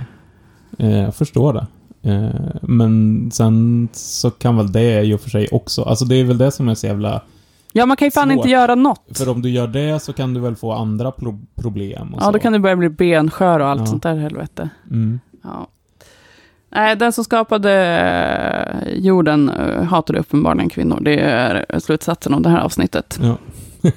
eh, 0.78 0.98
jag 0.98 1.14
förstår 1.14 1.52
det. 1.52 1.66
Eh, 2.10 2.54
men 2.62 3.30
sen 3.30 3.88
så 3.92 4.30
kan 4.30 4.56
väl 4.56 4.72
det 4.72 5.02
i 5.02 5.14
och 5.14 5.20
för 5.20 5.30
sig 5.30 5.48
också, 5.52 5.82
alltså 5.82 6.04
det 6.04 6.14
är 6.14 6.24
väl 6.24 6.38
det 6.38 6.50
som 6.50 6.68
är 6.68 6.74
så 6.74 6.86
jävla... 6.86 7.22
Ja, 7.72 7.86
man 7.86 7.96
kan 7.96 8.06
ju 8.06 8.10
fan 8.10 8.28
Svårt. 8.28 8.36
inte 8.36 8.48
göra 8.48 8.74
något. 8.74 9.00
För 9.18 9.28
om 9.28 9.42
du 9.42 9.50
gör 9.50 9.66
det 9.66 10.02
så 10.02 10.12
kan 10.12 10.34
du 10.34 10.40
väl 10.40 10.56
få 10.56 10.72
andra 10.72 11.10
pro 11.12 11.38
problem 11.54 12.14
och 12.14 12.20
Ja, 12.22 12.26
så. 12.26 12.30
då 12.32 12.38
kan 12.38 12.52
du 12.52 12.58
börja 12.58 12.76
bli 12.76 12.88
benskör 12.88 13.60
och 13.60 13.66
allt 13.68 13.80
Ja. 13.80 13.86
sånt 13.86 14.02
där 14.02 14.16
helvete. 14.16 14.68
Mm. 14.90 15.20
Ja. 15.42 15.66
Nej, 16.74 16.96
den 16.96 17.12
som 17.12 17.24
skapade 17.24 17.72
eh, 18.84 18.92
jorden 18.98 19.48
eh, 19.50 19.82
hatade 19.82 20.18
uppenbarligen 20.18 20.68
kvinnor. 20.68 20.98
Det 21.00 21.20
är 21.20 21.78
slutsatsen 21.80 22.34
av 22.34 22.42
det 22.42 22.48
här 22.50 22.60
avsnittet. 22.60 23.18
Ja. 23.22 23.36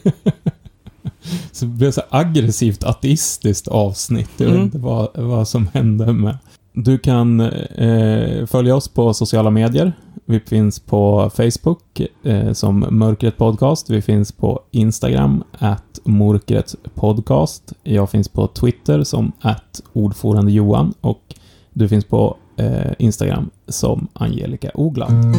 så 1.51 1.65
det 1.65 1.71
blev 1.71 1.91
så 1.91 2.01
aggressivt 2.09 2.83
ateistiskt 2.83 3.67
avsnitt. 3.67 4.29
Jag 4.37 4.45
vet 4.45 4.53
Mm. 4.55 4.65
inte 4.65 4.77
vad, 4.77 5.07
vad 5.13 5.47
som 5.47 5.67
hände 5.73 6.13
med. 6.13 6.37
Du 6.77 6.97
kan 6.97 7.39
eh, 7.39 8.45
följa 8.45 8.75
oss 8.75 8.87
på 8.87 9.13
sociala 9.13 9.49
medier. 9.49 9.93
Vi 10.25 10.39
finns 10.39 10.79
på 10.79 11.31
Facebook 11.35 12.01
eh, 12.23 12.51
som 12.53 12.85
Mörkret 12.89 13.37
Podcast. 13.37 13.89
Vi 13.89 14.01
finns 14.01 14.31
på 14.31 14.61
Instagram, 14.71 15.43
at 15.57 15.99
Mörkret 16.03 16.75
Podcast. 16.93 17.73
Jag 17.83 18.09
finns 18.09 18.29
på 18.29 18.47
Twitter 18.47 19.03
som 19.03 19.31
at 19.41 19.81
Ordförande 19.93 20.51
Johan 20.51 20.93
och 21.01 21.35
du 21.73 21.87
finns 21.87 22.05
på 22.05 22.37
eh, 22.57 22.91
Instagram 22.99 23.49
som 23.67 24.07
Angelica 24.13 24.71
Ogland. 24.73 25.35